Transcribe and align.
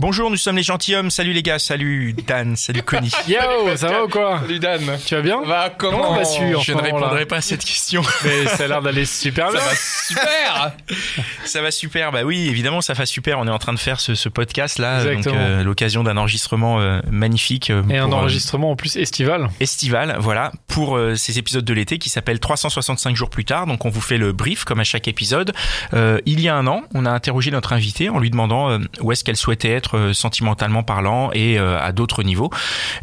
Bonjour, 0.00 0.30
nous 0.30 0.36
sommes 0.36 0.56
les 0.56 0.62
gentilshommes. 0.62 1.10
Salut 1.10 1.32
les 1.32 1.42
gars, 1.42 1.58
salut 1.58 2.12
Dan, 2.12 2.56
salut 2.56 2.82
Connie. 2.82 3.10
Yo, 3.28 3.76
ça 3.76 3.88
va 3.88 4.04
ou 4.04 4.08
quoi 4.08 4.40
Salut 4.40 4.58
Dan. 4.58 4.80
Tu 5.04 5.14
vas 5.14 5.22
bien 5.22 5.40
Va 5.42 5.70
comment 5.70 5.98
Comment 5.98 6.16
vas-tu 6.16 6.54
en 6.54 6.60
Je 6.60 6.72
ne 6.72 6.80
répondrai 6.80 7.26
pas 7.26 7.36
à 7.36 7.40
cette 7.40 7.64
question. 7.64 8.02
Mais 8.24 8.46
ça 8.46 8.64
a 8.64 8.68
l'air 8.68 8.82
d'aller 8.82 9.04
super 9.04 9.50
bien. 9.52 9.60
Ça 9.60 9.66
va 9.68 9.74
super. 9.74 10.72
ça 11.44 11.62
va 11.62 11.70
super. 11.70 12.10
Bah 12.12 12.22
oui, 12.24 12.48
évidemment, 12.48 12.80
ça 12.80 12.92
va 12.92 13.06
super. 13.06 13.38
On 13.38 13.46
est 13.46 13.50
en 13.50 13.58
train 13.58 13.72
de 13.72 13.78
faire 13.78 14.00
ce, 14.00 14.14
ce 14.14 14.28
podcast 14.28 14.78
là, 14.78 15.04
donc 15.04 15.26
euh, 15.28 15.62
l'occasion 15.62 16.02
d'un 16.02 16.16
enregistrement 16.16 16.80
euh, 16.80 17.00
magnifique 17.10 17.70
euh, 17.70 17.82
Et 17.88 17.98
un 17.98 18.06
pour, 18.08 18.14
euh, 18.14 18.20
enregistrement 18.20 18.70
en 18.72 18.76
plus 18.76 18.96
estival. 18.96 19.48
estival, 19.60 20.16
voilà, 20.20 20.52
pour 20.66 20.96
euh, 20.96 21.14
ces 21.14 21.38
épisodes 21.38 21.64
de 21.64 21.72
l'été 21.74 21.98
qui 21.98 22.08
s'appellent 22.10 22.40
365 22.40 23.14
jours 23.16 23.30
plus 23.30 23.44
tard. 23.44 23.66
Donc 23.66 23.84
on 23.84 23.90
vous 23.90 24.00
fait 24.00 24.18
le 24.18 24.32
brief 24.32 24.64
comme 24.64 24.80
à 24.80 24.84
chaque 24.84 25.06
épisode. 25.08 25.52
Euh, 25.94 26.20
il 26.26 26.40
y 26.40 26.48
a 26.48 26.56
un 26.56 26.66
an, 26.66 26.82
on 26.94 27.06
a 27.06 27.10
interrogé 27.10 27.50
notre 27.52 27.72
invitée 27.72 28.08
en 28.08 28.18
lui 28.18 28.30
demandant 28.30 28.70
euh, 28.70 28.78
où 29.00 29.12
est-ce 29.12 29.22
qu'elle 29.24 29.36
souhaitait 29.36 29.67
être 29.70 29.96
euh, 29.98 30.12
sentimentalement 30.12 30.82
parlant 30.82 31.30
et 31.32 31.58
euh, 31.58 31.78
à 31.80 31.92
d'autres 31.92 32.22
niveaux. 32.22 32.50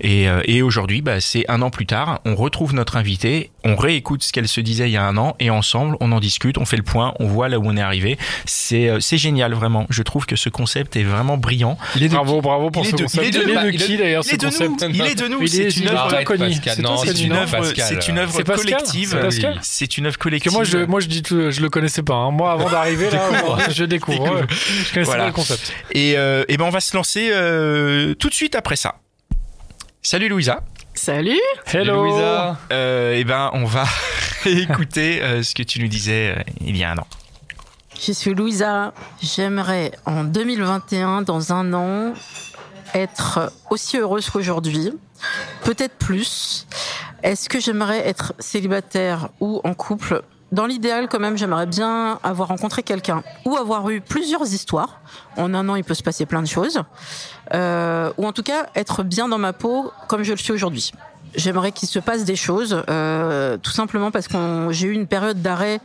Et, 0.01 0.27
euh, 0.29 0.41
et 0.45 0.61
aujourd'hui, 0.61 1.01
bah, 1.01 1.19
c'est 1.21 1.45
un 1.49 1.61
an 1.61 1.69
plus 1.69 1.85
tard, 1.85 2.19
on 2.25 2.35
retrouve 2.35 2.73
notre 2.73 2.97
invitée, 2.97 3.51
on 3.63 3.75
réécoute 3.75 4.23
ce 4.23 4.31
qu'elle 4.31 4.47
se 4.47 4.61
disait 4.61 4.87
il 4.89 4.91
y 4.93 4.97
a 4.97 5.03
un 5.03 5.17
an 5.17 5.35
et 5.39 5.49
ensemble, 5.49 5.97
on 5.99 6.11
en 6.11 6.19
discute, 6.19 6.57
on 6.57 6.65
fait 6.65 6.77
le 6.77 6.83
point, 6.83 7.13
on 7.19 7.27
voit 7.27 7.49
là 7.49 7.59
où 7.59 7.63
on 7.65 7.75
est 7.77 7.81
arrivé. 7.81 8.17
C'est 8.45 8.89
euh, 8.89 8.99
c'est 8.99 9.17
génial 9.17 9.53
vraiment. 9.53 9.85
Je 9.89 10.03
trouve 10.03 10.25
que 10.25 10.35
ce 10.35 10.49
concept 10.49 10.95
est 10.95 11.03
vraiment 11.03 11.37
brillant. 11.37 11.77
Bravo, 12.09 12.41
bravo 12.41 12.69
pour 12.71 12.83
il 12.83 12.87
est 12.87 12.91
ce 12.91 12.95
de- 12.97 13.01
concept. 13.03 13.27
il 13.27 13.27
est 13.27 13.31
de- 13.45 13.49
Il 13.49 13.51
est 13.57 13.61
de 13.63 13.69
il 13.71 13.77
qui 13.83 13.97
d'ailleurs 13.97 14.23
Il 14.25 14.29
ce 14.29 14.33
est 14.35 14.37
de 14.37 14.45
nous. 14.45 14.51
concept 14.51 14.85
Il 14.93 15.01
est 15.01 15.15
de 15.15 15.27
nous. 15.27 15.47
C'est 15.47 15.57
est- 15.63 15.77
une 15.77 15.87
œuvre. 15.89 16.09
C'est 17.05 17.23
une 17.25 17.31
œuvre, 17.33 17.51
c'est 17.85 18.07
une 18.07 18.17
œuvre 18.17 18.41
collective. 18.43 19.17
C'est 19.61 19.97
une 19.97 20.05
œuvre 20.05 20.17
Que 20.17 20.23
collective. 20.23 20.51
moi 20.53 20.63
je, 20.63 20.77
moi 20.85 20.99
je 20.99 21.07
dis 21.07 21.21
tout, 21.23 21.51
je 21.51 21.61
le 21.61 21.69
connaissais 21.69 22.03
pas. 22.03 22.15
hein. 22.15 22.31
Moi 22.31 22.51
avant 22.51 22.69
d'arriver 22.69 23.09
là, 23.09 23.19
je 23.69 23.83
découvre. 23.83 24.41
Je 24.49 24.93
connaissais 24.93 25.03
Voilà. 25.03 25.23
pas 25.23 25.27
le 25.29 25.33
concept. 25.33 25.73
Et, 25.93 26.15
et 26.55 26.57
ben 26.57 26.63
on 26.63 26.69
va 26.69 26.79
se 26.79 26.95
lancer 26.95 27.31
euh, 27.33 28.13
tout 28.13 28.29
de 28.29 28.33
suite 28.33 28.55
après 28.55 28.77
ça. 28.77 28.95
Salut 30.01 30.29
Louisa. 30.29 30.63
Salut 30.93 31.37
Hello. 31.65 32.05
Louisa. 32.05 32.57
Euh, 32.71 33.13
et 33.13 33.25
ben 33.25 33.49
on 33.51 33.65
va 33.65 33.83
écouter 34.45 35.21
euh, 35.21 35.43
ce 35.43 35.53
que 35.53 35.63
tu 35.63 35.81
nous 35.81 35.89
disais 35.89 36.33
euh, 36.37 36.41
il 36.61 36.77
y 36.77 36.85
a 36.85 36.91
un 36.91 36.97
an. 36.97 37.07
Je 37.99 38.13
suis 38.13 38.33
Louisa. 38.33 38.93
J'aimerais 39.21 39.91
en 40.05 40.23
2021, 40.23 41.23
dans 41.23 41.51
un 41.51 41.73
an, 41.73 42.13
être 42.93 43.51
aussi 43.69 43.97
heureuse 43.97 44.29
qu'aujourd'hui. 44.29 44.93
Peut-être 45.65 45.97
plus. 45.97 46.67
Est-ce 47.21 47.49
que 47.49 47.59
j'aimerais 47.59 48.07
être 48.07 48.33
célibataire 48.39 49.27
ou 49.41 49.59
en 49.65 49.73
couple? 49.73 50.21
Dans 50.51 50.67
l'idéal, 50.67 51.07
quand 51.09 51.19
même, 51.19 51.37
j'aimerais 51.37 51.65
bien 51.65 52.19
avoir 52.23 52.49
rencontré 52.49 52.83
quelqu'un 52.83 53.23
ou 53.45 53.55
avoir 53.57 53.89
eu 53.89 53.99
plusieurs 53.99 54.53
histoires. 54.53 55.01
En 55.37 55.53
un 55.53 55.67
an, 55.69 55.75
il 55.75 55.83
peut 55.83 55.95
se 55.95 56.03
passer 56.03 56.25
plein 56.25 56.41
de 56.41 56.47
choses. 56.47 56.83
Euh, 57.53 58.11
ou 58.17 58.25
en 58.25 58.31
tout 58.31 58.43
cas, 58.43 58.67
être 58.75 59.03
bien 59.03 59.27
dans 59.27 59.39
ma 59.39 59.53
peau 59.53 59.91
comme 60.07 60.23
je 60.23 60.31
le 60.31 60.37
suis 60.37 60.53
aujourd'hui. 60.53 60.91
J'aimerais 61.33 61.73
qu'il 61.73 61.89
se 61.89 61.99
passe 61.99 62.23
des 62.23 62.37
choses, 62.37 62.81
euh, 62.89 63.57
tout 63.57 63.71
simplement 63.71 64.09
parce 64.09 64.29
que 64.29 64.67
j'ai 64.69 64.87
eu 64.87 64.93
une 64.93 65.07
période 65.07 65.41
d'arrêt, 65.41 65.81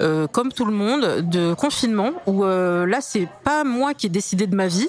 euh, 0.00 0.28
comme 0.28 0.52
tout 0.52 0.66
le 0.66 0.72
monde, 0.72 1.28
de 1.28 1.52
confinement, 1.54 2.10
où 2.26 2.44
là, 2.44 3.00
c'est 3.00 3.26
pas 3.42 3.64
moi 3.64 3.94
qui 3.94 4.06
ai 4.06 4.10
décidé 4.10 4.46
de 4.46 4.54
ma 4.54 4.68
vie, 4.68 4.88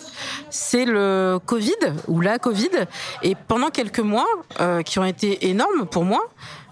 c'est 0.52 0.86
le 0.86 1.40
Covid, 1.44 1.72
ou 2.08 2.22
la 2.22 2.38
Covid. 2.38 2.70
Et 3.24 3.36
pendant 3.48 3.70
quelques 3.70 4.02
mois, 4.02 4.28
qui 4.86 5.00
ont 5.00 5.06
été 5.06 5.48
énormes 5.50 5.88
pour 5.90 6.04
moi, 6.04 6.22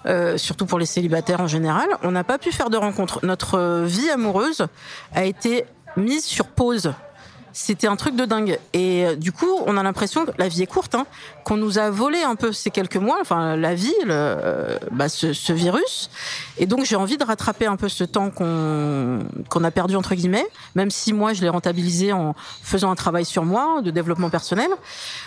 euh, 0.06 0.38
surtout 0.38 0.66
pour 0.66 0.80
les 0.80 0.86
célibataires 0.86 1.41
en 1.41 1.47
général, 1.47 1.88
on 2.03 2.12
n'a 2.12 2.24
pas 2.24 2.38
pu 2.38 2.52
faire 2.52 2.69
de 2.69 2.78
rencontres. 2.78 3.19
Notre 3.24 3.84
vie 3.86 4.09
amoureuse 4.09 4.68
a 5.14 5.25
été 5.25 5.66
mise 5.97 6.24
sur 6.24 6.47
pause. 6.47 6.94
C'était 7.53 7.88
un 7.88 7.96
truc 7.96 8.16
de 8.16 8.25
dingue. 8.25 8.59
Et 8.74 9.06
euh, 9.06 9.16
du 9.16 9.31
coup, 9.31 9.59
on 9.68 9.78
a 9.78 9.84
l'impression 9.84 10.25
que 10.25 10.31
la 10.38 10.47
vie 10.47 10.64
est 10.64 10.68
courte, 10.68 10.96
hein, 10.96 11.06
qu'on 11.44 11.56
nous 11.56 11.78
a 11.78 11.91
volé 11.91 12.24
un 12.24 12.36
peu 12.36 12.52
ces 12.52 12.72
quelques 12.72 12.97
mois, 12.97 13.18
enfin 13.22 13.56
la 13.56 13.75
vie, 13.75 13.94
le, 14.03 14.12
euh, 14.12 14.80
bah, 14.91 15.08
ce, 15.08 15.34
ce 15.34 15.53
virus. 15.53 16.09
Et 16.58 16.66
donc 16.66 16.86
j'ai 16.86 16.96
envie 16.96 17.18
de 17.18 17.24
rattraper 17.24 17.68
un 17.68 17.75
peu 17.75 17.90
ce 17.90 18.03
temps 18.03 18.31
qu'on 18.31 19.19
qu'on 19.50 19.64
a 19.64 19.72
perdu 19.72 19.96
entre 19.96 20.16
guillemets, 20.16 20.46
même 20.75 20.90
si 20.90 21.14
moi 21.14 21.34
je 21.34 21.41
l'ai 21.41 21.50
rentabilisé 21.50 22.12
en 22.12 22.36
faisant 22.64 22.90
un 22.90 22.96
travail 22.96 23.25
sur 23.25 23.46
moi 23.46 23.81
de 23.81 23.91
développement 23.91 24.30
personnel. 24.30 24.70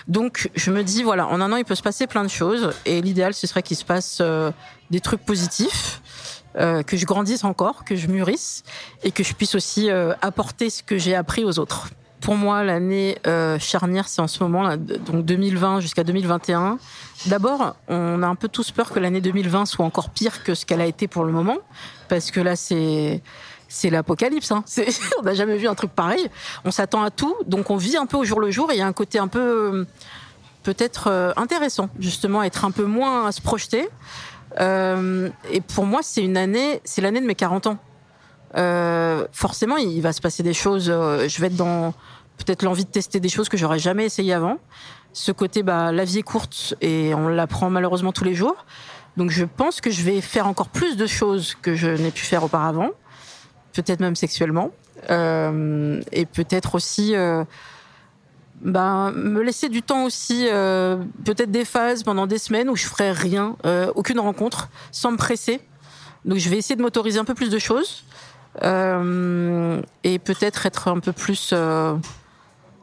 Donc 0.08 0.50
je 0.54 0.70
me 0.72 0.82
dis 0.82 1.02
voilà, 1.04 1.26
en 1.28 1.40
un 1.40 1.52
an 1.52 1.56
il 1.56 1.64
peut 1.64 1.74
se 1.76 1.82
passer 1.82 2.06
plein 2.06 2.24
de 2.24 2.28
choses 2.28 2.72
et 2.86 3.00
l'idéal 3.02 3.34
ce 3.34 3.46
serait 3.46 3.62
qu'il 3.62 3.76
se 3.76 3.84
passe 3.84 4.18
euh, 4.20 4.50
des 4.90 5.00
trucs 5.00 5.24
positifs. 5.24 6.00
euh, 6.58 6.82
que 6.82 6.96
je 6.96 7.04
grandisse 7.04 7.44
encore, 7.44 7.84
que 7.84 7.96
je 7.96 8.06
mûrisse 8.06 8.62
et 9.02 9.10
que 9.10 9.22
je 9.22 9.34
puisse 9.34 9.54
aussi 9.54 9.90
euh, 9.90 10.14
apporter 10.22 10.70
ce 10.70 10.82
que 10.82 10.96
j'ai 10.98 11.14
appris 11.14 11.44
aux 11.44 11.58
autres. 11.58 11.90
Pour 12.20 12.34
moi, 12.34 12.64
l'année 12.64 13.18
euh, 13.26 13.58
charnière, 13.58 14.08
c'est 14.08 14.22
en 14.22 14.26
ce 14.26 14.42
moment, 14.42 14.62
là, 14.62 14.76
donc 14.76 15.24
2020 15.24 15.80
jusqu'à 15.80 16.02
2021. 16.04 16.78
D'abord, 17.26 17.76
on 17.88 18.22
a 18.22 18.26
un 18.26 18.34
peu 18.34 18.48
tous 18.48 18.70
peur 18.70 18.90
que 18.90 18.98
l'année 18.98 19.20
2020 19.20 19.66
soit 19.66 19.84
encore 19.84 20.10
pire 20.10 20.42
que 20.42 20.54
ce 20.54 20.66
qu'elle 20.66 20.80
a 20.80 20.86
été 20.86 21.08
pour 21.08 21.24
le 21.24 21.32
moment, 21.32 21.58
parce 22.08 22.30
que 22.30 22.40
là, 22.40 22.56
c'est 22.56 23.20
l'apocalypse. 23.84 24.50
Hein. 24.50 24.64
On 25.20 25.22
n'a 25.22 25.34
jamais 25.34 25.56
vu 25.56 25.68
un 25.68 25.74
truc 25.74 25.92
pareil. 25.92 26.28
On 26.64 26.70
s'attend 26.70 27.02
à 27.02 27.10
tout, 27.10 27.34
donc 27.46 27.70
on 27.70 27.76
vit 27.76 27.96
un 27.96 28.06
peu 28.06 28.16
au 28.16 28.24
jour 28.24 28.40
le 28.40 28.50
jour. 28.50 28.70
Et 28.72 28.76
il 28.76 28.78
y 28.78 28.82
a 28.82 28.86
un 28.86 28.92
côté 28.92 29.18
un 29.18 29.28
peu 29.28 29.86
peut-être 30.66 31.08
euh, 31.08 31.32
intéressant, 31.36 31.88
justement, 32.00 32.42
être 32.42 32.64
un 32.64 32.72
peu 32.72 32.84
moins 32.84 33.26
à 33.26 33.32
se 33.32 33.40
projeter. 33.40 33.88
Euh, 34.60 35.28
et 35.52 35.60
pour 35.60 35.86
moi, 35.86 36.00
c'est 36.02 36.22
une 36.22 36.36
année, 36.36 36.80
c'est 36.84 37.00
l'année 37.00 37.20
de 37.20 37.26
mes 37.26 37.36
40 37.36 37.68
ans. 37.68 37.78
Euh, 38.54 39.26
forcément, 39.32 39.76
il 39.76 40.00
va 40.00 40.12
se 40.12 40.20
passer 40.20 40.42
des 40.42 40.54
choses. 40.54 40.88
euh, 40.88 41.28
je 41.28 41.40
vais 41.40 41.48
être 41.48 41.56
dans 41.56 41.92
peut-être 42.38 42.62
l'envie 42.62 42.84
de 42.84 42.90
tester 42.90 43.18
des 43.20 43.28
choses 43.28 43.48
que 43.48 43.56
j'aurais 43.56 43.78
jamais 43.78 44.04
essayé 44.04 44.32
avant. 44.32 44.58
Ce 45.12 45.32
côté, 45.32 45.62
bah, 45.62 45.92
la 45.92 46.04
vie 46.04 46.18
est 46.18 46.22
courte 46.22 46.74
et 46.80 47.14
on 47.14 47.28
l'apprend 47.28 47.70
malheureusement 47.70 48.12
tous 48.12 48.24
les 48.24 48.34
jours. 48.34 48.66
Donc, 49.16 49.30
je 49.30 49.44
pense 49.44 49.80
que 49.80 49.90
je 49.90 50.02
vais 50.02 50.20
faire 50.20 50.46
encore 50.46 50.68
plus 50.68 50.96
de 50.96 51.06
choses 51.06 51.56
que 51.62 51.74
je 51.74 51.88
n'ai 51.88 52.10
pu 52.10 52.24
faire 52.24 52.44
auparavant, 52.44 52.90
peut-être 53.72 54.00
même 54.00 54.16
sexuellement, 54.16 54.70
Euh, 55.10 56.00
et 56.12 56.24
peut-être 56.24 56.74
aussi. 56.74 57.14
euh, 57.14 57.44
ben, 58.62 59.12
me 59.12 59.42
laisser 59.42 59.68
du 59.68 59.82
temps 59.82 60.04
aussi, 60.04 60.48
euh, 60.50 60.96
peut-être 61.24 61.50
des 61.50 61.66
phases 61.66 62.02
pendant 62.02 62.26
des 62.26 62.38
semaines 62.38 62.70
où 62.70 62.76
je 62.76 62.86
ferai 62.86 63.12
rien, 63.12 63.56
euh, 63.66 63.92
aucune 63.94 64.18
rencontre, 64.18 64.70
sans 64.92 65.12
me 65.12 65.18
presser. 65.18 65.60
Donc 66.24 66.38
je 66.38 66.48
vais 66.48 66.56
essayer 66.56 66.74
de 66.76 66.82
m'autoriser 66.82 67.18
un 67.18 67.24
peu 67.24 67.34
plus 67.34 67.50
de 67.50 67.58
choses 67.58 68.04
euh, 68.62 69.80
et 70.04 70.18
peut-être 70.18 70.66
être 70.66 70.88
un 70.88 70.98
peu 71.00 71.12
plus, 71.12 71.50
euh, 71.52 71.94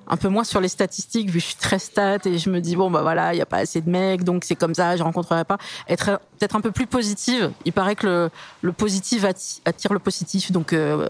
un 0.07 0.17
peu 0.17 0.28
moins 0.28 0.44
sur 0.44 0.59
les 0.59 0.67
statistiques 0.67 1.28
vu 1.28 1.39
que 1.39 1.39
je 1.39 1.45
suis 1.45 1.56
très 1.56 1.79
stat 1.79 2.17
et 2.25 2.38
je 2.38 2.50
me 2.50 2.59
dis 2.59 2.75
bon 2.75 2.91
bah 2.91 3.01
voilà 3.03 3.34
il 3.34 3.38
y 3.38 3.41
a 3.41 3.45
pas 3.45 3.59
assez 3.59 3.79
de 3.79 3.89
mecs 3.89 4.25
donc 4.25 4.44
c'est 4.44 4.56
comme 4.56 4.75
ça 4.75 4.97
je 4.97 5.03
rencontrerai 5.03 5.45
pas. 5.45 5.57
Être 5.88 6.19
peut-être 6.38 6.57
un 6.57 6.62
peu 6.62 6.72
plus 6.72 6.88
positive. 6.88 7.51
Il 7.63 7.72
paraît 7.72 7.95
que 7.95 8.06
le, 8.06 8.29
le 8.62 8.73
positif 8.73 9.23
atti- 9.23 9.62
attire 9.63 9.94
le 9.94 10.00
positif 10.00 10.51
donc 10.51 10.73
euh, 10.73 11.07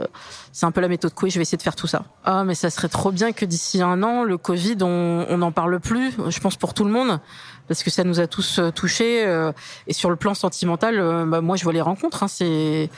c'est 0.51 0.67
un 0.67 0.71
peu 0.71 0.79
la 0.79 0.87
méthode 0.89 1.11
Coué. 1.15 1.31
Je 1.31 1.39
vais 1.39 1.41
essayer 1.41 1.57
de 1.57 1.63
faire 1.63 1.75
tout 1.75 1.87
ça. 1.87 2.05
Ah 2.23 2.43
mais 2.43 2.53
ça 2.53 2.69
serait 2.69 2.87
trop 2.87 3.11
bien 3.11 3.31
que 3.31 3.45
d'ici 3.45 3.81
un 3.81 4.03
an 4.03 4.23
le 4.23 4.37
Covid 4.37 4.77
on 4.81 5.37
n'en 5.37 5.51
parle 5.51 5.79
plus. 5.79 6.13
Je 6.29 6.39
pense 6.39 6.55
pour 6.55 6.75
tout 6.75 6.85
le 6.85 6.91
monde 6.91 7.19
parce 7.67 7.81
que 7.81 7.89
ça 7.89 8.03
nous 8.03 8.19
a 8.19 8.27
tous 8.27 8.59
euh, 8.59 8.69
touchés 8.69 9.25
euh, 9.25 9.51
et 9.87 9.93
sur 9.93 10.11
le 10.11 10.17
plan 10.17 10.35
sentimental 10.35 11.25
bah, 11.27 11.41
moi 11.41 11.55
je 11.55 11.63
vois 11.63 11.73
les 11.73 11.81
rencontres. 11.81 12.21
Hein, 12.21 12.27
c'est 12.27 12.91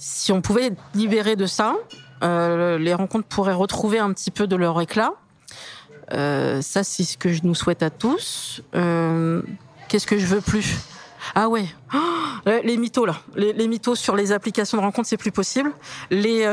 si 0.00 0.32
on 0.32 0.40
pouvait 0.40 0.72
libéré 0.94 1.36
de 1.36 1.44
ça, 1.44 1.76
euh, 2.24 2.78
les 2.78 2.94
rencontres 2.94 3.28
pourraient 3.28 3.52
retrouver 3.52 3.98
un 3.98 4.10
petit 4.14 4.30
peu 4.30 4.46
de 4.46 4.56
leur 4.56 4.80
éclat. 4.80 5.12
Euh, 6.12 6.62
ça, 6.62 6.82
c'est 6.82 7.04
ce 7.04 7.18
que 7.18 7.30
je 7.30 7.42
nous 7.44 7.54
souhaite 7.54 7.82
à 7.82 7.90
tous. 7.90 8.62
Euh, 8.74 9.42
Qu'est-ce 9.88 10.06
que 10.06 10.16
je 10.18 10.24
veux 10.24 10.40
plus? 10.40 10.76
Ah 11.34 11.50
ouais, 11.50 11.66
Oh, 11.92 12.50
les 12.64 12.78
mythos 12.78 13.04
là, 13.04 13.16
les, 13.36 13.52
les 13.52 13.68
mythos 13.68 13.94
sur 13.94 14.16
les 14.16 14.32
applications 14.32 14.78
de 14.78 14.82
rencontres, 14.82 15.06
c'est 15.06 15.18
plus 15.18 15.32
possible. 15.32 15.70
Les 16.10 16.46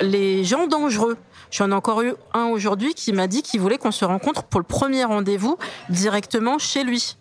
les 0.00 0.44
gens 0.44 0.66
dangereux. 0.66 1.16
J'en 1.52 1.70
ai 1.70 1.74
encore 1.74 2.02
eu 2.02 2.14
un 2.34 2.46
aujourd'hui 2.46 2.94
qui 2.94 3.12
m'a 3.12 3.28
dit 3.28 3.42
qu'il 3.42 3.60
voulait 3.60 3.78
qu'on 3.78 3.92
se 3.92 4.04
rencontre 4.04 4.42
pour 4.42 4.58
le 4.58 4.66
premier 4.66 5.04
rendez-vous 5.04 5.56
directement 5.88 6.58
chez 6.58 6.82
lui. 6.82 7.16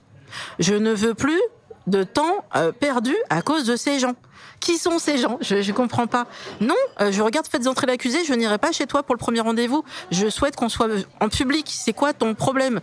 Je 0.57 0.73
ne 0.73 0.91
veux 0.91 1.13
plus 1.13 1.39
de 1.85 2.03
temps 2.03 2.45
perdu 2.79 3.15
à 3.29 3.43
cause 3.43 3.65
de 3.65 3.75
ces 3.75 3.99
gens. 3.99 4.15
Qui 4.59 4.77
sont 4.77 4.99
ces 4.99 5.17
gens? 5.17 5.37
Je 5.41 5.55
ne 5.55 5.71
comprends 5.71 6.07
pas. 6.07 6.25
Non, 6.61 6.75
euh, 6.99 7.11
je 7.11 7.21
regarde 7.21 7.47
Faites 7.47 7.67
entrer 7.67 7.87
l'accusé, 7.87 8.25
je 8.25 8.33
n'irai 8.33 8.57
pas 8.57 8.71
chez 8.71 8.87
toi 8.87 9.03
pour 9.03 9.15
le 9.15 9.19
premier 9.19 9.39
rendez-vous. 9.39 9.83
Je 10.11 10.29
souhaite 10.29 10.55
qu'on 10.55 10.69
soit 10.69 10.87
en 11.19 11.29
public. 11.29 11.67
C'est 11.69 11.93
quoi 11.93 12.13
ton 12.13 12.33
problème? 12.33 12.81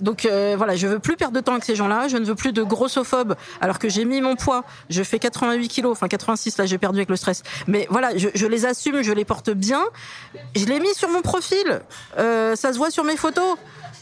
Donc 0.00 0.26
euh, 0.26 0.54
voilà, 0.56 0.74
je 0.74 0.86
veux 0.88 0.98
plus 0.98 1.16
perdre 1.16 1.34
de 1.34 1.40
temps 1.40 1.52
avec 1.52 1.64
ces 1.64 1.76
gens-là. 1.76 2.08
Je 2.08 2.16
ne 2.16 2.24
veux 2.24 2.34
plus 2.34 2.52
de 2.52 2.62
grossophobes. 2.62 3.36
Alors 3.60 3.78
que 3.78 3.88
j'ai 3.88 4.04
mis 4.04 4.20
mon 4.20 4.36
poids, 4.36 4.64
je 4.90 5.02
fais 5.02 5.18
88 5.18 5.68
kilos, 5.68 5.92
enfin 5.92 6.08
86 6.08 6.58
là, 6.58 6.66
j'ai 6.66 6.76
perdu 6.76 6.98
avec 6.98 7.08
le 7.08 7.16
stress. 7.16 7.42
Mais 7.68 7.86
voilà, 7.88 8.16
je, 8.16 8.28
je, 8.34 8.46
les 8.46 8.66
assume, 8.66 9.02
je 9.02 9.12
les 9.12 9.24
porte 9.24 9.50
bien. 9.50 9.82
Je 10.56 10.66
l'ai 10.66 10.80
mis 10.80 10.92
sur 10.94 11.08
mon 11.08 11.22
profil. 11.22 11.80
Euh, 12.18 12.56
ça 12.56 12.72
se 12.72 12.78
voit 12.78 12.90
sur 12.90 13.04
mes 13.04 13.16
photos. 13.16 13.56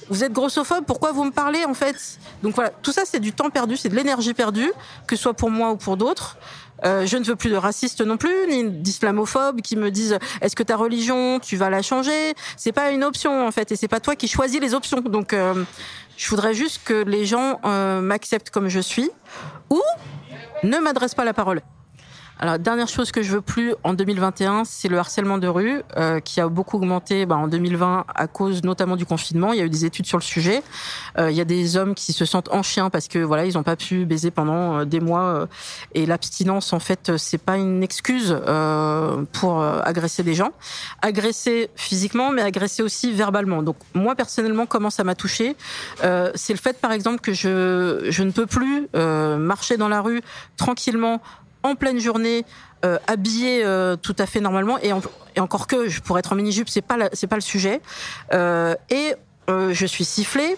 Vous 0.08 0.25
êtes 0.25 0.32
grossophobe, 0.32 0.84
pourquoi 0.87 1.12
vous 1.12 1.23
me 1.23 1.31
parlez 1.31 1.64
en 1.64 1.75
fait? 1.75 2.19
Donc 2.43 2.56
voilà, 2.56 2.70
tout 2.82 2.90
ça 2.90 3.02
c'est 3.05 3.20
du 3.20 3.32
temps 3.32 3.49
perdu, 3.49 3.76
c'est 3.76 3.88
de 3.88 3.94
l'énergie 3.94 4.34
perdue, 4.34 4.73
que 5.06 5.14
ce 5.14 5.23
soit 5.23 5.34
pour 5.34 5.50
moi 5.50 5.70
ou 5.70 5.76
pour 5.76 5.96
d'autres. 5.96 6.37
Euh, 6.85 7.06
je 7.06 7.17
ne 7.17 7.25
veux 7.25 7.37
plus 7.37 7.50
de 7.50 7.56
racistes 7.56 8.00
non 8.00 8.17
plus, 8.17 8.35
ni 8.49 8.71
d'islamophobes 8.71 9.61
qui 9.61 9.77
me 9.77 9.91
disent 9.91 10.19
est-ce 10.41 10.56
que 10.56 10.62
ta 10.62 10.77
religion, 10.77 11.38
tu 11.41 11.56
vas 11.56 11.71
la 11.71 11.82
changer? 11.82 12.35
C'est 12.56 12.73
pas 12.73 12.91
une 12.91 13.05
option 13.05 13.47
en 13.47 13.50
fait, 13.50 13.73
et 13.73 13.77
c'est 13.77 13.88
pas 13.88 14.00
toi 14.00 14.17
qui 14.17 14.29
choisis 14.29 14.61
les 14.61 14.75
options. 14.75 15.00
Donc, 15.00 15.32
euh, 15.32 15.65
je 16.17 16.29
voudrais 16.29 16.55
juste 16.55 16.82
que 16.85 17.05
les 17.05 17.27
gens 17.27 17.61
euh, 17.65 18.00
m'acceptent 18.00 18.50
comme 18.50 18.69
je 18.69 18.81
suis 18.81 19.11
ou 19.71 19.81
ne 20.62 20.79
m'adressent 20.79 21.15
pas 21.15 21.25
la 21.25 21.35
parole. 21.35 21.62
Alors, 22.42 22.58
dernière 22.58 22.88
chose 22.88 23.12
que 23.12 23.22
je 23.22 23.32
veux 23.32 23.42
plus 23.42 23.75
en 23.84 23.92
2021, 23.92 24.64
c'est 24.64 24.88
le 24.88 24.96
harcèlement 24.96 25.37
de 25.37 25.46
rue, 25.46 25.82
euh, 25.98 26.20
qui 26.20 26.40
a 26.40 26.48
beaucoup 26.48 26.78
augmenté 26.78 27.26
bah, 27.26 27.37
en 27.37 27.48
2020 27.48 28.06
à 28.14 28.26
cause 28.28 28.64
notamment 28.64 28.96
du 28.96 29.04
confinement. 29.04 29.52
Il 29.52 29.58
y 29.58 29.60
a 29.60 29.66
eu 29.66 29.69
des 29.69 29.84
études 29.84 30.06
sur 30.06 30.16
le 30.16 30.22
sujet. 30.22 30.62
Euh, 31.19 31.31
il 31.31 31.37
y 31.37 31.42
a 31.42 31.44
des 31.44 31.76
hommes 31.76 31.94
qui 31.94 32.14
se 32.14 32.25
sentent 32.25 32.48
en 32.50 32.62
chien 32.62 32.88
parce 32.88 33.08
que 33.08 33.19
voilà, 33.19 33.44
ils 33.44 33.56
n'ont 33.56 33.62
pas 33.62 33.76
pu 33.76 34.06
baiser 34.06 34.31
pendant 34.31 34.78
euh, 34.78 34.84
des 34.87 35.00
mois. 35.00 35.20
Euh, 35.20 35.46
et 35.92 36.06
l'abstinence, 36.06 36.72
en 36.72 36.78
fait, 36.78 37.19
c'est 37.19 37.37
pas 37.37 37.58
une 37.58 37.82
excuse 37.82 38.34
euh, 38.34 39.22
pour 39.34 39.62
agresser 39.62 40.22
des 40.22 40.32
gens. 40.32 40.52
Agresser 41.02 41.69
physiquement, 41.76 42.31
mais 42.31 42.40
agresser 42.40 42.82
aussi 42.82 43.12
verbalement. 43.12 43.62
Donc, 43.62 43.76
moi 43.92 44.14
personnellement, 44.14 44.64
comment 44.64 44.88
ça 44.88 45.04
m'a 45.04 45.14
touché 45.14 45.56
C'est 46.00 46.54
le 46.54 46.58
fait, 46.58 46.81
par 46.81 46.92
exemple, 46.92 47.20
que 47.20 47.34
je 47.34 48.06
je 48.08 48.22
ne 48.22 48.31
peux 48.31 48.46
plus 48.46 48.88
marcher 48.94 49.76
dans 49.76 49.88
la 49.88 50.00
rue 50.00 50.22
tranquillement 50.56 51.20
en 51.62 51.75
pleine 51.75 51.99
journée, 51.99 52.45
euh, 52.85 52.99
habillée 53.07 53.62
euh, 53.65 53.97
tout 53.97 54.17
à 54.19 54.27
fait 54.27 54.41
normalement, 54.41 54.79
et, 54.79 54.93
encore 54.93 55.67
que 55.67 56.01
pourrais 56.01 56.21
être 56.21 56.33
en 56.33 56.37
mini 56.37 56.53
jupe, 56.53 56.69
c'est 56.69 56.83
pas 56.83 56.97
pas 56.99 57.37
le 57.37 57.41
sujet. 57.41 57.81
Euh, 58.33 58.75
et 58.89 59.15
euh, 59.49 59.73
je 59.73 59.87
suis 59.87 60.05
sifflée 60.05 60.57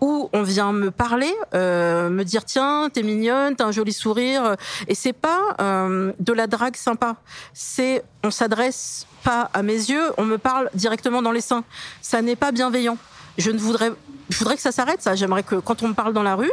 où 0.00 0.30
on 0.32 0.42
vient 0.42 0.72
me 0.72 0.90
parler, 0.90 1.32
euh, 1.54 2.08
me 2.08 2.24
dire 2.24 2.44
tiens 2.44 2.88
t'es 2.92 3.02
mignonne, 3.02 3.54
t'as 3.54 3.66
un 3.66 3.72
joli 3.72 3.92
sourire, 3.92 4.56
et 4.88 4.94
c'est 4.94 5.12
pas 5.12 5.54
euh, 5.60 6.12
de 6.18 6.32
la 6.32 6.46
drague 6.46 6.76
sympa. 6.76 7.16
C'est 7.52 8.02
on 8.24 8.30
s'adresse 8.30 9.06
pas 9.22 9.50
à 9.52 9.62
mes 9.62 9.74
yeux, 9.74 10.12
on 10.16 10.24
me 10.24 10.38
parle 10.38 10.70
directement 10.74 11.22
dans 11.22 11.32
les 11.32 11.42
seins. 11.42 11.64
Ça 12.00 12.22
n'est 12.22 12.36
pas 12.36 12.52
bienveillant. 12.52 12.96
Je 13.36 13.50
ne 13.50 13.58
voudrais, 13.58 13.92
je 14.28 14.38
voudrais 14.38 14.56
que 14.56 14.62
ça 14.62 14.72
s'arrête. 14.72 15.02
Ça, 15.02 15.14
j'aimerais 15.14 15.42
que 15.42 15.56
quand 15.56 15.82
on 15.82 15.88
me 15.88 15.94
parle 15.94 16.12
dans 16.12 16.22
la 16.22 16.34
rue, 16.34 16.50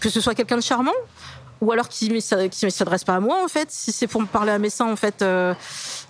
que 0.00 0.08
ce 0.08 0.20
soit 0.20 0.34
quelqu'un 0.34 0.56
de 0.56 0.62
charmant, 0.62 0.92
ou 1.62 1.70
alors 1.70 1.88
qui 1.88 2.10
ne 2.10 2.20
s'adresse 2.20 3.04
pas 3.04 3.14
à 3.14 3.20
moi 3.20 3.42
en 3.42 3.48
fait. 3.48 3.70
Si 3.70 3.92
c'est 3.92 4.08
pour 4.08 4.20
me 4.20 4.26
parler 4.26 4.50
à 4.50 4.58
mes 4.58 4.68
seins 4.68 4.90
en 4.90 4.96
fait, 4.96 5.22
euh, 5.22 5.54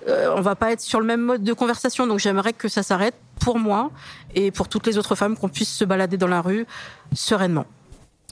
euh, 0.08 0.34
on 0.34 0.40
va 0.40 0.56
pas 0.56 0.72
être 0.72 0.80
sur 0.80 0.98
le 0.98 1.04
même 1.06 1.20
mode 1.20 1.44
de 1.44 1.52
conversation. 1.52 2.06
Donc 2.06 2.18
j'aimerais 2.18 2.54
que 2.54 2.68
ça 2.68 2.82
s'arrête 2.82 3.14
pour 3.38 3.58
moi 3.58 3.90
et 4.34 4.50
pour 4.50 4.68
toutes 4.68 4.86
les 4.86 4.96
autres 4.96 5.14
femmes 5.14 5.36
qu'on 5.36 5.50
puisse 5.50 5.72
se 5.72 5.84
balader 5.84 6.16
dans 6.16 6.26
la 6.26 6.40
rue 6.40 6.66
sereinement. 7.12 7.66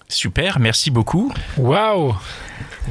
Super, 0.08 0.58
merci 0.58 0.90
beaucoup. 0.90 1.30
Waouh 1.58 2.14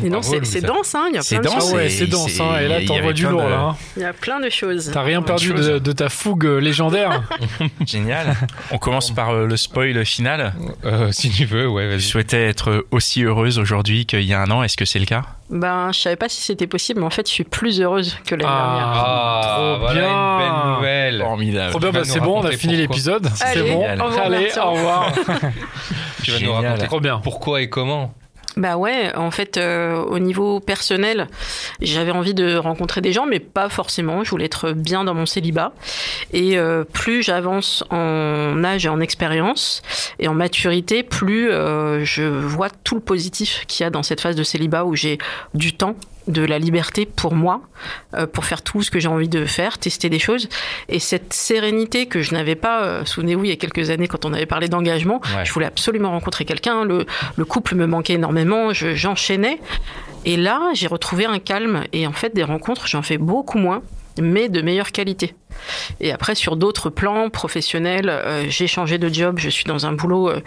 et 0.03 0.09
non, 0.09 0.21
c'est 0.21 0.61
dense, 0.61 0.95
hein. 0.95 1.07
Il 1.09 1.15
y 1.15 1.17
a 1.17 1.21
c'est 1.21 1.39
plein 1.39 1.51
dense, 1.51 1.55
de 1.55 1.61
choses. 1.61 1.73
ouais, 1.73 1.89
c'est 1.89 2.07
dense, 2.07 2.39
hein. 2.39 2.59
Et 2.61 2.67
là, 2.67 2.79
t'envoies 2.85 3.13
du 3.13 3.27
lourd, 3.27 3.43
de... 3.43 3.49
là. 3.49 3.75
Il 3.97 4.01
y 4.03 4.05
a 4.05 4.13
plein 4.13 4.39
de 4.39 4.49
choses. 4.49 4.91
T'as 4.93 5.03
rien 5.03 5.21
perdu 5.21 5.53
de, 5.53 5.79
de, 5.79 5.91
ta 5.91 6.09
fougue 6.09 6.45
légendaire. 6.45 7.23
Génial. 7.85 8.35
On 8.71 8.77
commence 8.77 9.11
par 9.11 9.31
euh, 9.31 9.45
le 9.45 9.57
spoil 9.57 10.05
final. 10.05 10.53
Euh, 10.85 11.11
si 11.11 11.29
tu 11.29 11.45
veux, 11.45 11.67
ouais. 11.67 11.97
Tu 11.97 12.01
souhaitais 12.01 12.47
être 12.47 12.85
aussi 12.91 13.23
heureuse 13.23 13.59
aujourd'hui 13.59 14.05
qu'il 14.05 14.23
y 14.23 14.33
a 14.33 14.41
un 14.41 14.51
an. 14.51 14.63
Est-ce 14.63 14.77
que 14.77 14.85
c'est 14.85 14.99
le 14.99 15.05
cas? 15.05 15.23
Ben, 15.49 15.91
je 15.91 15.99
savais 15.99 16.15
pas 16.15 16.29
si 16.29 16.41
c'était 16.41 16.67
possible, 16.67 16.99
mais 16.99 17.07
en 17.07 17.09
fait, 17.09 17.27
je 17.27 17.33
suis 17.33 17.43
plus 17.43 17.81
heureuse 17.81 18.17
que 18.25 18.35
l'année 18.35 18.47
ah, 18.47 18.75
dernière. 18.77 18.87
Ah, 18.93 19.53
trop 19.55 19.79
voilà 19.79 19.99
bien. 19.99 20.09
une 20.09 20.39
belle 20.39 20.75
nouvelle. 20.75 21.21
Formidable. 21.21 21.69
Trop 21.71 21.79
bien, 21.79 21.91
bah, 21.91 22.01
c'est 22.03 22.19
bon, 22.19 22.39
on 22.39 22.45
a 22.45 22.51
fini 22.51 22.75
l'épisode. 22.75 23.27
C'est 23.33 23.63
bon. 23.63 23.83
Au 23.83 24.05
revoir, 24.05 24.25
Allez, 24.25 24.51
au 24.57 24.71
revoir. 24.71 25.13
Tu 26.23 26.31
vas 26.31 26.39
nous 26.39 26.53
raconter 26.53 26.85
Trop 26.85 26.99
bien. 26.99 27.19
pourquoi 27.19 27.61
et 27.61 27.69
comment? 27.69 28.13
Bah 28.57 28.77
ouais, 28.77 29.15
en 29.15 29.31
fait, 29.31 29.57
euh, 29.57 29.95
au 29.95 30.19
niveau 30.19 30.59
personnel, 30.59 31.27
j'avais 31.81 32.11
envie 32.11 32.33
de 32.33 32.55
rencontrer 32.55 33.01
des 33.01 33.13
gens, 33.13 33.25
mais 33.25 33.39
pas 33.39 33.69
forcément. 33.69 34.23
Je 34.23 34.31
voulais 34.31 34.45
être 34.45 34.71
bien 34.71 35.03
dans 35.03 35.13
mon 35.13 35.25
célibat. 35.25 35.73
Et 36.33 36.57
euh, 36.57 36.83
plus 36.83 37.21
j'avance 37.21 37.83
en 37.91 38.63
âge 38.63 38.85
et 38.85 38.89
en 38.89 38.99
expérience 38.99 39.81
et 40.19 40.27
en 40.27 40.33
maturité, 40.33 41.03
plus 41.03 41.51
euh, 41.51 42.03
je 42.03 42.23
vois 42.23 42.69
tout 42.69 42.95
le 42.95 43.01
positif 43.01 43.65
qu'il 43.67 43.83
y 43.83 43.87
a 43.87 43.89
dans 43.89 44.03
cette 44.03 44.21
phase 44.21 44.35
de 44.35 44.43
célibat 44.43 44.83
où 44.85 44.95
j'ai 44.95 45.19
du 45.53 45.73
temps 45.73 45.95
de 46.29 46.41
la 46.43 46.57
liberté 46.59 47.05
pour 47.05 47.33
moi, 47.35 47.61
euh, 48.13 48.25
pour 48.27 48.45
faire 48.45 48.61
tout 48.61 48.81
ce 48.83 48.89
que 48.91 48.99
j'ai 48.99 49.07
envie 49.09 49.27
de 49.27 49.45
faire, 49.45 49.77
tester 49.77 50.09
des 50.09 50.19
choses. 50.19 50.47
Et 50.87 50.99
cette 50.99 51.33
sérénité 51.33 52.05
que 52.05 52.21
je 52.21 52.33
n'avais 52.33 52.55
pas, 52.55 52.83
euh, 52.83 53.03
souvenez-vous, 53.05 53.43
il 53.45 53.49
y 53.49 53.53
a 53.53 53.57
quelques 53.57 53.89
années 53.89 54.07
quand 54.07 54.25
on 54.25 54.33
avait 54.33 54.45
parlé 54.45 54.67
d'engagement, 54.69 55.19
Ouais. 55.35 55.43
je 55.43 55.51
voulais 55.51 55.65
absolument 55.65 56.11
rencontrer 56.11 56.45
quelqu'un, 56.45 56.85
le, 56.85 57.05
le 57.35 57.45
couple 57.45 57.75
me 57.75 57.85
manquait 57.87 58.13
énormément, 58.13 58.71
je- 58.73 58.95
j'enchaînais. 58.95 59.59
Et 60.25 60.37
là, 60.37 60.59
j'ai 60.73 60.87
retrouvé 60.87 61.25
un 61.25 61.39
calme. 61.39 61.83
Et 61.93 62.05
en 62.05 62.11
fait, 62.13 62.33
des 62.35 62.43
rencontres, 62.43 62.87
j'en 62.87 63.01
fais 63.01 63.17
beaucoup 63.17 63.57
moins, 63.57 63.81
mais 64.21 64.49
de 64.49 64.61
meilleure 64.61 64.91
qualité. 64.91 65.35
Et 65.99 66.11
après, 66.13 66.35
sur 66.35 66.55
d'autres 66.55 66.89
plans 66.89 67.29
professionnels, 67.29 68.09
euh, 68.09 68.45
j'ai 68.47 68.67
changé 68.67 68.97
de 68.97 69.09
job, 69.13 69.39
je 69.39 69.49
suis 69.49 69.65
dans 69.65 69.85
un 69.85 69.91
boulot, 69.91 70.29
euh, 70.29 70.39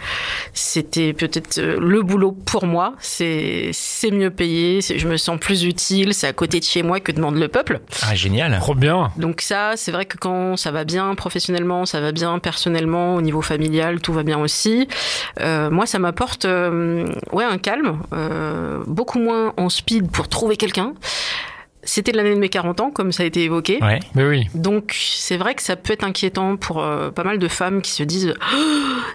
c'était 0.53 1.13
peut-être 1.13 1.59
euh, 1.59 1.77
le 1.79 2.01
boulot 2.01 2.31
pour 2.31 2.65
moi, 2.65 2.93
c'est 2.99 3.69
c'est 3.73 4.09
mieux 4.11 4.31
payé, 4.31 4.81
c'est- 4.81 4.97
je 4.97 5.07
me 5.07 5.17
sens 5.17 5.37
plus 5.39 5.65
utile, 5.65 6.13
c'est 6.13 6.25
à 6.27 6.33
côté 6.33 6.59
de 6.59 6.65
chez 6.65 6.81
moi 6.83 6.99
que 6.99 7.11
demande 7.11 7.35
le 7.37 7.47
peuple. 7.47 7.81
Ah, 8.01 8.15
génial. 8.15 8.57
Trop 8.59 8.75
bien. 8.75 9.11
Donc 9.17 9.41
ça, 9.41 9.73
c'est 9.75 9.91
vrai 9.91 10.05
que 10.05 10.17
quand 10.17 10.57
ça 10.57 10.71
va 10.71 10.83
bien 10.83 11.13
professionnellement, 11.15 11.85
ça 11.85 11.99
va 12.01 12.11
bien 12.11 12.39
personnellement, 12.39 13.15
au 13.15 13.21
niveau 13.21 13.41
familial, 13.41 13.99
tout 13.99 14.13
va 14.13 14.23
bien 14.23 14.39
aussi. 14.39 14.87
Euh, 15.41 15.69
moi, 15.69 15.85
ça 15.85 15.99
m'apporte 15.99 16.45
euh, 16.45 17.05
ouais 17.31 17.43
un 17.45 17.57
calme, 17.59 17.99
euh, 18.13 18.81
beaucoup 18.87 19.19
moins 19.19 19.53
en 19.57 19.69
speed 19.69 20.09
pour 20.11 20.27
trouver 20.27 20.57
quelqu'un. 20.57 20.93
C'était 21.83 22.11
l'année 22.11 22.33
de 22.33 22.39
mes 22.39 22.49
40 22.49 22.79
ans, 22.81 22.91
comme 22.91 23.11
ça 23.11 23.23
a 23.23 23.25
été 23.25 23.43
évoqué. 23.43 23.79
Ouais. 23.81 23.99
Mais 24.15 24.25
oui. 24.25 24.47
Donc 24.55 24.95
c'est 24.97 25.37
vrai 25.37 25.55
que 25.55 25.61
ça 25.61 25.75
peut 25.75 25.93
être 25.93 26.03
inquiétant 26.03 26.55
pour 26.55 26.81
euh, 26.81 27.11
pas 27.11 27.23
mal 27.23 27.39
de 27.39 27.47
femmes 27.47 27.81
qui 27.81 27.91
se 27.91 28.03
disent 28.03 28.33
Oh, 28.55 28.57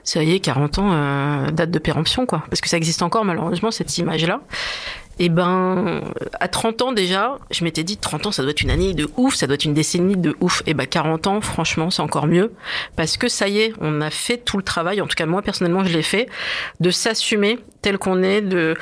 ça 0.04 0.22
y 0.22 0.34
est 0.34 0.40
40 0.40 0.78
ans 0.78 0.90
euh, 0.92 1.50
date 1.50 1.70
de 1.70 1.78
péremption 1.78 2.26
quoi 2.26 2.42
parce 2.48 2.60
que 2.60 2.68
ça 2.68 2.76
existe 2.76 3.02
encore 3.02 3.24
malheureusement 3.24 3.70
cette 3.70 3.96
image 3.98 4.26
là. 4.26 4.40
Et 5.18 5.28
ben 5.28 6.02
à 6.38 6.48
30 6.48 6.82
ans 6.82 6.92
déjà, 6.92 7.38
je 7.50 7.64
m'étais 7.64 7.82
dit 7.82 7.96
30 7.96 8.26
ans 8.26 8.32
ça 8.32 8.42
doit 8.42 8.52
être 8.52 8.60
une 8.60 8.70
année 8.70 8.94
de 8.94 9.08
ouf, 9.16 9.34
ça 9.34 9.46
doit 9.46 9.54
être 9.54 9.64
une 9.64 9.74
décennie 9.74 10.16
de 10.16 10.36
ouf. 10.40 10.62
Et 10.66 10.74
ben 10.74 10.86
40 10.86 11.26
ans 11.26 11.40
franchement, 11.40 11.90
c'est 11.90 12.02
encore 12.02 12.26
mieux 12.26 12.52
parce 12.96 13.16
que 13.16 13.28
ça 13.28 13.48
y 13.48 13.60
est, 13.60 13.72
on 13.80 14.00
a 14.00 14.10
fait 14.10 14.38
tout 14.38 14.56
le 14.56 14.62
travail, 14.62 15.00
en 15.00 15.06
tout 15.06 15.16
cas 15.16 15.26
moi 15.26 15.42
personnellement, 15.42 15.84
je 15.84 15.92
l'ai 15.92 16.02
fait 16.02 16.28
de 16.80 16.90
s'assumer 16.90 17.58
tel 17.82 17.98
qu'on 17.98 18.22
est, 18.22 18.42
de 18.42 18.76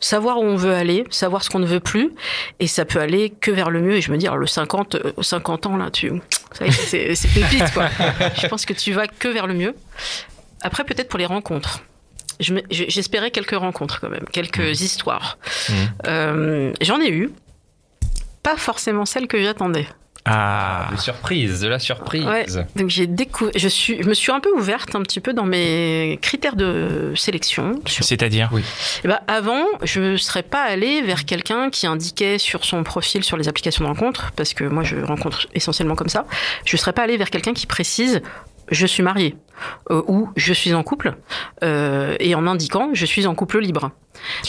savoir 0.00 0.38
où 0.38 0.44
on 0.44 0.56
veut 0.56 0.74
aller, 0.74 1.04
savoir 1.10 1.44
ce 1.44 1.50
qu'on 1.50 1.58
ne 1.58 1.66
veut 1.66 1.80
plus 1.80 2.12
et 2.60 2.66
ça 2.66 2.84
peut 2.84 3.00
aller 3.00 3.30
que 3.30 3.50
vers 3.50 3.70
le 3.70 3.80
mieux 3.80 3.96
et 3.96 4.00
je 4.00 4.10
me 4.10 4.16
dis 4.16 4.26
alors 4.26 4.38
le 4.38 4.46
50 4.46 4.94
euh, 4.94 5.12
50 5.20 5.66
ans 5.66 5.76
là, 5.76 5.90
tu 5.90 6.12
c'est 6.52 7.34
pépite 7.34 7.72
quoi. 7.72 7.88
Je 8.40 8.46
pense 8.46 8.66
que 8.66 8.72
tu 8.72 8.92
vas 8.92 9.06
que 9.06 9.28
vers 9.28 9.46
le 9.46 9.54
mieux. 9.54 9.74
Après 10.62 10.84
peut-être 10.84 11.08
pour 11.08 11.18
les 11.18 11.26
rencontres. 11.26 11.82
Je- 12.40 12.54
J'espérais 12.70 13.30
quelques 13.30 13.56
rencontres 13.58 14.00
quand 14.00 14.10
même, 14.10 14.24
quelques 14.32 14.80
histoires. 14.80 15.38
Mhm. 15.68 15.74
Euh, 16.06 16.72
J'en 16.80 17.00
ai 17.00 17.10
eu, 17.10 17.30
pas 18.42 18.56
forcément 18.56 19.04
celles 19.04 19.26
que 19.28 19.42
j'attendais. 19.42 19.86
Ah. 20.24 20.88
De 20.92 20.96
surprise, 21.00 21.60
de 21.62 21.66
la 21.68 21.80
surprise. 21.80 22.24
Ouais. 22.24 22.46
Donc 22.76 22.90
j'ai 22.90 23.08
découvert, 23.08 23.52
je 23.56 23.66
suis, 23.66 24.00
je 24.00 24.08
me 24.08 24.14
suis 24.14 24.30
un 24.30 24.38
peu 24.38 24.50
ouverte 24.56 24.94
un 24.94 25.02
petit 25.02 25.18
peu 25.18 25.32
dans 25.34 25.44
mes 25.46 26.16
critères 26.22 26.54
de 26.54 27.12
sélection. 27.16 27.80
Sur- 27.86 28.04
C'est-à-dire 28.04 28.48
Eh 29.02 29.08
ben, 29.08 29.18
avant, 29.26 29.64
je 29.82 29.98
ne 30.00 30.16
serais 30.16 30.44
pas 30.44 30.62
allée 30.62 31.02
vers 31.02 31.24
quelqu'un 31.24 31.70
qui 31.70 31.88
indiquait 31.88 32.38
sur 32.38 32.64
son 32.64 32.84
profil 32.84 33.24
sur 33.24 33.36
les 33.36 33.48
applications 33.48 33.82
de 33.82 33.88
rencontre, 33.88 34.30
parce 34.36 34.54
que 34.54 34.62
moi 34.62 34.84
je 34.84 34.94
rencontre 34.96 35.48
essentiellement 35.54 35.96
comme 35.96 36.08
ça. 36.08 36.24
Je 36.66 36.76
ne 36.76 36.78
serais 36.78 36.92
pas 36.92 37.02
allée 37.02 37.16
vers 37.16 37.30
quelqu'un 37.30 37.52
qui 37.52 37.66
précise 37.66 38.22
je 38.72 38.86
suis 38.86 39.02
marié 39.02 39.36
euh, 39.90 40.02
ou 40.08 40.28
je 40.36 40.52
suis 40.52 40.74
en 40.74 40.82
couple 40.82 41.14
euh, 41.62 42.16
et 42.18 42.34
en 42.34 42.46
indiquant 42.46 42.90
je 42.92 43.06
suis 43.06 43.26
en 43.26 43.34
couple 43.34 43.60
libre. 43.60 43.92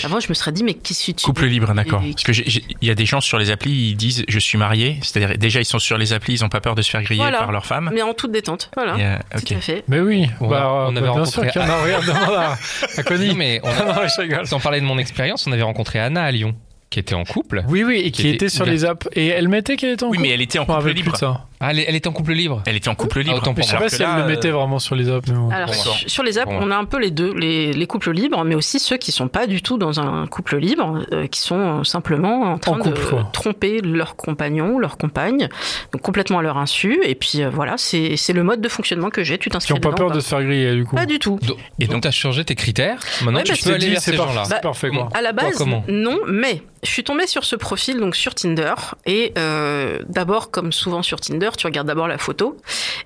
Avant, 0.04 0.20
je 0.20 0.28
me 0.30 0.34
serais 0.34 0.52
dit 0.52 0.64
mais 0.64 0.74
qu'est-ce 0.76 1.08
que 1.08 1.12
tu 1.18 1.26
Couple 1.26 1.46
libre, 1.46 1.74
d'accord. 1.74 2.02
Parce 2.02 2.24
que 2.24 2.32
il 2.32 2.76
y 2.88 2.90
a 2.92 2.96
des 2.96 3.06
gens 3.06 3.22
sur 3.22 3.40
les 3.40 3.50
applis, 3.50 3.72
ils 3.72 3.96
disent 3.96 4.24
je 4.28 4.38
suis 4.40 4.58
marié, 4.58 5.00
c'est-à-dire 5.02 5.38
déjà 5.38 5.62
ils 5.62 5.66
sont 5.66 5.80
sur 5.80 5.98
les 5.98 6.14
applis, 6.14 6.34
ils 6.34 6.44
ont 6.46 6.50
pas 6.50 6.62
peur 6.62 6.76
de 6.76 6.82
se 6.82 6.90
faire 6.92 7.02
griller 7.02 7.22
Voilà. 7.22 7.40
par 7.40 7.52
leur 7.52 7.66
femme. 7.66 7.90
Mais 7.94 8.02
en 8.02 8.14
toute 8.14 8.32
détente, 8.32 8.70
voilà. 8.76 8.98
Et, 8.98 9.04
euh, 9.06 9.16
ok. 9.38 9.46
Tout 9.46 9.54
à 9.56 9.62
fait. 9.62 9.84
Mais 9.88 10.00
oui, 10.00 10.30
On 10.42 10.48
bah, 10.48 10.64
a- 10.64 10.68
on 10.68 10.92
bah, 10.94 11.00
avait 11.00 11.10
bien 11.12 11.26
sûr 11.26 11.42
rencontré- 11.44 11.52
qu'il 11.52 11.62
y 11.62 11.66
en 11.66 11.70
a. 11.70 11.82
Regarde, 11.84 12.06
demande 12.06 12.36
à, 12.36 12.58
à 12.98 13.04
Connie. 13.04 13.30
Non, 13.30 13.36
mais 13.36 13.62
on 13.64 13.68
a- 13.70 13.86
non, 14.02 14.08
je 14.08 14.22
rigole. 14.22 14.46
sans 14.48 14.60
parler 14.60 14.80
de 14.82 14.86
mon 14.86 14.98
expérience, 15.00 15.48
on 15.48 15.52
avait 15.52 15.62
rencontré 15.64 16.00
Anna 16.00 16.24
à 16.24 16.32
Lyon, 16.32 16.56
qui 16.94 17.00
était 17.00 17.16
en 17.16 17.24
couple. 17.24 17.64
Oui, 17.68 17.84
oui, 17.84 17.98
et 18.06 18.12
qui, 18.12 18.22
Qui 18.22 18.28
était 18.30 18.36
était 18.46 18.50
sur 18.50 18.66
les 18.66 18.86
apps. 18.86 19.08
Et 19.14 19.28
elle 19.28 19.48
mettait 19.48 19.76
qu'elle 19.78 19.92
était 19.92 20.04
en 20.04 20.10
Oui, 20.10 20.18
couple. 20.18 20.28
mais 20.30 20.34
elle 20.34 20.42
était 20.42 20.60
en 20.60 20.66
couple 20.66 20.92
libre. 20.92 21.16
ça. 21.18 21.46
Ah, 21.60 21.72
elle, 21.72 21.80
elle 21.88 21.96
était 21.96 22.10
en 22.10 22.12
couple 22.12 22.34
libre. 22.34 22.62
Elle 22.68 22.76
était 22.76 22.90
en 22.90 22.96
couple 22.96 23.22
libre. 23.22 23.36
autant 23.38 23.54
pour 23.54 23.60
Mais 23.60 23.64
je 23.64 23.70
sais 23.70 23.78
pas 23.78 23.84
que 23.86 23.90
si 23.90 24.02
elle 24.02 24.08
là, 24.10 24.20
le 24.20 24.26
mettait 24.28 24.50
euh, 24.50 24.54
vraiment 24.54 24.80
sur 24.80 24.96
les 24.96 25.10
apps. 25.10 25.28
mais 25.30 25.36
bon. 25.36 25.50
Alors 25.50 25.74
sur 25.74 25.96
sur 26.08 26.22
les 26.24 26.38
apps, 26.38 26.52
on 26.52 26.70
a 26.72 26.76
un 26.76 26.84
peu 26.86 27.00
les 27.00 27.10
deux, 27.10 27.34
les, 27.34 27.72
les 27.74 27.88
couples 27.88 28.12
libres, 28.12 28.44
mais 28.44 28.54
aussi 28.54 28.80
ceux 28.80 28.98
qui 28.98 29.12
sont 29.14 29.30
pas 29.30 29.48
du 29.48 29.62
tout 29.62 29.78
dans 29.78 30.00
un 30.02 30.28
couple 30.28 30.58
libre, 30.58 31.06
euh, 31.14 31.26
qui 31.28 31.40
sont 31.40 31.84
simplement 31.86 32.42
en 32.52 32.58
train 32.58 32.78
couple, 32.78 33.00
de 33.00 33.06
quoi. 33.06 33.30
tromper 33.32 33.80
leur 33.82 34.16
compagnon, 34.18 34.78
leur 34.78 34.98
compagne, 34.98 35.48
donc 35.94 36.02
complètement 36.02 36.40
à 36.40 36.42
leur 36.42 36.58
insu. 36.58 37.00
Et 37.06 37.16
puis 37.16 37.42
euh, 37.42 37.50
voilà, 37.50 37.76
c'est 37.78 38.18
c'est 38.18 38.34
le 38.34 38.44
mode 38.44 38.60
de 38.62 38.68
fonctionnement 38.70 39.10
que 39.10 39.24
j'ai. 39.24 39.38
Tu 39.38 39.50
Qui 39.50 39.54
t'inscris 39.54 39.74
ont 39.74 39.78
pas 39.78 39.90
dedans, 39.90 39.98
peur 39.98 40.08
quoi. 40.08 40.16
de 40.18 40.20
se 40.22 40.28
faire 40.28 40.44
griller, 40.44 40.76
du 40.76 40.84
coup. 40.86 40.96
Pas 40.98 41.06
du 41.06 41.18
tout. 41.20 41.40
Et 41.80 41.88
donc- 41.88 42.02
tu 42.02 42.08
as 42.10 42.12
changé 42.12 42.44
tes 42.44 42.56
critères. 42.56 43.00
Maintenant, 43.22 43.38
Ouais, 43.38 43.44
tu 43.44 43.52
parce 43.54 43.62
peux 43.62 43.74
aller 43.74 43.90
vers 43.90 44.02
ces 44.02 44.14
par- 44.18 44.28
gens-là. 44.28 44.44
c'est 44.44 44.62
parfait, 44.62 44.90
quoi. 44.90 45.08
À 45.14 45.22
la 45.22 45.32
base, 45.32 45.56
comment? 45.56 45.86
non, 45.88 46.18
mais 46.28 46.62
je 46.84 46.90
suis 46.90 47.04
tombée 47.04 47.28
sur 47.28 47.46
ce 47.46 47.56
profil 47.56 48.00
donc 48.00 48.16
sur 48.16 48.36
Tinder. 48.36 48.74
Et 49.06 49.34
euh, 49.38 50.00
d'abord, 50.08 50.52
comme 50.52 50.72
souvent 50.72 51.02
sur 51.02 51.20
Tinder, 51.20 51.50
tu 51.58 51.66
regardes 51.66 51.88
d'abord 51.88 52.08
la 52.08 52.18
photo. 52.18 52.58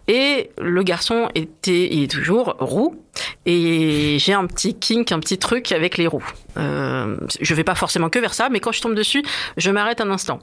Et 0.07 0.49
le 0.59 0.83
garçon 0.83 1.29
était, 1.35 1.93
il 1.93 2.03
est 2.03 2.11
toujours 2.11 2.55
roux. 2.59 2.99
Et 3.45 4.17
j'ai 4.19 4.33
un 4.33 4.45
petit 4.45 4.75
kink, 4.75 5.11
un 5.11 5.19
petit 5.19 5.37
truc 5.37 5.71
avec 5.71 5.97
les 5.97 6.07
roux. 6.07 6.23
Euh, 6.57 7.17
je 7.39 7.53
vais 7.53 7.63
pas 7.63 7.75
forcément 7.75 8.09
que 8.09 8.19
vers 8.19 8.33
ça, 8.33 8.49
mais 8.49 8.59
quand 8.59 8.71
je 8.71 8.81
tombe 8.81 8.95
dessus, 8.95 9.23
je 9.57 9.71
m'arrête 9.71 10.01
un 10.01 10.11
instant. 10.11 10.39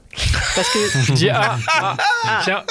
Parce 0.55 0.69
que 0.69 0.79
Je 1.01 1.13
dis, 1.13 1.29
ah, 1.29 1.57
ah, 1.67 1.97
tiens, 2.43 2.63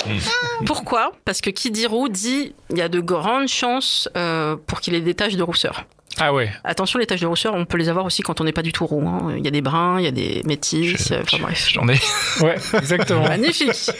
pourquoi? 0.66 1.12
Parce 1.25 1.40
que 1.40 1.50
qui 1.50 1.71
dit 1.71 1.87
roux 1.87 2.09
dit 2.09 2.54
il 2.71 2.78
y 2.78 2.83
a 2.83 2.88
de 2.88 3.00
grandes 3.00 3.49
chances 3.49 4.09
euh, 4.16 4.56
pour 4.66 4.80
qu'il 4.80 4.94
ait 4.94 5.00
des 5.00 5.14
taches 5.14 5.37
de 5.37 5.42
rousseur. 5.42 5.85
Ah 6.18 6.33
ouais. 6.33 6.50
Attention, 6.64 6.99
les 6.99 7.06
taches 7.06 7.21
de 7.21 7.26
rousseur, 7.26 7.54
on 7.54 7.64
peut 7.64 7.76
les 7.78 7.88
avoir 7.88 8.04
aussi 8.04 8.23
quand 8.23 8.40
on 8.40 8.44
n'est 8.44 8.52
pas 8.52 8.62
du 8.62 8.73
tout 8.73 8.87
roux. 8.87 9.06
hein. 9.09 9.35
Il 9.37 9.44
y 9.44 9.49
a 9.49 9.50
des 9.50 9.61
bruns, 9.62 9.99
il 9.99 10.04
y 10.04 10.09
a 10.09 10.11
des 10.12 10.42
métis, 10.44 10.97
Je- 10.97 11.14
enfin 11.14 11.38
bref. 11.40 11.68
J'en 11.73 11.88
ai. 11.88 11.99
Ouais, 12.40 12.56
exactement. 12.78 13.26
Magnifique. 13.28 13.90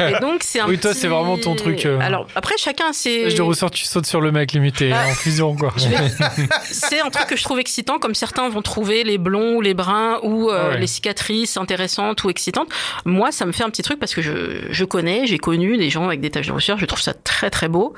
Et 0.00 0.20
donc 0.20 0.42
c'est 0.42 0.60
un 0.60 0.68
Oui, 0.68 0.78
toi, 0.78 0.90
petit- 0.90 1.00
c'est 1.00 1.08
vraiment 1.08 1.38
ton 1.38 1.54
truc, 1.54 1.86
euh. 1.86 1.98
Alors 2.00 2.26
après 2.34 2.54
chacun 2.58 2.90
a 2.90 2.92
ses. 2.92 3.30
Je 3.30 3.36
de 3.36 3.42
ressort, 3.42 3.70
tu 3.70 3.84
sautes 3.84 4.06
sur 4.06 4.20
le 4.20 4.30
mec 4.32 4.52
limité 4.52 4.92
Ah. 4.92 5.08
en 5.08 5.14
fusion, 5.14 5.56
quoi. 5.56 5.72
Vais- 5.76 6.46
C'est 6.62 7.00
un 7.00 7.10
truc 7.10 7.26
que 7.28 7.36
je 7.36 7.42
trouve 7.44 7.58
excitant, 7.58 7.98
comme 7.98 8.14
certains 8.14 8.48
vont 8.48 8.62
trouver 8.62 9.04
les 9.04 9.18
blonds 9.18 9.56
ou 9.56 9.60
les 9.60 9.74
bruns 9.74 10.18
ou 10.22 10.50
euh, 10.50 10.58
Ah 10.66 10.68
ouais. 10.70 10.78
les 10.80 10.86
cicatrices 10.86 11.56
intéressantes 11.56 12.24
ou 12.24 12.30
excitantes. 12.30 12.68
Moi, 13.04 13.32
ça 13.32 13.46
me 13.46 13.52
fait 13.52 13.64
un 13.64 13.70
petit 13.70 13.82
truc 13.82 13.98
parce 13.98 14.14
que 14.14 14.22
je, 14.22 14.32
je 14.70 14.84
connais, 14.84 15.26
j'ai 15.26 15.38
connu 15.38 15.76
des 15.76 15.90
gens 15.90 16.06
avec 16.06 16.20
des 16.20 16.30
taches 16.30 16.46
de 16.46 16.52
rousseur, 16.52 16.78
je 16.78 16.86
trouve 16.86 17.00
ça 17.00 17.14
très 17.14 17.50
très 17.50 17.68
beau. 17.68 17.94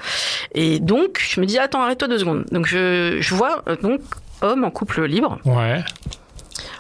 Et 0.55 0.79
donc, 0.81 1.21
je 1.27 1.41
me 1.41 1.47
dis, 1.47 1.59
attends, 1.59 1.83
arrête-toi 1.83 2.09
deux 2.09 2.19
secondes. 2.19 2.45
Donc, 2.53 2.67
je, 2.67 3.19
je 3.21 3.35
vois 3.35 3.56
euh, 3.69 3.77
donc 3.77 4.01
homme 4.43 4.65
en 4.65 4.71
couple 4.71 5.05
libre. 5.05 5.39
Ouais. 5.45 5.83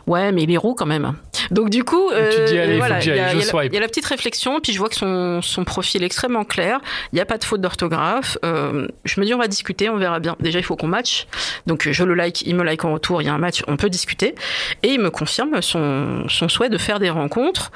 Ouais, 0.06 0.30
mais 0.30 0.44
il 0.44 0.52
est 0.52 0.56
roux 0.56 0.74
quand 0.74 0.86
même. 0.86 1.14
Donc 1.50 1.68
du 1.68 1.82
coup, 1.82 2.10
Et 2.12 2.28
tu 2.30 2.36
te 2.36 2.46
dis, 2.46 2.58
allez, 2.58 2.74
il 2.74 2.78
voilà, 2.78 3.02
y, 3.04 3.10
a- 3.10 3.32
il 3.32 3.36
y 3.36 3.40
la- 3.40 3.44
swipe. 3.44 3.72
il 3.72 3.74
y 3.74 3.76
a 3.76 3.80
la 3.80 3.88
petite 3.88 4.04
réflexion, 4.06 4.60
puis 4.60 4.72
je 4.72 4.78
vois 4.78 4.88
que 4.88 4.94
son, 4.94 5.42
son 5.42 5.64
profil 5.64 6.02
est 6.02 6.06
extrêmement 6.06 6.44
clair. 6.44 6.78
Il 7.12 7.16
n'y 7.16 7.20
a 7.20 7.24
pas 7.26 7.38
de 7.38 7.44
faute 7.44 7.60
d'orthographe. 7.60 8.38
Euh, 8.44 8.86
je 9.04 9.20
me 9.20 9.26
dis, 9.26 9.34
on 9.34 9.38
va 9.38 9.48
discuter, 9.48 9.88
on 9.90 9.96
verra 9.96 10.20
bien. 10.20 10.36
Déjà, 10.38 10.60
il 10.60 10.62
faut 10.64 10.76
qu'on 10.76 10.86
match. 10.86 11.26
Donc 11.66 11.88
je 11.90 12.04
le 12.04 12.14
like, 12.14 12.42
il 12.42 12.54
me 12.54 12.62
like 12.62 12.84
en 12.84 12.92
retour, 12.92 13.20
il 13.20 13.26
y 13.26 13.28
a 13.28 13.34
un 13.34 13.38
match, 13.38 13.64
on 13.66 13.76
peut 13.76 13.90
discuter. 13.90 14.36
Et 14.84 14.90
il 14.90 15.00
me 15.00 15.10
confirme 15.10 15.60
son, 15.60 16.28
son 16.28 16.48
souhait 16.48 16.68
de 16.68 16.78
faire 16.78 17.00
des 17.00 17.10
rencontres 17.10 17.72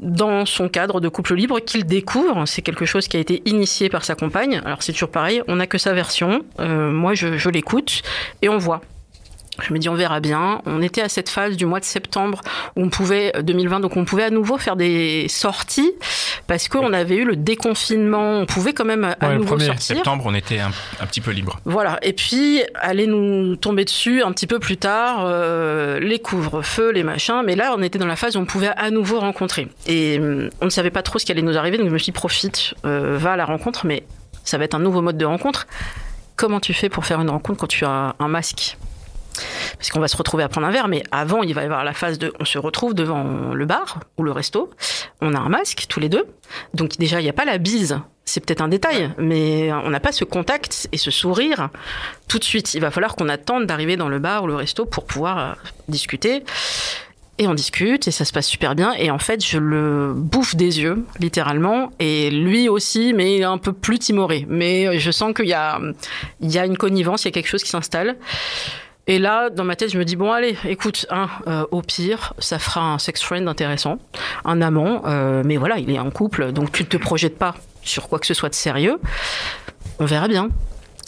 dans 0.00 0.46
son 0.46 0.68
cadre 0.68 1.00
de 1.00 1.08
couple 1.08 1.34
libre 1.34 1.60
qu'il 1.60 1.84
découvre. 1.84 2.46
C'est 2.46 2.62
quelque 2.62 2.84
chose 2.84 3.08
qui 3.08 3.16
a 3.16 3.20
été 3.20 3.42
initié 3.46 3.88
par 3.88 4.04
sa 4.04 4.14
compagne. 4.14 4.60
Alors 4.64 4.82
c'est 4.82 4.92
toujours 4.92 5.10
pareil, 5.10 5.42
on 5.48 5.56
n'a 5.56 5.66
que 5.66 5.78
sa 5.78 5.92
version. 5.92 6.44
Euh, 6.60 6.90
moi, 6.90 7.14
je, 7.14 7.36
je 7.36 7.48
l'écoute 7.48 8.02
et 8.42 8.48
on 8.48 8.58
voit. 8.58 8.80
Je 9.62 9.72
me 9.72 9.78
dis, 9.78 9.88
on 9.88 9.94
verra 9.94 10.20
bien. 10.20 10.60
On 10.66 10.82
était 10.82 11.00
à 11.02 11.08
cette 11.08 11.28
phase 11.28 11.56
du 11.56 11.66
mois 11.66 11.80
de 11.80 11.84
septembre 11.84 12.40
où 12.76 12.82
on 12.82 12.88
pouvait, 12.88 13.32
2020, 13.42 13.80
donc 13.80 13.96
on 13.96 14.04
pouvait 14.04 14.24
à 14.24 14.30
nouveau 14.30 14.58
faire 14.58 14.76
des 14.76 15.26
sorties 15.28 15.92
parce 16.46 16.68
qu'on 16.68 16.92
avait 16.92 17.16
eu 17.16 17.24
le 17.24 17.36
déconfinement. 17.36 18.38
On 18.40 18.46
pouvait 18.46 18.72
quand 18.72 18.84
même 18.84 19.04
à 19.04 19.16
Ouais, 19.22 19.32
le 19.32 19.34
nouveau 19.38 19.50
premier 19.54 19.66
sortir. 19.66 19.96
Septembre, 19.96 20.24
on 20.26 20.34
était 20.34 20.58
un, 20.58 20.70
un 21.00 21.06
petit 21.06 21.20
peu 21.20 21.30
libre. 21.30 21.60
Voilà. 21.64 21.98
Et 22.02 22.12
puis, 22.12 22.62
allait 22.74 23.06
nous 23.06 23.56
tomber 23.56 23.84
dessus 23.84 24.22
un 24.22 24.32
petit 24.32 24.46
peu 24.46 24.58
plus 24.58 24.76
tard, 24.76 25.22
euh, 25.24 25.98
les 26.00 26.18
couvre-feux, 26.18 26.90
les 26.90 27.04
machins. 27.04 27.42
Mais 27.44 27.54
là, 27.56 27.74
on 27.76 27.82
était 27.82 27.98
dans 27.98 28.06
la 28.06 28.16
phase 28.16 28.36
où 28.36 28.40
on 28.40 28.44
pouvait 28.46 28.72
à 28.76 28.90
nouveau 28.90 29.20
rencontrer. 29.20 29.68
Et 29.86 30.18
hum, 30.18 30.50
on 30.60 30.64
ne 30.66 30.70
savait 30.70 30.90
pas 30.90 31.02
trop 31.02 31.18
ce 31.18 31.24
qui 31.24 31.32
allait 31.32 31.42
nous 31.42 31.56
arriver. 31.56 31.78
Donc, 31.78 31.88
je 31.88 31.92
me 31.92 31.98
suis 31.98 32.06
dit, 32.06 32.12
profite, 32.12 32.74
euh, 32.84 33.16
va 33.18 33.32
à 33.32 33.36
la 33.36 33.44
rencontre. 33.44 33.86
Mais 33.86 34.04
ça 34.44 34.58
va 34.58 34.64
être 34.64 34.74
un 34.74 34.80
nouveau 34.80 35.00
mode 35.00 35.16
de 35.16 35.24
rencontre. 35.24 35.66
Comment 36.36 36.60
tu 36.60 36.74
fais 36.74 36.88
pour 36.88 37.04
faire 37.06 37.20
une 37.20 37.30
rencontre 37.30 37.60
quand 37.60 37.66
tu 37.68 37.84
as 37.84 38.16
un 38.18 38.28
masque? 38.28 38.76
Parce 39.76 39.90
qu'on 39.90 40.00
va 40.00 40.08
se 40.08 40.16
retrouver 40.16 40.44
à 40.44 40.48
prendre 40.48 40.66
un 40.66 40.70
verre, 40.70 40.88
mais 40.88 41.02
avant, 41.10 41.42
il 41.42 41.54
va 41.54 41.62
y 41.62 41.64
avoir 41.64 41.84
la 41.84 41.94
phase 41.94 42.18
de 42.18 42.32
on 42.40 42.44
se 42.44 42.58
retrouve 42.58 42.94
devant 42.94 43.52
le 43.54 43.66
bar 43.66 44.00
ou 44.18 44.22
le 44.22 44.32
resto, 44.32 44.70
on 45.20 45.34
a 45.34 45.38
un 45.38 45.48
masque 45.48 45.86
tous 45.88 46.00
les 46.00 46.08
deux, 46.08 46.24
donc 46.74 46.96
déjà, 46.98 47.20
il 47.20 47.24
n'y 47.24 47.30
a 47.30 47.34
pas 47.34 47.44
la 47.44 47.58
bise, 47.58 47.98
c'est 48.24 48.40
peut-être 48.40 48.62
un 48.62 48.68
détail, 48.68 49.10
mais 49.18 49.72
on 49.72 49.90
n'a 49.90 50.00
pas 50.00 50.12
ce 50.12 50.24
contact 50.24 50.88
et 50.92 50.98
ce 50.98 51.10
sourire 51.10 51.68
tout 52.26 52.38
de 52.38 52.44
suite. 52.44 52.74
Il 52.74 52.80
va 52.80 52.90
falloir 52.90 53.16
qu'on 53.16 53.28
attende 53.28 53.66
d'arriver 53.66 53.96
dans 53.96 54.08
le 54.08 54.18
bar 54.18 54.44
ou 54.44 54.46
le 54.46 54.54
resto 54.54 54.86
pour 54.86 55.04
pouvoir 55.04 55.38
euh, 55.38 55.52
discuter. 55.88 56.42
Et 57.36 57.48
on 57.48 57.54
discute 57.54 58.06
et 58.06 58.12
ça 58.12 58.24
se 58.24 58.32
passe 58.32 58.46
super 58.46 58.76
bien. 58.76 58.92
Et 58.92 59.10
en 59.10 59.18
fait, 59.18 59.44
je 59.44 59.58
le 59.58 60.12
bouffe 60.14 60.54
des 60.54 60.80
yeux, 60.80 61.04
littéralement. 61.18 61.90
Et 61.98 62.30
lui 62.30 62.68
aussi, 62.68 63.12
mais 63.12 63.34
il 63.34 63.40
est 63.40 63.44
un 63.44 63.58
peu 63.58 63.72
plus 63.72 63.98
timoré. 63.98 64.46
Mais 64.48 65.00
je 65.00 65.10
sens 65.10 65.34
qu'il 65.34 65.46
y 65.46 65.52
a, 65.52 65.80
il 66.40 66.52
y 66.52 66.58
a 66.58 66.64
une 66.64 66.78
connivence, 66.78 67.24
il 67.24 67.26
y 67.26 67.28
a 67.28 67.32
quelque 67.32 67.48
chose 67.48 67.64
qui 67.64 67.70
s'installe. 67.70 68.16
Et 69.06 69.18
là, 69.18 69.50
dans 69.50 69.64
ma 69.64 69.76
tête, 69.76 69.92
je 69.92 69.98
me 69.98 70.04
dis 70.04 70.16
bon, 70.16 70.32
allez, 70.32 70.56
écoute, 70.64 71.06
hein, 71.10 71.28
euh, 71.46 71.66
au 71.70 71.82
pire, 71.82 72.32
ça 72.38 72.58
fera 72.58 72.80
un 72.92 72.98
sex 72.98 73.22
friend 73.22 73.46
intéressant, 73.48 73.98
un 74.46 74.62
amant. 74.62 75.02
euh, 75.06 75.42
mais 75.44 75.56
voilà, 75.58 75.78
il 75.78 75.90
est 75.90 75.98
en 75.98 76.10
couple, 76.10 76.52
donc 76.52 76.72
tu 76.72 76.84
ne 76.84 76.88
te 76.88 76.96
projettes 76.96 77.36
pas 77.38 77.54
sur 77.82 78.08
quoi 78.08 78.18
que 78.18 78.26
ce 78.26 78.32
soit 78.34 78.48
de 78.48 78.54
sérieux. 78.54 78.98
On 79.98 80.06
verra 80.06 80.26
bien. 80.26 80.48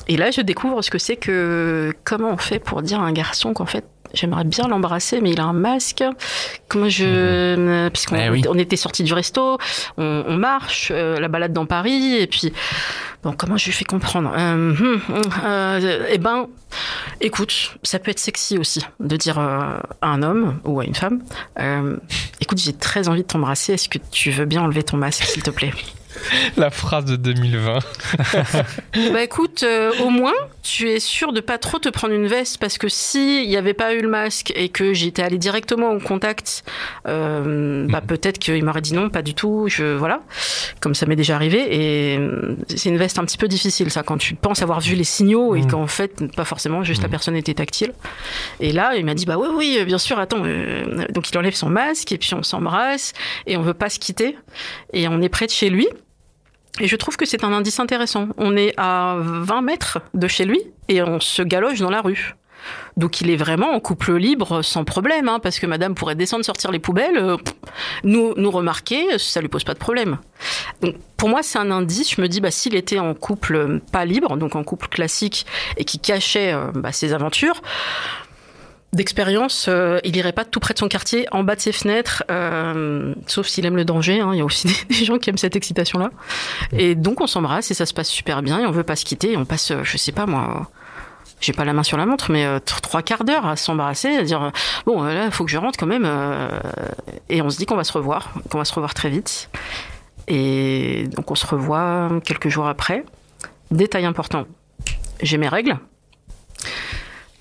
Et 0.08 0.16
là, 0.16 0.30
je 0.30 0.40
découvre 0.42 0.82
ce 0.82 0.90
que 0.90 0.98
c'est 0.98 1.16
que 1.16 1.92
comment 2.04 2.30
on 2.30 2.36
fait 2.36 2.58
pour 2.58 2.82
dire 2.82 3.00
à 3.00 3.04
un 3.04 3.12
garçon 3.12 3.54
qu'en 3.54 3.66
fait 3.66 3.84
j'aimerais 4.14 4.44
bien 4.44 4.68
l'embrasser, 4.68 5.20
mais 5.20 5.30
il 5.30 5.40
a 5.40 5.44
un 5.44 5.52
masque. 5.52 6.04
Comment 6.68 6.88
je, 6.88 7.04
euh, 7.04 7.90
puisqu'on 7.90 8.16
Eh 8.16 8.30
oui. 8.30 8.42
était 8.58 8.76
sortis 8.76 9.02
du 9.02 9.12
resto, 9.12 9.58
on, 9.98 10.24
on 10.28 10.36
marche, 10.36 10.92
euh, 10.94 11.18
la 11.18 11.28
balade 11.28 11.52
dans 11.52 11.66
Paris, 11.66 12.14
et 12.14 12.26
puis 12.28 12.52
bon, 13.22 13.32
comment 13.32 13.56
je 13.56 13.66
lui 13.66 13.72
fais 13.72 13.84
comprendre 13.84 14.32
euh, 14.36 14.70
hum, 14.70 15.00
hum, 15.08 15.22
euh, 15.44 16.06
Eh 16.10 16.18
ben, 16.18 16.48
écoute, 17.20 17.76
ça 17.82 17.98
peut 17.98 18.10
être 18.10 18.18
sexy 18.18 18.58
aussi 18.58 18.84
de 19.00 19.16
dire 19.16 19.38
euh, 19.38 19.78
à 20.00 20.08
un 20.08 20.22
homme 20.22 20.60
ou 20.64 20.80
à 20.80 20.84
une 20.84 20.94
femme, 20.94 21.22
écoute, 22.40 22.58
j'ai 22.58 22.72
très 22.72 23.08
envie 23.08 23.22
de 23.22 23.26
t'embrasser. 23.26 23.74
Est-ce 23.74 23.88
que 23.88 23.98
tu 24.10 24.30
veux 24.30 24.44
bien 24.44 24.62
enlever 24.62 24.82
ton 24.82 24.96
masque, 24.96 25.24
s'il 25.24 25.42
te 25.42 25.50
plaît? 25.50 25.72
La 26.56 26.70
phrase 26.70 27.04
de 27.04 27.16
2020. 27.16 27.78
Bah 29.12 29.22
écoute, 29.22 29.62
euh, 29.62 29.92
au 30.02 30.08
moins, 30.10 30.32
tu 30.62 30.90
es 30.90 31.00
sûr 31.00 31.32
de 31.32 31.40
pas 31.40 31.58
trop 31.58 31.78
te 31.78 31.88
prendre 31.88 32.14
une 32.14 32.26
veste 32.26 32.58
parce 32.58 32.78
que 32.78 32.88
si 32.88 33.42
il 33.44 33.48
n'y 33.48 33.56
avait 33.56 33.74
pas 33.74 33.94
eu 33.94 34.00
le 34.00 34.08
masque 34.08 34.52
et 34.56 34.68
que 34.68 34.92
j'étais 34.94 35.22
allée 35.22 35.38
directement 35.38 35.90
au 35.92 35.98
contact, 36.00 36.64
euh, 37.06 37.86
bah 37.88 38.00
peut-être 38.00 38.38
qu'il 38.38 38.64
m'aurait 38.64 38.80
dit 38.80 38.94
non, 38.94 39.10
pas 39.10 39.22
du 39.22 39.34
tout. 39.34 39.66
Je 39.68 39.94
voilà, 39.94 40.22
comme 40.80 40.94
ça 40.94 41.06
m'est 41.06 41.16
déjà 41.16 41.34
arrivé 41.36 41.66
et 42.14 42.18
euh, 42.18 42.56
c'est 42.74 42.88
une 42.88 42.96
veste 42.96 43.18
un 43.18 43.24
petit 43.24 43.38
peu 43.38 43.48
difficile 43.48 43.90
ça 43.90 44.02
quand 44.02 44.16
tu 44.18 44.34
penses 44.34 44.62
avoir 44.62 44.80
vu 44.80 44.94
les 44.94 45.04
signaux 45.04 45.54
et 45.54 45.60
Mhm. 45.60 45.70
qu'en 45.70 45.86
fait 45.86 46.34
pas 46.34 46.44
forcément, 46.44 46.82
juste 46.82 47.02
la 47.02 47.08
personne 47.08 47.36
était 47.36 47.54
tactile. 47.54 47.92
Et 48.60 48.72
là, 48.72 48.94
il 48.96 49.04
m'a 49.04 49.14
dit 49.14 49.26
bah 49.26 49.36
oui 49.38 49.48
oui 49.54 49.84
bien 49.84 49.98
sûr, 49.98 50.18
attends. 50.18 50.42
euh, 50.44 51.06
donc 51.10 51.30
il 51.30 51.38
enlève 51.38 51.54
son 51.54 51.68
masque 51.68 52.12
et 52.12 52.18
puis 52.18 52.34
on 52.34 52.42
s'embrasse 52.42 53.12
et 53.46 53.56
on 53.56 53.62
veut 53.62 53.74
pas 53.74 53.90
se 53.90 53.98
quitter 53.98 54.36
et 54.92 55.06
on 55.08 55.20
est 55.20 55.28
près 55.28 55.46
de 55.46 55.50
chez 55.52 55.68
lui. 55.70 55.86
Et 56.80 56.88
je 56.88 56.96
trouve 56.96 57.16
que 57.16 57.24
c'est 57.24 57.44
un 57.44 57.52
indice 57.52 57.80
intéressant. 57.80 58.28
On 58.36 58.56
est 58.56 58.74
à 58.76 59.16
20 59.18 59.62
mètres 59.62 59.98
de 60.14 60.28
chez 60.28 60.44
lui 60.44 60.60
et 60.88 61.02
on 61.02 61.20
se 61.20 61.42
galoche 61.42 61.80
dans 61.80 61.90
la 61.90 62.02
rue. 62.02 62.34
Donc 62.96 63.20
il 63.20 63.30
est 63.30 63.36
vraiment 63.36 63.70
en 63.70 63.80
couple 63.80 64.16
libre 64.16 64.62
sans 64.62 64.84
problème, 64.84 65.28
hein, 65.28 65.38
parce 65.40 65.58
que 65.58 65.66
madame 65.66 65.94
pourrait 65.94 66.14
descendre, 66.14 66.44
sortir 66.44 66.70
les 66.70 66.78
poubelles, 66.78 67.18
euh, 67.18 67.36
nous, 68.04 68.34
nous 68.36 68.50
remarquer, 68.50 69.18
ça 69.18 69.40
lui 69.40 69.48
pose 69.48 69.64
pas 69.64 69.74
de 69.74 69.78
problème. 69.78 70.18
Donc 70.80 70.96
pour 71.16 71.28
moi 71.28 71.42
c'est 71.42 71.58
un 71.58 71.70
indice, 71.70 72.14
je 72.14 72.20
me 72.20 72.28
dis, 72.28 72.40
bah, 72.40 72.50
s'il 72.50 72.74
était 72.74 72.98
en 72.98 73.14
couple 73.14 73.54
euh, 73.54 73.80
pas 73.92 74.04
libre, 74.04 74.36
donc 74.36 74.56
en 74.56 74.64
couple 74.64 74.88
classique, 74.88 75.46
et 75.76 75.84
qui 75.84 75.98
cachait 75.98 76.52
euh, 76.52 76.72
bah, 76.74 76.92
ses 76.92 77.12
aventures, 77.12 77.62
d'expérience, 78.96 79.66
euh, 79.68 80.00
il 80.02 80.16
irait 80.16 80.32
pas 80.32 80.44
tout 80.44 80.58
près 80.58 80.74
de 80.74 80.78
son 80.78 80.88
quartier, 80.88 81.26
en 81.30 81.44
bas 81.44 81.54
de 81.54 81.60
ses 81.60 81.72
fenêtres, 81.72 82.24
euh, 82.30 83.14
sauf 83.26 83.46
s'il 83.46 83.64
aime 83.66 83.76
le 83.76 83.84
danger. 83.84 84.20
hein. 84.20 84.30
Il 84.32 84.38
y 84.38 84.40
a 84.40 84.44
aussi 84.44 84.66
des, 84.88 85.04
gens 85.04 85.18
qui 85.18 85.30
aiment 85.30 85.38
cette 85.38 85.54
excitation-là. 85.54 86.10
Et 86.72 86.94
donc 86.96 87.20
on 87.20 87.28
s'embrasse 87.28 87.70
et 87.70 87.74
ça 87.74 87.86
se 87.86 87.94
passe 87.94 88.08
super 88.08 88.42
bien 88.42 88.58
et 88.58 88.66
on 88.66 88.72
veut 88.72 88.82
pas 88.82 88.96
se 88.96 89.04
quitter. 89.04 89.36
On 89.36 89.44
passe, 89.44 89.70
euh, 89.70 89.84
je 89.84 89.96
sais 89.96 90.12
pas 90.12 90.26
moi, 90.26 90.70
j'ai 91.40 91.52
pas 91.52 91.64
la 91.64 91.72
main 91.72 91.84
sur 91.84 91.96
la 91.96 92.06
montre, 92.06 92.30
mais 92.32 92.46
trois 92.60 93.02
quarts 93.02 93.24
d'heure 93.24 93.46
à 93.46 93.56
s'embrasser, 93.56 94.16
à 94.16 94.22
dire 94.22 94.50
bon 94.86 95.02
là, 95.02 95.30
faut 95.30 95.44
que 95.44 95.50
je 95.50 95.58
rentre 95.58 95.78
quand 95.78 95.86
même. 95.86 96.08
et 97.28 97.42
on 97.42 97.50
se 97.50 97.58
dit 97.58 97.66
qu'on 97.66 97.76
va 97.76 97.84
se 97.84 97.92
revoir, 97.92 98.32
qu'on 98.50 98.58
va 98.58 98.64
se 98.64 98.72
revoir 98.72 98.94
très 98.94 99.10
vite. 99.10 99.50
Et 100.28 101.06
donc 101.14 101.30
on 101.30 101.34
se 101.34 101.46
revoit 101.46 102.08
quelques 102.24 102.48
jours 102.48 102.66
après. 102.66 103.04
Détail 103.70 104.06
important, 104.06 104.46
j'ai 105.20 105.36
mes 105.36 105.48
règles. 105.48 105.76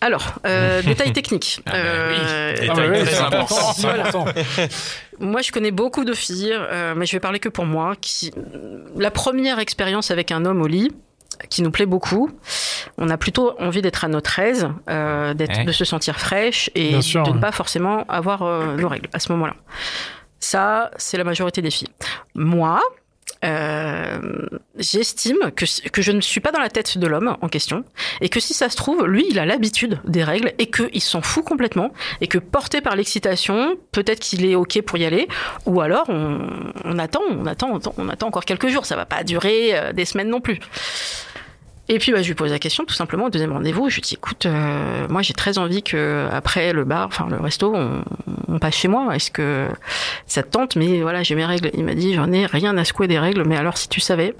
Alors, 0.05 0.35
euh, 0.45 0.81
détail 0.85 1.13
technique. 1.13 1.61
Ah 1.65 1.71
bah 1.71 1.77
oui, 2.09 2.15
Euh, 2.19 2.53
détail 2.53 2.69
Ah 2.69 3.29
bah 3.31 3.43
très 3.45 3.85
important. 3.85 4.25
moi, 5.19 5.41
je 5.41 5.51
connais 5.51 5.71
beaucoup 5.71 6.05
de 6.05 6.13
filles, 6.13 6.53
euh, 6.53 6.93
mais 6.95 7.07
je 7.07 7.13
vais 7.13 7.19
parler 7.19 7.39
que 7.39 7.49
pour 7.49 7.65
moi. 7.65 7.95
Qui... 7.99 8.31
La 8.95 9.09
première 9.09 9.57
expérience 9.57 10.11
avec 10.11 10.31
un 10.31 10.45
homme 10.45 10.61
au 10.61 10.67
lit, 10.67 10.91
qui 11.49 11.63
nous 11.63 11.71
plaît 11.71 11.87
beaucoup, 11.87 12.29
on 12.99 13.09
a 13.09 13.17
plutôt 13.17 13.59
envie 13.59 13.81
d'être 13.81 14.05
à 14.05 14.07
notre 14.07 14.37
aise, 14.37 14.69
euh, 14.91 15.33
Ouais. 15.33 15.63
de 15.65 15.71
se 15.71 15.85
sentir 15.85 16.19
fraîche 16.19 16.69
et 16.75 17.01
sûr, 17.01 17.23
de 17.23 17.31
ne 17.31 17.39
pas 17.39 17.51
forcément 17.51 18.03
avoir 18.07 18.43
euh, 18.43 18.75
nos 18.75 18.87
règles 18.87 19.09
à 19.11 19.19
ce 19.19 19.31
moment-là. 19.31 19.55
Ça, 20.39 20.91
c'est 20.97 21.17
la 21.17 21.23
majorité 21.23 21.63
des 21.63 21.71
filles. 21.71 21.89
Moi, 22.35 22.79
euh, 23.43 24.19
j'estime 24.77 25.51
que, 25.55 25.65
que 25.89 26.01
je 26.01 26.11
ne 26.11 26.21
suis 26.21 26.39
pas 26.39 26.51
dans 26.51 26.59
la 26.59 26.69
tête 26.69 26.97
de 26.97 27.07
l'homme 27.07 27.37
en 27.41 27.47
question 27.47 27.83
et 28.21 28.29
que 28.29 28.39
si 28.39 28.53
ça 28.53 28.69
se 28.69 28.75
trouve, 28.75 29.05
lui, 29.05 29.25
il 29.29 29.39
a 29.39 29.45
l'habitude 29.45 29.99
des 30.05 30.23
règles 30.23 30.53
et 30.57 30.69
qu'il 30.69 31.01
s'en 31.01 31.21
fout 31.21 31.43
complètement 31.43 31.91
et 32.21 32.27
que 32.27 32.37
porté 32.37 32.81
par 32.81 32.95
l'excitation, 32.95 33.75
peut-être 33.91 34.19
qu'il 34.19 34.45
est 34.45 34.55
ok 34.55 34.81
pour 34.81 34.97
y 34.97 35.05
aller 35.05 35.27
ou 35.65 35.81
alors 35.81 36.05
on, 36.09 36.47
on 36.83 36.97
attend, 36.97 37.21
on 37.29 37.45
attend, 37.45 37.79
on 37.97 38.09
attend, 38.09 38.27
encore 38.27 38.45
quelques 38.45 38.69
jours. 38.69 38.85
Ça 38.85 38.95
va 38.95 39.05
pas 39.05 39.23
durer 39.23 39.77
euh, 39.77 39.93
des 39.93 40.05
semaines 40.05 40.29
non 40.29 40.41
plus. 40.41 40.59
Et 41.87 41.99
puis 41.99 42.11
bah, 42.11 42.21
je 42.23 42.27
lui 42.27 42.33
pose 42.33 42.51
la 42.51 42.57
question 42.57 42.83
tout 42.83 42.95
simplement 42.95 43.25
au 43.25 43.29
deuxième 43.29 43.51
rendez-vous. 43.51 43.89
Je 43.89 43.95
lui 43.95 44.01
dis 44.01 44.15
écoute, 44.15 44.45
euh, 44.47 45.07
moi 45.07 45.21
j'ai 45.21 45.33
très 45.33 45.57
envie 45.59 45.83
que 45.83 46.27
après 46.31 46.73
le 46.73 46.83
bar, 46.83 47.05
enfin 47.07 47.27
le 47.29 47.37
resto, 47.37 47.73
on, 47.75 48.03
on 48.47 48.57
passe 48.57 48.75
chez 48.75 48.87
moi. 48.87 49.15
Est-ce 49.15 49.29
que 49.29 49.67
ça 50.25 50.41
te 50.41 50.49
tente? 50.49 50.75
Mais 50.75 51.01
voilà, 51.01 51.21
j'ai 51.21 51.35
mes 51.35 51.45
règles. 51.45 51.69
Il 51.75 51.83
m'a 51.85 51.93
dit 51.93 52.15
j'en 52.15 52.31
ai 52.31 52.47
rien 52.47 52.75
à 52.77 52.85
secouer 52.85 53.07
des 53.07 53.19
règles, 53.19 53.43
mais 53.45 53.55
alors 53.55 53.77
si 53.77 53.87
tu 53.87 53.99
savais. 54.01 54.33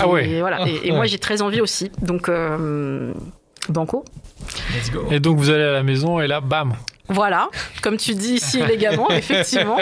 Ah 0.00 0.04
Et 0.04 0.08
ouais. 0.08 0.40
voilà. 0.40 0.68
Et, 0.68 0.88
et 0.88 0.92
moi 0.92 1.06
j'ai 1.06 1.18
très 1.18 1.42
envie 1.42 1.60
aussi. 1.60 1.90
Donc 2.00 2.28
euh, 2.28 3.12
banco. 3.68 4.04
Let's 4.72 4.92
go. 4.92 5.04
Et 5.10 5.18
donc 5.18 5.38
vous 5.38 5.50
allez 5.50 5.64
à 5.64 5.72
la 5.72 5.82
maison 5.82 6.20
et 6.20 6.28
là, 6.28 6.40
bam. 6.40 6.74
Voilà, 7.08 7.50
comme 7.82 7.98
tu 7.98 8.14
dis 8.14 8.34
ici 8.34 8.60
élégamment, 8.60 9.10
effectivement. 9.10 9.76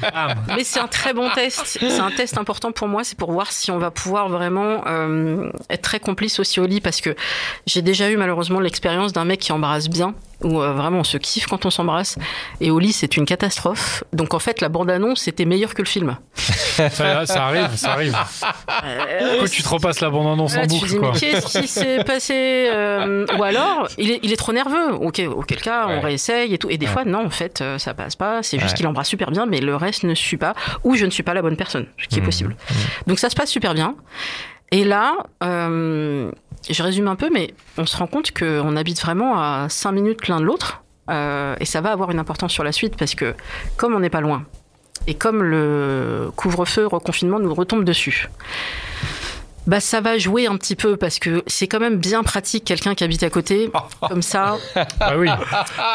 bam. 0.00 0.34
Mais 0.56 0.62
c'est 0.62 0.78
un 0.78 0.86
très 0.86 1.12
bon 1.12 1.28
test. 1.30 1.62
C'est 1.64 1.98
un 1.98 2.10
test 2.10 2.38
important 2.38 2.70
pour 2.70 2.86
moi. 2.86 3.02
C'est 3.02 3.18
pour 3.18 3.32
voir 3.32 3.50
si 3.50 3.70
on 3.72 3.78
va 3.78 3.90
pouvoir 3.90 4.28
vraiment 4.28 4.84
euh, 4.86 5.50
être 5.70 5.82
très 5.82 5.98
complice 5.98 6.38
aussi 6.38 6.60
au 6.60 6.66
lit. 6.66 6.80
Parce 6.80 7.00
que 7.00 7.16
j'ai 7.66 7.82
déjà 7.82 8.10
eu 8.10 8.16
malheureusement 8.16 8.60
l'expérience 8.60 9.12
d'un 9.12 9.24
mec 9.24 9.40
qui 9.40 9.52
embrasse 9.52 9.88
bien. 9.88 10.14
Où 10.44 10.60
euh, 10.60 10.72
vraiment 10.72 10.98
on 11.00 11.04
se 11.04 11.16
kiffe 11.18 11.46
quand 11.46 11.66
on 11.66 11.70
s'embrasse. 11.70 12.16
Et 12.60 12.70
au 12.70 12.78
lit, 12.78 12.92
c'est 12.92 13.16
une 13.16 13.24
catastrophe. 13.24 14.04
Donc 14.12 14.34
en 14.34 14.38
fait, 14.38 14.60
la 14.60 14.68
bande-annonce, 14.68 15.20
c'était 15.22 15.44
meilleur 15.44 15.74
que 15.74 15.82
le 15.82 15.86
film. 15.88 16.16
Ça, 16.72 17.26
ça 17.26 17.46
arrive, 17.46 17.68
ça 17.76 17.92
arrive. 17.92 18.16
Euh, 18.84 19.46
tu 19.46 19.62
te 19.62 19.68
repasses 19.68 20.00
la 20.00 20.08
bande-annonce 20.10 20.56
en 20.56 20.64
boucle, 20.66 21.00
qu'est-ce 21.18 21.58
qui 21.60 21.68
s'est 21.68 22.02
passé 22.02 22.68
euh, 22.72 23.26
Ou 23.38 23.42
alors, 23.42 23.88
il 23.98 24.10
est, 24.10 24.20
il 24.22 24.32
est 24.32 24.36
trop 24.36 24.52
nerveux. 24.52 24.92
Ok, 24.94 25.20
auquel 25.28 25.60
cas, 25.60 25.86
on 25.88 26.00
réessaye 26.00 26.54
et 26.54 26.58
tout. 26.58 26.70
Et 26.70 26.78
des 26.78 26.86
Ouais. 26.86 26.92
fois, 26.92 27.04
non, 27.04 27.26
en 27.26 27.30
fait, 27.30 27.60
euh, 27.60 27.78
ça 27.78 27.92
passe 27.94 28.16
pas. 28.16 28.42
C'est 28.42 28.58
juste 28.58 28.72
Ouais. 28.72 28.76
qu'il 28.78 28.86
embrasse 28.86 29.08
super 29.08 29.30
bien, 29.30 29.44
mais 29.46 29.60
le 29.60 29.76
reste 29.76 30.04
ne 30.04 30.14
suit 30.14 30.38
pas. 30.38 30.54
Ou 30.82 30.94
je 30.96 31.04
ne 31.04 31.10
suis 31.10 31.22
pas 31.22 31.34
la 31.34 31.42
bonne 31.42 31.56
personne, 31.56 31.86
ce 31.98 32.08
qui 32.08 32.16
est 32.16 32.20
Mhm. 32.20 32.24
possible. 32.26 32.56
Donc 33.06 33.18
ça 33.18 33.28
se 33.30 33.36
passe 33.36 33.50
super 33.50 33.74
bien. 33.74 33.94
Et 34.70 34.84
là, 34.84 35.14
euh, 35.44 36.30
je 36.68 36.82
résume 36.82 37.08
un 37.08 37.16
peu, 37.16 37.30
mais 37.32 37.54
on 37.78 37.86
se 37.86 37.96
rend 37.96 38.06
compte 38.06 38.32
qu'on 38.32 38.76
habite 38.76 39.00
vraiment 39.00 39.38
à 39.38 39.68
5 39.68 39.92
minutes 39.92 40.28
l'un 40.28 40.40
de 40.40 40.44
l'autre. 40.44 40.82
euh, 41.10 41.56
et 41.58 41.64
ça 41.64 41.80
va 41.80 41.90
avoir 41.90 42.10
une 42.10 42.18
importance 42.20 42.52
sur 42.52 42.62
la 42.62 42.70
suite 42.72 42.96
parce 42.96 43.14
que 43.14 43.34
comme 43.76 43.94
on 43.94 44.00
n'est 44.00 44.10
pas 44.10 44.20
loin, 44.20 44.44
et 45.08 45.14
comme 45.14 45.42
le 45.42 46.30
couvre-feu, 46.36 46.86
reconfinement 46.86 47.40
nous 47.40 47.52
retombe 47.52 47.84
dessus, 47.84 48.28
bah 49.66 49.80
ça 49.80 50.00
va 50.00 50.18
jouer 50.18 50.46
un 50.46 50.56
petit 50.56 50.74
peu 50.76 50.96
parce 50.96 51.18
que 51.18 51.42
c'est 51.46 51.68
quand 51.68 51.78
même 51.80 51.96
bien 51.96 52.22
pratique 52.22 52.64
quelqu'un 52.64 52.94
qui 52.94 53.04
habite 53.04 53.22
à 53.22 53.30
côté. 53.30 53.70
Comme 54.08 54.22
ça, 54.22 54.56
Ah 55.00 55.16
oui. 55.16 55.28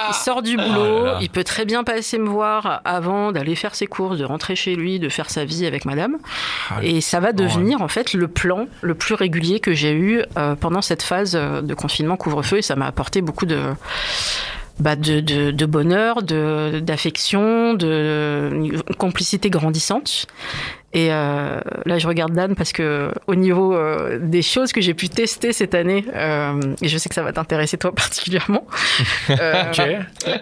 il 0.09 0.13
sort 0.13 0.41
du 0.41 0.55
boulot, 0.57 1.05
là 1.05 1.11
là. 1.13 1.17
il 1.21 1.29
peut 1.29 1.43
très 1.43 1.65
bien 1.65 1.83
passer 1.83 2.17
me 2.17 2.29
voir 2.29 2.81
avant 2.85 3.31
d'aller 3.31 3.55
faire 3.55 3.75
ses 3.75 3.87
courses, 3.87 4.17
de 4.17 4.25
rentrer 4.25 4.55
chez 4.55 4.75
lui, 4.75 4.99
de 4.99 5.09
faire 5.09 5.29
sa 5.29 5.43
vie 5.45 5.65
avec 5.65 5.85
madame. 5.85 6.17
Ah, 6.69 6.75
Et 6.83 7.01
ça 7.01 7.19
va 7.19 7.33
devenir 7.33 7.81
en 7.81 7.87
fait 7.87 8.13
le 8.13 8.27
plan 8.27 8.67
le 8.81 8.95
plus 8.95 9.15
régulier 9.15 9.59
que 9.59 9.73
j'ai 9.73 9.91
eu 9.93 10.21
euh, 10.37 10.55
pendant 10.55 10.81
cette 10.81 11.03
phase 11.03 11.33
de 11.33 11.73
confinement 11.73 12.17
couvre-feu 12.17 12.57
et 12.59 12.61
ça 12.61 12.75
m'a 12.75 12.87
apporté 12.87 13.21
beaucoup 13.21 13.45
de 13.45 13.59
bah 14.79 14.95
de, 14.95 15.19
de, 15.19 15.51
de 15.51 15.65
bonheur, 15.65 16.21
de 16.21 16.79
d'affection, 16.79 17.73
de 17.73 18.71
complicité 18.97 19.49
grandissante. 19.49 20.27
Et 20.93 21.11
euh, 21.11 21.59
là, 21.85 21.97
je 21.99 22.07
regarde 22.07 22.33
Dan 22.33 22.55
parce 22.55 22.71
que 22.71 23.11
au 23.27 23.35
niveau 23.35 23.75
euh, 23.75 24.19
des 24.21 24.41
choses 24.41 24.71
que 24.71 24.79
j'ai 24.81 24.93
pu 24.93 25.09
tester 25.09 25.51
cette 25.51 25.75
année, 25.75 26.05
euh, 26.15 26.59
et 26.81 26.87
je 26.87 26.97
sais 26.97 27.09
que 27.09 27.15
ça 27.15 27.23
va 27.23 27.33
t'intéresser 27.33 27.77
toi 27.77 27.91
particulièrement, 27.95 28.65
euh, 29.31 29.63
Ok. 29.71 29.81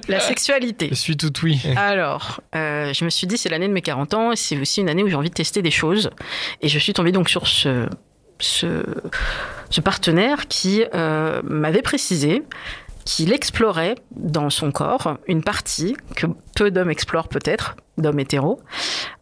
la 0.08 0.20
sexualité. 0.20 0.90
Je 0.92 0.96
suis 0.96 1.18
tout 1.18 1.34
oui. 1.44 1.62
Alors, 1.76 2.42
euh, 2.56 2.94
je 2.94 3.04
me 3.06 3.10
suis 3.10 3.28
dit, 3.28 3.38
c'est 3.38 3.50
l'année 3.50 3.68
de 3.68 3.74
mes 3.74 3.82
40 3.82 4.14
ans, 4.14 4.32
et 4.32 4.36
c'est 4.36 4.58
aussi 4.58 4.82
une 4.82 4.90
année 4.90 5.04
où 5.04 5.08
j'ai 5.10 5.16
envie 5.16 5.30
de 5.30 5.36
tester 5.36 5.62
des 5.62 5.72
choses. 5.72 6.10
Et 6.62 6.68
je 6.68 6.78
suis 6.80 6.94
tombée 6.94 7.12
donc 7.12 7.28
sur 7.28 7.48
ce, 7.48 7.88
ce, 8.40 8.84
ce 9.72 9.82
partenaire 9.82 10.48
qui 10.48 10.84
euh, 10.94 11.42
m'avait 11.44 11.82
précisé 11.82 12.44
qu'il 13.06 13.32
explorait 13.32 13.96
dans 14.12 14.50
son 14.50 14.72
corps 14.72 15.18
une 15.28 15.44
partie 15.44 15.96
que 16.16 16.26
peu 16.56 16.72
d'hommes 16.72 16.90
explorent 16.90 17.30
peut-être, 17.30 17.76
d'hommes 17.98 18.20
hétéros, 18.20 18.60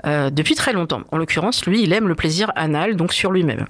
euh, 0.06 0.30
depuis 0.30 0.56
très 0.56 0.74
longtemps. 0.74 1.02
En 1.12 1.18
l'occurrence, 1.18 1.66
lui, 1.66 1.84
il 1.84 1.94
aime 1.94 2.08
le 2.08 2.16
plaisir 2.16 2.52
anal, 2.56 2.96
donc 2.96 3.14
sur 3.14 3.32
lui-même. 3.32 3.68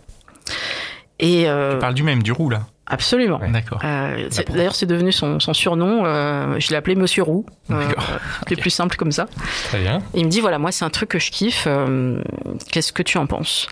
Et 1.19 1.49
euh, 1.49 1.75
On 1.75 1.79
parle 1.79 1.95
du 1.95 2.03
même, 2.03 2.23
du 2.23 2.31
roux, 2.31 2.49
là. 2.49 2.67
Absolument. 2.87 3.39
D'accord. 3.49 3.79
Euh, 3.83 4.29
pour- 4.45 4.55
D'ailleurs, 4.55 4.75
c'est 4.75 4.85
devenu 4.85 5.11
son, 5.11 5.39
son 5.39 5.53
surnom. 5.53 6.03
euh, 6.05 6.55
je 6.59 6.69
l'ai 6.69 6.75
appelé 6.75 6.95
Monsieur 6.95 7.23
Roux. 7.23 7.45
Euh, 7.71 7.87
D'accord. 7.87 8.03
C'est 8.47 8.55
plus 8.59 8.69
simple 8.69 8.95
comme 8.97 9.11
ça. 9.11 9.27
Très 9.69 9.79
bien. 9.81 9.99
Il 10.13 10.25
me 10.25 10.29
dit 10.29 10.41
voilà, 10.41 10.59
moi 10.59 10.71
c'est 10.71 10.83
un 10.85 10.89
truc 10.89 11.09
que 11.09 11.19
je 11.19 11.31
kiffe. 11.31 11.65
euh, 11.67 12.21
Qu'est-ce 12.71 12.91
que 12.93 13.03
tu 13.03 13.17
en 13.17 13.25
penses? 13.25 13.67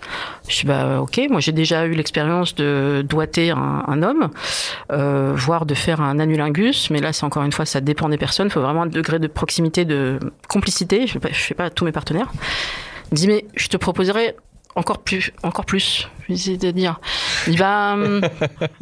Je 0.48 0.60
dis 0.60 0.66
bah 0.66 1.00
ok, 1.00 1.20
moi 1.30 1.40
j'ai 1.40 1.52
déjà 1.52 1.84
eu 1.86 1.92
l'expérience 1.92 2.54
de 2.54 3.04
doiter 3.08 3.50
un, 3.50 3.84
un 3.86 4.02
homme, 4.02 4.30
voire 5.36 5.66
de 5.66 5.74
faire 5.74 6.00
un 6.00 6.18
anulingus, 6.18 6.90
mais 6.90 7.00
là 7.00 7.12
c'est 7.12 7.24
encore 7.24 7.42
une 7.44 7.52
fois 7.52 7.64
ça 7.66 7.80
dépend 7.80 8.08
des 8.08 8.18
personnes. 8.18 8.46
Il 8.48 8.52
faut 8.52 8.62
vraiment 8.62 8.82
un 8.82 8.86
degré 8.86 9.18
de 9.18 9.26
proximité, 9.26 9.84
de 9.84 10.18
complicité. 10.48 11.06
Je 11.06 11.18
ne 11.18 11.28
fais 11.32 11.54
pas 11.54 11.64
à 11.66 11.70
tous 11.70 11.84
mes 11.84 11.92
partenaires. 11.92 12.30
Il 13.10 13.14
me 13.14 13.16
dit 13.16 13.26
mais 13.28 13.44
je 13.56 13.68
te 13.68 13.76
proposerais 13.76 14.36
encore 14.74 15.02
plus, 15.02 15.32
encore 15.42 15.64
plus. 15.64 16.08
Dis 16.28 16.56
de 16.56 16.70
dire, 16.70 16.98
il 17.46 17.58
va, 17.58 17.92
hum, 17.92 18.22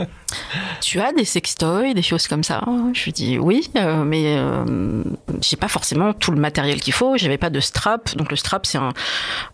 tu 0.80 1.00
as 1.00 1.12
des 1.12 1.24
sextoys, 1.24 1.94
des 1.94 2.02
choses 2.02 2.26
comme 2.28 2.42
ça? 2.42 2.62
Je 2.92 3.04
lui 3.04 3.12
dis 3.12 3.38
oui, 3.38 3.70
euh, 3.76 4.04
mais 4.04 4.36
euh, 4.38 5.02
j'ai 5.40 5.56
pas 5.56 5.68
forcément 5.68 6.12
tout 6.12 6.30
le 6.32 6.40
matériel 6.40 6.80
qu'il 6.80 6.92
faut. 6.92 7.16
J'avais 7.16 7.38
pas 7.38 7.50
de 7.50 7.60
strap, 7.60 8.16
donc 8.16 8.30
le 8.30 8.36
strap 8.36 8.66
c'est 8.66 8.78
un, 8.78 8.92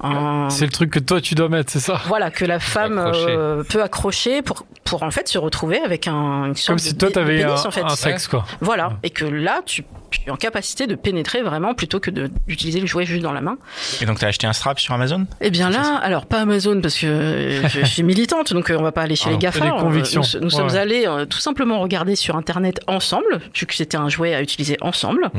un- 0.02 0.48
C'est 0.50 0.64
le 0.66 0.70
truc 0.72 0.90
que 0.90 0.98
toi 0.98 1.20
tu 1.20 1.34
dois 1.34 1.48
mettre, 1.48 1.72
c'est 1.72 1.80
ça? 1.80 2.00
Voilà 2.06 2.30
que 2.30 2.44
la 2.44 2.60
femme 2.60 2.98
accrocher. 2.98 3.26
euh, 3.28 3.62
peut 3.64 3.82
accrocher 3.82 4.42
pour 4.42 4.64
pour 4.84 5.02
en 5.02 5.10
fait 5.10 5.28
se 5.28 5.38
retrouver 5.38 5.80
avec 5.80 6.06
un 6.06 6.46
une 6.46 6.54
sorte 6.54 6.68
Comme 6.68 6.76
de 6.76 6.82
si 6.82 6.96
toi 6.96 7.10
t'avais 7.10 7.42
un, 7.42 7.54
en 7.54 7.70
fait. 7.70 7.82
un 7.82 7.88
sexe, 7.90 8.28
quoi. 8.28 8.44
Voilà, 8.60 8.92
et 9.02 9.10
que 9.10 9.24
là 9.24 9.60
tu, 9.66 9.84
tu 10.10 10.20
es 10.26 10.30
en 10.30 10.36
capacité 10.36 10.86
de 10.86 10.94
pénétrer 10.94 11.42
vraiment 11.42 11.74
plutôt 11.74 11.98
que 11.98 12.10
de- 12.10 12.30
d'utiliser 12.46 12.80
le 12.80 12.86
jouet 12.86 13.04
juste 13.04 13.22
dans 13.22 13.32
la 13.32 13.40
main. 13.40 13.56
Et 14.00 14.06
donc, 14.06 14.18
t'as 14.20 14.28
acheté 14.28 14.46
un 14.46 14.52
strap 14.52 14.78
sur 14.78 14.94
Amazon? 14.94 15.26
Eh 15.40 15.50
bien 15.50 15.70
là, 15.70 15.96
alors 16.02 16.26
pas 16.26 16.40
Amazon 16.40 16.80
parce 16.80 16.96
que 16.98 17.06
euh, 17.06 17.68
je, 17.68 17.80
je 17.80 17.84
suis 17.86 18.02
militante, 18.04 18.52
donc 18.52 18.72
on 18.76 18.82
va 18.82 18.92
pas 18.92 19.02
aller 19.02 19.16
chez 19.16 19.28
Ah, 19.28 19.32
les 19.32 19.38
GAFA. 19.38 19.64
des 19.64 19.70
convictions. 19.70 20.20
Nous, 20.34 20.40
nous 20.40 20.46
Ouais, 20.46 20.50
sommes 20.68 20.76
allés 20.76 21.06
euh, 21.16 21.24
tout 21.26 21.38
simplement 21.38 21.80
regarder 21.80 22.16
sur 22.16 22.36
internet 22.36 22.80
ensemble, 22.86 23.40
vu 23.54 23.66
que 23.66 23.74
c'était 23.74 23.96
un 23.96 24.08
jouet 24.08 24.34
à 24.34 24.42
utiliser 24.42 24.76
ensemble, 24.80 25.30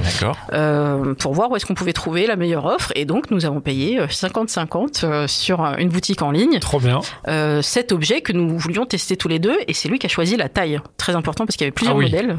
euh, 0.53 1.13
pour 1.15 1.33
voir 1.33 1.51
où 1.51 1.55
est-ce 1.55 1.65
qu'on 1.65 1.73
pouvait 1.75 1.93
trouver 1.93 2.27
la 2.27 2.35
meilleure 2.35 2.65
offre. 2.65 2.91
Et 2.95 3.05
donc 3.05 3.31
nous 3.31 3.45
avons 3.45 3.61
payé 3.61 3.99
euh, 3.99 4.07
50-50 4.07 5.05
euh, 5.05 5.27
sur 5.27 5.61
une 5.77 5.89
boutique 5.89 6.21
en 6.21 6.31
ligne 6.31 6.59
Trop 6.59 6.79
bien. 6.79 6.99
euh, 7.27 7.61
cet 7.61 7.91
objet 7.91 8.21
que 8.21 8.31
nous 8.33 8.57
voulions 8.57 8.85
tester 8.85 9.17
tous 9.17 9.27
les 9.27 9.39
deux 9.39 9.57
et 9.67 9.73
c'est 9.73 9.89
lui 9.89 9.99
qui 9.99 10.05
a 10.05 10.09
choisi 10.09 10.37
la 10.37 10.49
taille. 10.49 10.79
Très 10.97 11.15
important 11.15 11.45
parce 11.45 11.55
qu'il 11.55 11.65
y 11.65 11.67
avait 11.67 11.71
plusieurs 11.71 11.95
Ah 11.95 11.99
oui. 11.99 12.05
modèles. 12.05 12.37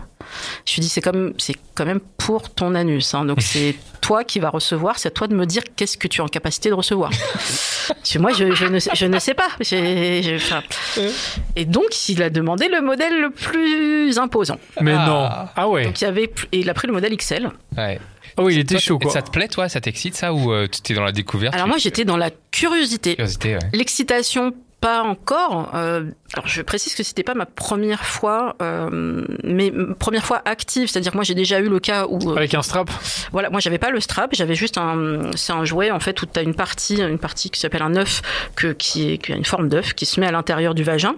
Je 0.67 0.75
lui 0.75 0.81
dis 0.83 0.89
c'est 0.89 1.01
comme 1.01 1.33
c'est 1.39 1.55
quand 1.75 1.87
même 1.87 2.01
pour 2.19 2.51
ton 2.51 2.75
anus. 2.75 3.15
hein. 3.15 3.25
donc 3.25 3.41
c'est 3.43 3.75
toi 4.01 4.25
qui 4.25 4.39
vas 4.39 4.51
recevoir. 4.51 4.99
C'est 4.99 5.09
à 5.09 5.11
toi 5.11 5.27
de 5.27 5.35
me 5.35 5.47
dire 5.47 5.63
qu'est-ce 5.77 5.97
que 5.99 6.09
tu 6.09 6.21
es 6.21 6.25
en 6.25 6.29
capacité 6.29 6.69
de 6.71 6.75
recevoir. 6.75 7.11
Parce 7.11 8.13
que 8.13 8.19
moi 8.19 8.33
je, 8.33 8.55
je 8.55 8.67
ne, 8.67 8.79
sais- 8.79 8.91
je 8.95 9.07
ne 9.07 9.19
sais 9.19 9.35
pas. 9.35 9.49
Enfin, 9.61 10.63
et 11.57 11.65
donc 11.65 12.09
il 12.09 12.23
a 12.23 12.31
demandé 12.31 12.69
le 12.69 12.81
modèle 12.81 13.28
le 13.29 13.35
plus 13.35 14.19
imposant. 14.19 14.59
Mais 14.81 14.93
Ah. 14.97 15.07
non. 15.07 15.29
Ah 15.57 15.69
ouais. 15.69 15.85
Donc 15.85 16.01
il 16.01 16.05
y 16.05 16.07
avait 16.07 16.31
et 16.53 16.59
il 16.61 16.69
a 16.71 16.75
pris 16.75 16.87
le 16.87 16.93
modèle 16.93 17.17
XL. 17.17 17.49
Ouais. 17.77 18.01
Oui, 18.39 18.55
il 18.55 18.61
était 18.61 18.75
Toi, 18.77 18.81
chaud 18.81 18.99
quoi. 18.99 19.11
Ça 19.11 19.23
te 19.23 19.31
plaît, 19.31 19.49
toi 19.49 19.69
Ça 19.69 19.81
t'excite, 19.81 20.15
ça 20.15 20.33
Ou 20.33 20.53
euh, 20.53 20.69
tu 20.71 20.79
étais 20.79 20.95
dans 20.95 21.03
la 21.03 21.11
découverte 21.13 21.55
Alors 21.55 21.67
moi 21.67 21.79
j'étais 21.79 22.05
dans 22.05 22.17
la 22.17 22.31
curiosité. 22.51 23.15
Curiosité, 23.17 23.55
ouais. 23.55 23.61
L'excitation, 23.73 24.53
pas 24.81 25.03
encore. 25.03 25.73
Euh, 25.75 26.05
alors 26.35 26.47
je 26.47 26.61
précise 26.61 26.95
que 26.95 27.03
c'était 27.03 27.23
pas 27.23 27.35
ma 27.35 27.47
première 27.47 28.05
fois, 28.05 28.55
euh, 28.61 29.25
mais 29.45 29.73
première 29.99 30.27
fois 30.27 30.43
active, 30.45 30.89
c'est-à-dire 30.89 31.13
que 31.13 31.17
moi 31.17 31.25
j'ai 31.25 31.35
déjà 31.35 31.59
eu 31.59 31.69
le 31.71 31.81
cas 31.81 32.07
où, 32.07 32.19
euh, 32.31 32.37
Avec 32.37 32.53
un 32.53 32.61
strap? 32.61 32.91
voilà, 33.33 33.49
moi 33.49 33.61
j'avais 33.61 33.79
pas 33.79 33.91
le 33.91 33.99
strap, 34.01 34.35
j'avais 34.35 34.55
juste 34.55 34.77
un, 34.77 35.31
c'est 35.37 35.53
un 35.53 35.65
jouet 35.65 35.91
en 35.91 36.01
fait 36.01 36.21
où 36.21 36.27
tu 36.27 36.39
as 36.39 36.43
une 36.43 36.55
partie, 36.55 37.01
une 37.01 37.19
partie 37.19 37.49
qui 37.49 37.59
s'appelle 37.59 37.83
un 37.83 37.97
œuf, 37.97 38.21
que 38.57 38.73
qui 38.73 39.13
est 39.13 39.19
qui 39.19 39.33
a 39.33 39.37
une 39.37 39.47
forme 39.47 39.71
d'œuf 39.71 39.95
qui 39.95 40.05
se 40.05 40.21
met 40.21 40.27
à 40.27 40.33
l'intérieur 40.33 40.75
du 40.75 40.85
vagin, 40.85 41.15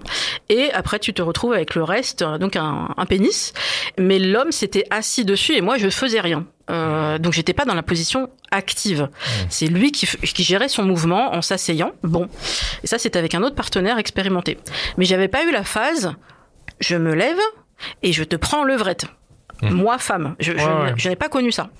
et 0.48 0.70
après 0.72 1.00
tu 1.00 1.12
te 1.12 1.22
retrouves 1.22 1.54
avec 1.54 1.74
le 1.74 1.82
reste, 1.82 2.22
euh, 2.22 2.38
donc 2.38 2.54
un, 2.54 2.88
un 2.96 3.06
pénis, 3.06 3.52
mais 3.98 4.20
l'homme 4.20 4.52
s'était 4.52 4.84
assis 4.90 5.24
dessus 5.24 5.54
et 5.56 5.60
moi 5.60 5.76
je 5.76 5.88
faisais 5.90 6.20
rien. 6.20 6.46
Euh, 6.70 7.18
donc 7.18 7.32
j'étais 7.32 7.52
pas 7.52 7.64
dans 7.64 7.74
la 7.74 7.82
position 7.82 8.30
active. 8.52 9.08
C'est 9.48 9.66
lui 9.66 9.90
qui, 9.92 10.06
qui 10.06 10.44
gérait 10.44 10.68
son 10.68 10.84
mouvement 10.84 11.34
en 11.34 11.42
s'asseyant. 11.42 11.92
Bon, 12.02 12.28
et 12.84 12.86
ça 12.86 12.98
c'était 12.98 13.18
avec 13.18 13.34
un 13.34 13.42
autre 13.42 13.56
partenaire 13.56 13.98
expérimenté. 13.98 14.58
Mais 15.00 15.06
j'avais 15.06 15.28
pas 15.28 15.44
eu 15.44 15.50
la 15.50 15.64
phase. 15.64 16.12
Je 16.78 16.94
me 16.94 17.14
lève 17.14 17.38
et 18.02 18.12
je 18.12 18.22
te 18.22 18.36
prends 18.36 18.60
en 18.60 18.64
levrette. 18.64 19.06
Moi 19.62 19.96
femme, 19.96 20.36
je, 20.38 20.52
je 20.52 20.58
Ouais, 20.58 20.66
n'ai- 20.66 20.80
ouais. 20.90 20.92
je 20.98 21.08
n'ai 21.08 21.16
pas 21.16 21.30
connu 21.30 21.50
ça. 21.52 21.70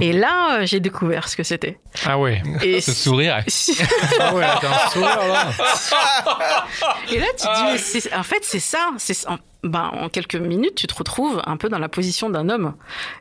Et 0.00 0.12
là, 0.12 0.58
euh, 0.60 0.66
j'ai 0.66 0.80
découvert 0.80 1.28
ce 1.28 1.36
que 1.36 1.44
c'était. 1.44 1.78
Ah 2.04 2.18
ouais. 2.18 2.42
Et, 2.62 2.80
Ce 2.88 2.92
sourire. 2.92 3.44
Ah 4.20 4.34
ouais, 4.34 4.44
t'as 4.60 4.86
un 4.86 4.88
sourire 4.90 5.18
là. 5.28 5.46
et 7.12 7.18
là, 7.20 7.26
tu 7.38 7.46
te 7.46 7.56
dis, 7.56 7.72
mais 7.72 7.78
c'est- 7.78 8.12
en 8.14 8.22
fait, 8.24 8.40
c'est 8.42 8.58
ça. 8.60 8.90
C'est 8.98 9.14
ben, 9.62 9.90
en 9.92 10.08
quelques 10.08 10.36
minutes, 10.36 10.74
tu 10.74 10.86
te 10.86 10.94
retrouves 10.94 11.42
un 11.46 11.56
peu 11.56 11.68
dans 11.68 11.78
la 11.78 11.88
position 11.88 12.30
d'un 12.30 12.48
homme. 12.48 12.74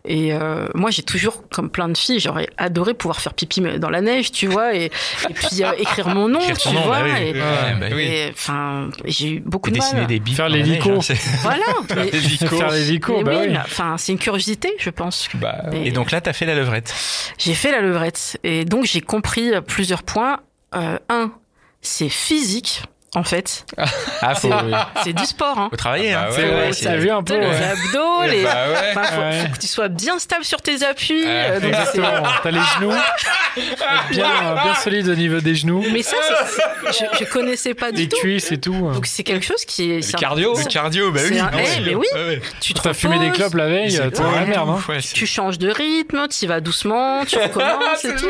Et 0.06 0.34
euh, 0.34 0.67
moi, 0.73 0.89
j'ai 0.91 1.04
toujours, 1.04 1.43
comme 1.49 1.69
plein 1.69 1.89
de 1.89 1.97
filles, 1.97 2.19
j'aurais 2.19 2.47
adoré 2.58 2.93
pouvoir 2.93 3.19
faire 3.19 3.34
pipi 3.34 3.62
dans 3.78 3.89
la 3.89 4.02
neige, 4.02 4.32
tu 4.32 4.47
vois, 4.47 4.73
et, 4.75 4.86
et 4.86 5.34
puis 5.34 5.63
euh, 5.63 5.71
écrire 5.78 6.08
mon 6.10 6.30
nom, 6.30 6.39
Écrire 6.39 6.58
tu 6.58 6.69
nom, 6.69 6.82
vois. 6.82 6.99
bah 6.99 7.06
oui. 7.06 7.28
et, 7.28 7.34
Ouais, 7.34 7.75
bah 7.80 7.86
oui. 7.93 8.04
et, 8.04 8.30
enfin, 8.32 8.89
j'ai 9.06 9.32
eu 9.34 9.39
beaucoup 9.41 9.69
de 9.69 9.75
Dessiner 9.75 10.02
mal. 10.02 10.08
des 10.08 10.19
billes. 10.19 10.36
Faire 10.36 10.45
hein, 10.45 11.02
c'est- 11.02 11.15
Voilà. 11.41 11.63
Faire 11.89 12.71
les 12.71 12.84
vicos, 12.84 13.17
mais 13.17 13.23
bah 13.23 13.41
oui, 13.45 13.58
enfin, 13.58 13.97
c'est 13.97 14.12
une 14.13 14.17
curiosité, 14.19 14.73
je 14.80 14.89
pense. 14.89 15.28
Bah, 15.36 15.63
Et- 15.73 15.88
Et 15.88 15.91
donc 15.91 16.12
là, 16.12 16.21
t'as 16.21 16.34
fait 16.34 16.45
la 16.45 16.56
levrette. 16.56 16.93
J'ai 17.38 17.54
fait 17.54 17.71
la 17.71 17.82
levrette 17.82 18.39
et 18.43 18.63
donc 18.65 18.86
j'ai 18.86 19.02
compris 19.02 19.52
plusieurs 19.67 20.04
points. 20.04 20.39
Euh, 20.75 20.97
un, 21.10 21.32
c'est 21.82 22.10
physique 22.10 22.84
en 23.15 23.24
fait. 23.24 23.65
Ah, 24.22 24.36
faut, 24.36 24.52
C'est 25.04 25.13
du 25.13 25.24
sport. 25.26 25.58
Hein. 25.58 25.67
faut 25.72 25.78
travailler. 25.78 26.13
Ah 26.13 26.24
hein. 26.24 26.26
bah 26.28 26.34
C'est 26.36 26.43
ouais, 26.43 26.54
ouais, 26.56 26.74
c'est 26.74 26.98
vu 26.98 27.10
un 27.10 27.24
peu. 27.24 27.39
les 27.39 27.48
ouais. 27.48 27.56
abdos, 27.56 28.24
les. 28.30 28.43
bah 28.43 28.50
ouais. 28.69 28.89
Enfin, 28.91 29.04
faut, 29.04 29.22
Ouais. 29.22 29.41
faut 29.48 29.54
que 29.54 29.60
tu 29.60 29.67
sois 29.67 29.88
bien 29.88 30.19
stable 30.19 30.43
sur 30.43 30.62
tes 30.62 30.84
appuis. 30.84 31.24
Ouais, 31.24 31.28
euh, 31.52 31.60
donc 31.62 31.69
Exactement. 31.69 32.24
T'as 32.43 32.52
les 32.52 32.60
genoux. 32.78 32.93
Bien, 34.12 34.56
bien 34.63 34.76
solide 34.76 35.08
au 35.10 35.15
niveau 35.15 35.39
des 35.39 35.56
genoux. 35.56 35.84
Mais 35.91 36.02
ça, 36.04 36.15
c'est- 36.22 36.62
c'est- 36.91 37.06
je, 37.19 37.19
je 37.26 37.30
connaissais 37.32 37.74
pas 37.74 37.91
du 37.91 38.02
Les 38.04 38.08
tout. 38.10 38.17
cuisses 38.17 38.52
et 38.52 38.60
tout. 38.60 38.74
Donc 38.93 39.06
c'est 39.06 39.24
quelque 39.24 39.45
chose 39.45 39.65
qui 39.65 39.91
est. 39.91 40.00
Le 40.12 40.15
un- 40.15 40.19
cardio. 40.19 40.58
Le 40.58 40.63
cardio, 40.65 41.12
bah 41.12 41.22
oui. 41.30 41.39
un- 41.39 41.50
Ah 41.52 41.56
ouais. 41.56 41.63
eh, 41.78 41.82
mais 41.82 41.95
oui. 41.95 42.06
Ouais, 42.13 42.26
ouais. 42.26 42.41
Tu 42.62 42.74
te 42.74 42.82
T'as 42.82 42.93
fumé 42.93 43.19
des 43.19 43.32
clopes 43.32 43.54
la 43.56 43.67
veille, 43.67 43.89
la 43.98 44.06
ouais, 44.08 44.45
merde. 44.45 44.69
Hein. 44.69 44.80
Ouais, 44.88 45.00
Tu 45.02 45.26
changes 45.26 45.58
de 45.58 45.69
rythme, 45.69 46.28
tu 46.30 46.48
vas 46.48 46.60
doucement, 46.62 47.26
tu 47.26 47.38
recommences 47.41 48.06
et 48.06 48.15
tout. 48.15 48.28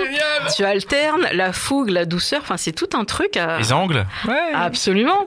Tu 0.55 0.63
alternes 0.63 1.27
la 1.33 1.53
fougue, 1.53 1.89
la 1.89 2.05
douceur. 2.05 2.41
Enfin, 2.41 2.57
c'est 2.57 2.71
tout 2.73 2.89
un 2.97 3.05
truc 3.05 3.37
à. 3.37 3.57
Les 3.59 3.71
angles. 3.73 4.05
Absolument. 4.69 5.25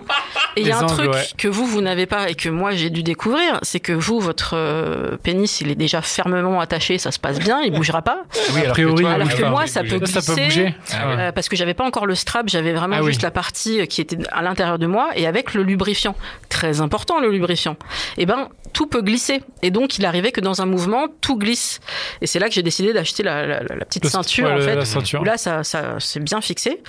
Et 0.56 0.62
il 0.62 0.66
y 0.68 0.70
a 0.72 0.78
un 0.78 0.82
angles, 0.82 0.92
truc 0.94 1.12
ouais. 1.12 1.26
que 1.36 1.48
vous, 1.48 1.66
vous 1.66 1.80
n'avez 1.80 2.06
pas 2.06 2.28
et 2.30 2.34
que 2.34 2.48
moi 2.48 2.72
j'ai 2.72 2.90
dû 2.90 3.02
découvrir, 3.02 3.58
c'est 3.62 3.80
que 3.80 3.92
vous, 3.92 4.20
votre 4.20 4.52
euh, 4.56 5.16
pénis, 5.22 5.60
il 5.60 5.70
est 5.70 5.74
déjà 5.74 6.00
fermement 6.02 6.60
attaché, 6.60 6.98
ça 6.98 7.10
se 7.10 7.18
passe 7.18 7.38
bien, 7.38 7.60
il 7.62 7.72
bougera 7.72 8.02
pas. 8.02 8.22
Oui, 8.54 8.60
alors 8.60 8.66
que 8.76 8.82
priori, 8.82 9.02
toi, 9.02 9.12
Alors 9.12 9.28
que 9.28 9.44
moi, 9.44 9.66
ça 9.66 9.82
peut 9.82 10.00
Ça, 10.06 10.20
ça 10.20 10.34
peut 10.34 10.40
glisser. 10.40 10.62
bouger. 10.62 10.74
Ah 10.92 11.08
ouais. 11.08 11.14
euh, 11.18 11.32
parce 11.32 11.48
que 11.48 11.56
j'avais 11.56 11.74
pas 11.74 11.84
encore 11.84 12.06
le 12.06 12.14
strap, 12.14 12.48
j'avais 12.48 12.72
vraiment 12.72 12.96
Ah 12.98 13.02
oui. 13.02 13.08
juste 13.08 13.22
la 13.22 13.30
partie 13.30 13.80
euh, 13.80 13.86
qui 13.86 14.00
était 14.00 14.18
à 14.32 14.42
l'intérieur 14.42 14.78
de 14.78 14.86
moi 14.86 15.10
et 15.16 15.26
avec 15.26 15.54
le 15.54 15.62
lubrifiant. 15.62 16.14
Très 16.48 16.80
important 16.80 17.20
le 17.20 17.30
lubrifiant. 17.30 17.76
Et 18.18 18.26
ben 18.26 18.48
tout 18.72 18.86
peut 18.86 19.02
glisser. 19.02 19.42
Et 19.62 19.70
donc 19.70 19.98
il 19.98 20.06
arrivait 20.06 20.32
que 20.32 20.40
dans 20.40 20.62
un 20.62 20.66
mouvement, 20.66 21.06
tout 21.20 21.36
glisse. 21.38 21.80
Et 22.20 22.26
c'est 22.26 22.38
là 22.38 22.48
que 22.48 22.54
j'ai 22.54 22.62
décidé 22.62 22.92
d'acheter 22.92 23.22
la, 23.22 23.46
la- 23.46 23.60
la 23.62 23.84
petite 23.84 24.04
Le- 24.04 24.10
ceinture 24.10 24.46
ouais, 24.46 24.52
en 24.54 24.58
fait. 24.58 24.74
La 24.76 24.84
ceinture. 24.84 25.24
Là, 25.24 25.36
ça, 25.36 25.62
ça 25.64 25.96
c'est 25.98 26.20
bien 26.22 26.40
fixé. 26.40 26.82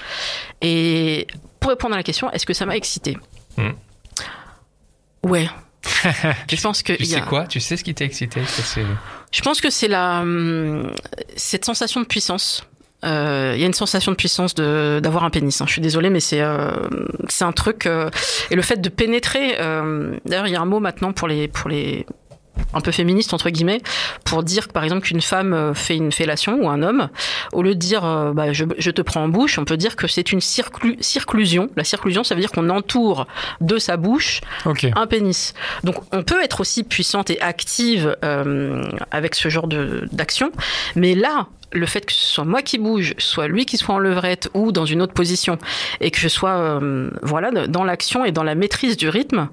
Et 0.61 1.27
pour 1.63 1.69
répondre 1.71 1.93
à 1.95 1.97
la 1.97 2.03
question, 2.03 2.29
est-ce 2.31 2.45
que 2.45 2.53
ça 2.53 2.65
m'a 2.65 2.75
excité 2.75 3.17
Hmm. 3.57 3.71
Ouais. 5.23 5.47
je 6.49 6.61
pense 6.61 6.83
que 6.83 6.93
Tu 6.93 7.05
sais 7.05 7.17
a- 7.17 7.21
quoi? 7.21 7.45
Tu 7.45 7.59
sais 7.59 7.77
ce 7.77 7.83
qui 7.83 7.93
t'a 7.93 8.05
excité? 8.05 8.41
Je 9.31 9.41
pense 9.41 9.61
que 9.61 9.69
c'est 9.69 9.87
la 9.87 10.21
hum, 10.21 10.91
cette 11.35 11.65
sensation 11.65 12.01
de 12.01 12.05
puissance. 12.05 12.65
Euh, 13.05 13.51
Il 13.55 13.59
y 13.59 13.63
a 13.63 13.67
une 13.67 13.73
sensation 13.73 14.11
de 14.11 14.15
puissance 14.17 14.55
de 14.55 14.99
d'avoir 15.03 15.23
un 15.25 15.29
pénis. 15.29 15.59
hein. 15.61 15.65
Je 15.67 15.73
suis 15.73 15.81
désolée, 15.81 16.09
mais 16.09 16.19
c'est 16.21 16.41
euh, 16.41 16.71
c'est 17.27 17.43
un 17.43 17.51
truc 17.51 17.85
euh, 17.85 18.09
et 18.49 18.55
le 18.55 18.61
fait 18.61 18.79
de 18.81 18.89
pénétrer. 18.89 19.57
D'ailleurs, 20.25 20.47
il 20.47 20.53
y 20.53 20.55
a 20.55 20.61
un 20.61 20.65
mot 20.65 20.79
maintenant 20.79 21.11
pour 21.13 21.27
les 21.27 21.47
pour 21.47 21.69
les 21.69 22.05
un 22.73 22.81
peu 22.81 22.91
féministes 22.91 23.33
entre 23.33 23.49
guillemets 23.49 23.81
pour 24.25 24.43
dire 24.43 24.67
que 24.67 24.73
par 24.73 24.83
exemple 24.83 25.05
qu'une 25.07 25.21
femme 25.21 25.53
euh, 25.53 25.73
fait 25.73 25.95
une 25.95 26.11
fellation 26.11 26.59
ou 26.63 26.69
un 26.69 26.81
homme 26.83 27.09
au 27.51 27.61
lieu 27.61 27.73
de 27.75 27.79
dire 27.79 28.03
euh, 28.05 28.31
bah, 28.33 28.53
je, 28.53 28.65
je 28.77 28.91
te 28.91 29.01
prends 29.01 29.23
en 29.23 29.27
bouche 29.27 29.57
on 29.59 29.65
peut 29.65 29.77
dire 29.77 29.95
que 29.95 30.07
c'est 30.07 30.31
une 30.31 30.39
circlu- 30.39 31.01
circlusion 31.01 31.69
la 31.75 31.83
circlusion 31.83 32.23
ça 32.23 32.35
veut 32.35 32.41
dire 32.41 32.51
qu'on 32.51 32.69
entoure 32.69 33.27
de 33.61 33.77
sa 33.77 33.97
bouche 33.97 34.41
un 34.95 35.07
pénis. 35.07 35.53
Donc 35.83 35.95
on 36.11 36.23
peut 36.23 36.41
être 36.43 36.61
aussi 36.61 36.83
puissante 36.83 37.29
et 37.29 37.41
active 37.41 38.15
euh, 38.23 38.83
avec 39.11 39.35
ce 39.35 39.49
genre 39.49 39.67
d'action, 39.67 40.51
mais 40.95 41.15
là, 41.15 41.47
le 41.71 41.85
fait 41.85 42.05
que 42.05 42.11
ce 42.13 42.33
soit 42.33 42.45
moi 42.45 42.61
qui 42.61 42.77
bouge, 42.77 43.13
soit 43.17 43.47
lui 43.47 43.65
qui 43.65 43.77
soit 43.77 43.95
en 43.95 43.99
levrette 43.99 44.49
ou 44.53 44.71
dans 44.71 44.85
une 44.85 45.01
autre 45.01 45.13
position, 45.13 45.57
et 46.01 46.11
que 46.11 46.19
je 46.19 46.27
sois 46.27 46.51
euh, 46.51 47.09
voilà 47.21 47.51
dans 47.67 47.83
l'action 47.83 48.25
et 48.25 48.31
dans 48.31 48.43
la 48.43 48.55
maîtrise 48.55 48.95
du 48.97 49.09
rythme, 49.09 49.49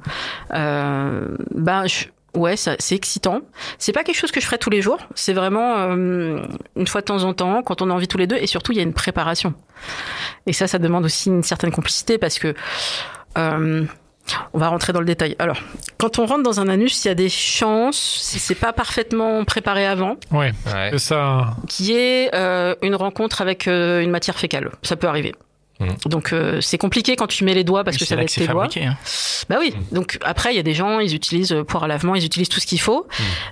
euh, 0.55 1.37
ben 1.55 1.87
je- 1.87 2.07
Ouais, 2.35 2.57
ça, 2.57 2.77
c'est 2.79 2.95
excitant. 2.95 3.41
C'est 3.79 3.93
pas 3.93 4.05
quelque 4.05 4.17
chose 4.17 4.31
que 4.31 4.41
je 4.41 4.47
ferais 4.47 4.59
tous 4.59 4.71
les 4.71 4.83
jours. 4.83 4.99
C'est 5.15 5.33
vraiment 5.33 5.77
euh, 5.79 6.41
une 6.77 6.87
fois 6.87 7.01
de 7.01 7.07
temps 7.07 7.25
en 7.25 7.35
temps, 7.35 7.63
quand 7.63 7.83
on 7.83 7.91
a 7.91 7.93
envie 7.93 8.09
tous 8.09 8.19
les 8.19 8.27
deux, 8.27 8.37
et 8.37 8.47
surtout 8.47 8.73
il 8.73 8.77
y 8.77 8.81
a 8.81 8.85
une 8.85 8.93
préparation. 8.93 9.55
Et 10.47 10.53
ça, 10.53 10.67
ça 10.67 10.79
demande 10.79 11.05
aussi 11.05 11.29
une 11.29 11.43
certaine 11.43 11.73
complicité 11.73 12.19
parce 12.19 12.39
que 12.39 12.55
euh, 13.39 13.85
on 14.53 14.59
va 14.59 14.69
rentrer 14.69 14.93
dans 14.93 15.01
le 15.01 15.07
détail. 15.07 15.35
Alors, 15.39 15.59
quand 15.99 16.19
on 16.19 16.27
rentre 16.27 16.43
dans 16.45 16.61
un 16.61 16.69
anus, 16.69 17.05
il 17.05 17.09
y 17.09 17.11
a 17.11 17.15
des 17.15 17.29
chances, 17.29 17.99
si 17.99 18.39
c'est 18.39 18.55
pas 18.55 18.73
parfaitement 18.73 19.45
préparé 19.45 19.87
avant, 19.87 20.17
Ouais. 20.31 20.53
Ouais. 20.73 20.97
Ça. 20.99 21.57
qu'il 21.69 21.87
y 21.87 21.93
ait 21.95 22.31
euh, 22.35 22.75
une 22.83 22.95
rencontre 22.95 23.41
avec 23.43 23.67
euh, 23.67 24.01
une 24.03 24.11
matière 24.11 24.39
fécale. 24.39 24.71
Ça 24.83 24.97
peut 24.97 25.09
arriver. 25.09 25.35
Mhm. 25.81 25.89
Donc 26.07 26.33
euh, 26.33 26.61
c'est 26.61 26.77
compliqué 26.79 27.17
quand 27.17 27.27
tu 27.27 27.43
mets 27.45 27.55
les 27.55 27.65
doigts 27.65 27.85
parce 27.85 27.97
que 27.97 28.05
ça 28.05 28.15
va 28.17 28.23
être 28.23 28.29
tes 28.33 28.47
doigts. 28.47 28.69
hein. 28.85 28.97
Bah 29.49 29.57
oui. 29.59 29.75
Donc 29.93 30.19
après 30.23 30.53
il 30.53 30.57
y 30.57 30.61
a 30.61 30.63
des 30.63 30.75
gens 30.75 31.01
ils 31.01 31.15
utilisent 31.15 31.53
euh, 31.53 31.65
poire 31.65 31.85
à 31.85 31.89
lavement, 31.89 32.15
ils 32.15 32.25
utilisent 32.25 32.51
tout 32.51 32.61
ce 32.61 32.67
qu'il 32.67 32.81
faut, 32.81 33.07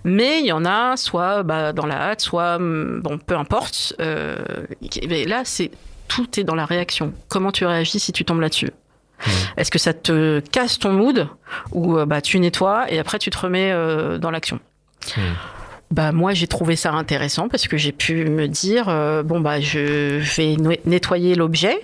mais 0.05 0.41
il 0.41 0.47
y 0.47 0.53
en 0.53 0.65
a 0.67 0.97
soit 0.97 1.43
bah, 1.43 1.73
dans 1.73 1.87
la 1.87 2.11
hâte, 2.11 2.21
soit 2.21 2.57
hum, 2.57 3.01
bon 3.03 3.19
peu 3.19 3.37
importe. 3.37 3.95
Euh, 4.01 4.37
mais 5.09 5.25
là 5.25 5.43
c'est 5.45 5.71
tout 6.07 6.39
est 6.39 6.45
dans 6.45 6.55
la 6.55 6.67
réaction. 6.67 7.13
Comment 7.29 7.51
tu 7.53 7.65
réagis 7.67 7.99
si 7.99 8.13
tu 8.13 8.25
tombes 8.25 8.41
là-dessus? 8.41 8.71
Est-ce 9.57 9.71
que 9.71 9.79
ça 9.79 9.95
te 9.95 10.39
casse 10.41 10.79
ton 10.79 10.93
mood 10.93 11.29
ou 11.73 11.97
bah 12.07 12.21
tu 12.21 12.39
nettoies 12.39 12.91
et 12.93 12.99
après 13.01 13.19
tu 13.19 13.31
te 13.31 13.39
remets 13.39 13.73
euh, 13.73 14.19
dans 14.19 14.31
l'action? 14.31 14.61
Bah 15.91 16.13
moi 16.13 16.35
j'ai 16.35 16.47
trouvé 16.47 16.77
ça 16.77 16.93
intéressant 16.93 17.49
parce 17.49 17.67
que 17.67 17.77
j'ai 17.79 17.93
pu 17.93 18.27
me 18.27 18.47
dire 18.47 18.89
euh, 18.89 19.23
bon 19.23 19.41
bah 19.41 19.61
je 19.61 20.19
vais 20.37 20.57
nettoyer 20.85 21.35
l'objet. 21.35 21.81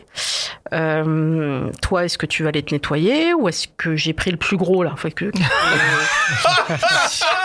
Euh, 0.72 1.70
toi 1.82 2.04
est-ce 2.04 2.18
que 2.18 2.26
tu 2.26 2.42
vas 2.42 2.48
aller 2.50 2.62
te 2.62 2.74
nettoyer 2.74 3.32
ou 3.34 3.48
est-ce 3.48 3.66
que 3.76 3.96
j'ai 3.96 4.12
pris 4.12 4.30
le 4.30 4.36
plus 4.36 4.56
gros 4.56 4.82
là 4.82 4.94
Faut 4.96 5.08
que- 5.10 5.26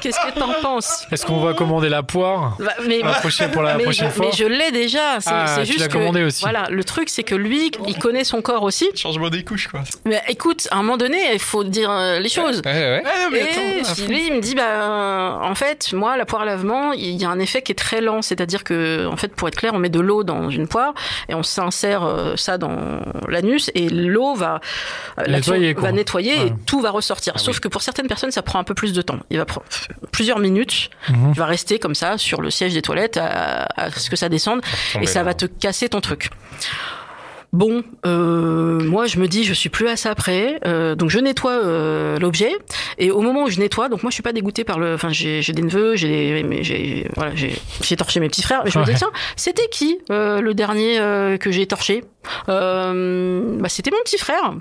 Qu'est-ce 0.00 0.18
que 0.20 0.38
t'en 0.38 0.52
penses 0.60 1.06
Est-ce 1.10 1.24
qu'on 1.26 1.40
va 1.40 1.54
commander 1.54 1.88
la 1.88 2.02
poire 2.02 2.56
Bah, 2.58 2.72
mais, 2.86 3.00
la 3.02 3.12
prochaine- 3.14 3.50
pour 3.50 3.62
la 3.62 3.76
mais 3.76 3.84
prochaine 3.84 4.08
je, 4.08 4.14
fois 4.14 4.26
mais 4.26 4.32
je 4.36 4.44
l'ai 4.44 4.70
déjà. 4.70 5.20
C'est 5.20 5.30
Ah, 5.32 5.46
c'est 5.46 5.60
tu 5.62 5.66
juste 5.68 5.80
l'as 5.80 5.88
que 5.88 5.92
commandé 5.92 6.22
aussi. 6.22 6.42
voilà, 6.42 6.66
le 6.70 6.84
truc 6.84 7.08
c'est 7.08 7.22
que 7.22 7.34
lui, 7.34 7.70
il 7.86 7.98
connaît 7.98 8.24
son 8.24 8.42
corps 8.42 8.62
aussi. 8.62 8.88
Changement 8.94 9.30
des 9.30 9.44
couches, 9.44 9.68
quoi. 9.68 9.80
Mais 10.04 10.22
écoute, 10.28 10.68
à 10.70 10.76
un 10.76 10.82
moment 10.82 10.96
donné, 10.96 11.18
il 11.32 11.38
faut 11.38 11.64
dire 11.64 11.90
euh, 11.90 12.18
les 12.18 12.28
choses. 12.28 12.62
Ouais, 12.64 12.72
ouais. 12.72 13.02
Ah 13.04 13.28
non, 13.30 13.36
Et 13.36 13.84
si 13.84 14.06
lui, 14.06 14.26
il 14.28 14.34
me 14.34 14.40
dit, 14.40 14.54
bah, 14.54 14.62
euh, 14.66 15.30
en 15.42 15.54
fait, 15.54 15.92
moi, 15.92 16.16
la 16.16 16.24
poire 16.26 16.42
à 16.42 16.44
lavement, 16.44 16.92
il 16.92 17.20
y 17.20 17.24
a 17.24 17.28
un 17.30 17.38
effet 17.38 17.62
qui 17.62 17.72
est 17.72 17.76
très 17.76 18.00
lent. 18.00 18.22
C'est-à-dire 18.22 18.64
que, 18.64 19.06
en 19.06 19.16
fait, 19.16 19.28
pour 19.34 19.48
être 19.48 19.56
clair, 19.56 19.72
on 19.74 19.78
met 19.78 19.88
de 19.88 20.00
l'eau 20.00 20.24
dans 20.24 20.50
une 20.50 20.68
poire 20.68 20.94
et 21.28 21.34
on 21.34 21.42
s'insère 21.42 22.04
euh, 22.04 22.36
ça 22.36 22.58
dans 22.58 23.00
l'anus 23.28 23.70
et 23.74 23.88
l'eau 23.88 24.34
va, 24.34 24.60
Nettoyer, 25.28 25.74
va 25.74 25.92
nettoyer 25.92 26.46
et 26.46 26.52
tout 26.66 26.80
va 26.80 26.90
ressortir. 26.90 27.38
Sauf 27.38 27.60
que 27.60 27.68
pour 27.68 27.82
certaines 27.82 28.06
personnes, 28.08 28.30
ça 28.30 28.42
prend 28.42 28.58
un 28.58 28.64
peu 28.64 28.74
plus 28.74 28.92
de 28.92 29.02
temps. 29.02 29.18
Il 29.30 29.38
va 29.38 29.44
prendre 29.44 29.66
plusieurs 30.10 30.38
minutes. 30.38 30.90
Mhm. 31.08 31.32
Tu 31.32 31.38
vas 31.38 31.46
rester 31.46 31.78
comme 31.78 31.94
ça 31.94 32.18
sur 32.18 32.40
le 32.40 32.50
siège 32.50 32.74
des 32.74 32.82
toilettes 32.82 33.16
à, 33.16 33.66
à 33.76 33.90
ce 33.90 34.10
que 34.10 34.16
ça 34.16 34.28
descende 34.28 34.60
et 35.00 35.06
ça 35.06 35.22
va 35.22 35.34
te 35.34 35.46
casser 35.46 35.88
ton 35.88 36.00
truc. 36.00 36.30
Bon, 37.52 37.82
euh, 38.06 38.80
moi 38.82 39.04
je 39.06 39.18
me 39.18 39.28
dis 39.28 39.44
je 39.44 39.52
suis 39.52 39.68
plus 39.68 39.86
à 39.88 39.96
ça 39.96 40.14
près, 40.14 40.58
euh, 40.66 40.94
donc 40.94 41.10
je 41.10 41.18
nettoie 41.18 41.52
euh, 41.52 42.18
l'objet. 42.18 42.50
Et 42.96 43.10
au 43.10 43.20
moment 43.20 43.44
où 43.44 43.50
je 43.50 43.58
nettoie, 43.60 43.90
donc 43.90 44.02
moi 44.02 44.10
je 44.10 44.14
suis 44.14 44.22
pas 44.22 44.32
dégoûtée 44.32 44.64
par 44.64 44.78
le, 44.78 44.94
enfin 44.94 45.10
j'ai 45.10 45.42
j'ai 45.42 45.52
des 45.52 45.60
neveux, 45.62 45.94
j'ai 45.94 46.44
j'ai 46.62 47.06
voilà 47.14 47.34
j'ai 47.34 47.52
j'ai 47.82 47.96
torché 47.96 48.20
mes 48.20 48.28
petits 48.28 48.42
frères, 48.42 48.62
mais 48.64 48.70
je 48.70 48.78
me 48.78 48.84
dis 48.86 48.94
tiens 48.94 49.10
c'était 49.36 49.68
qui 49.70 49.98
euh, 50.10 50.40
le 50.40 50.54
dernier 50.54 50.98
euh, 50.98 51.36
que 51.36 51.50
j'ai 51.52 51.66
torché? 51.66 52.04
Euh, 52.48 53.56
bah, 53.58 53.68
c'était 53.68 53.90
mon 53.90 54.00
petit 54.04 54.16
frère. 54.18 54.54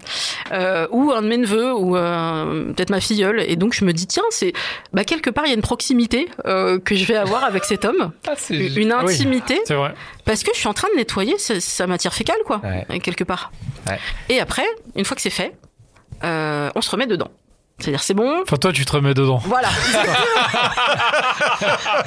Euh, 0.51 0.87
ou 0.91 1.11
un 1.11 1.21
de 1.21 1.27
mes 1.27 1.37
neveux 1.37 1.73
ou 1.73 1.95
euh, 1.95 2.73
peut-être 2.73 2.89
ma 2.89 2.99
filleule. 2.99 3.41
Et 3.47 3.55
donc 3.55 3.73
je 3.73 3.85
me 3.85 3.93
dis 3.93 4.07
tiens 4.07 4.23
c'est 4.31 4.51
bah 4.93 5.03
quelque 5.03 5.29
part 5.29 5.45
il 5.45 5.49
y 5.49 5.51
a 5.51 5.55
une 5.55 5.61
proximité 5.61 6.27
euh, 6.45 6.79
que 6.79 6.95
je 6.95 7.05
vais 7.05 7.15
avoir 7.15 7.43
avec 7.43 7.63
cet 7.63 7.85
homme, 7.85 8.11
Ah, 8.27 8.33
c'est 8.35 8.55
une 8.57 8.91
oui. 8.91 8.93
intimité. 8.93 9.59
C'est 9.65 9.75
vrai. 9.75 9.93
parce 10.25 10.43
que 10.43 10.51
je 10.53 10.59
suis 10.59 10.67
en 10.67 10.73
train 10.73 10.87
de 10.93 10.97
nettoyer 10.97 11.37
sa, 11.37 11.59
sa 11.61 11.87
matière 11.87 12.13
fécale, 12.13 12.37
quoi, 12.45 12.59
Ouais. 12.63 12.80
Quelque 13.03 13.23
part. 13.23 13.51
Ouais. 13.87 13.99
Et 14.29 14.39
après, 14.39 14.65
une 14.95 15.05
fois 15.05 15.15
que 15.15 15.21
c'est 15.21 15.29
fait, 15.29 15.55
euh, 16.23 16.69
on 16.75 16.81
se 16.81 16.89
remet 16.89 17.07
dedans. 17.07 17.29
C'est-à-dire, 17.81 18.03
c'est 18.03 18.13
bon. 18.13 18.41
Enfin, 18.43 18.55
toi, 18.57 18.71
tu 18.71 18.85
te 18.85 18.91
remets 18.93 19.13
dedans. 19.13 19.41
Voilà. 19.45 19.67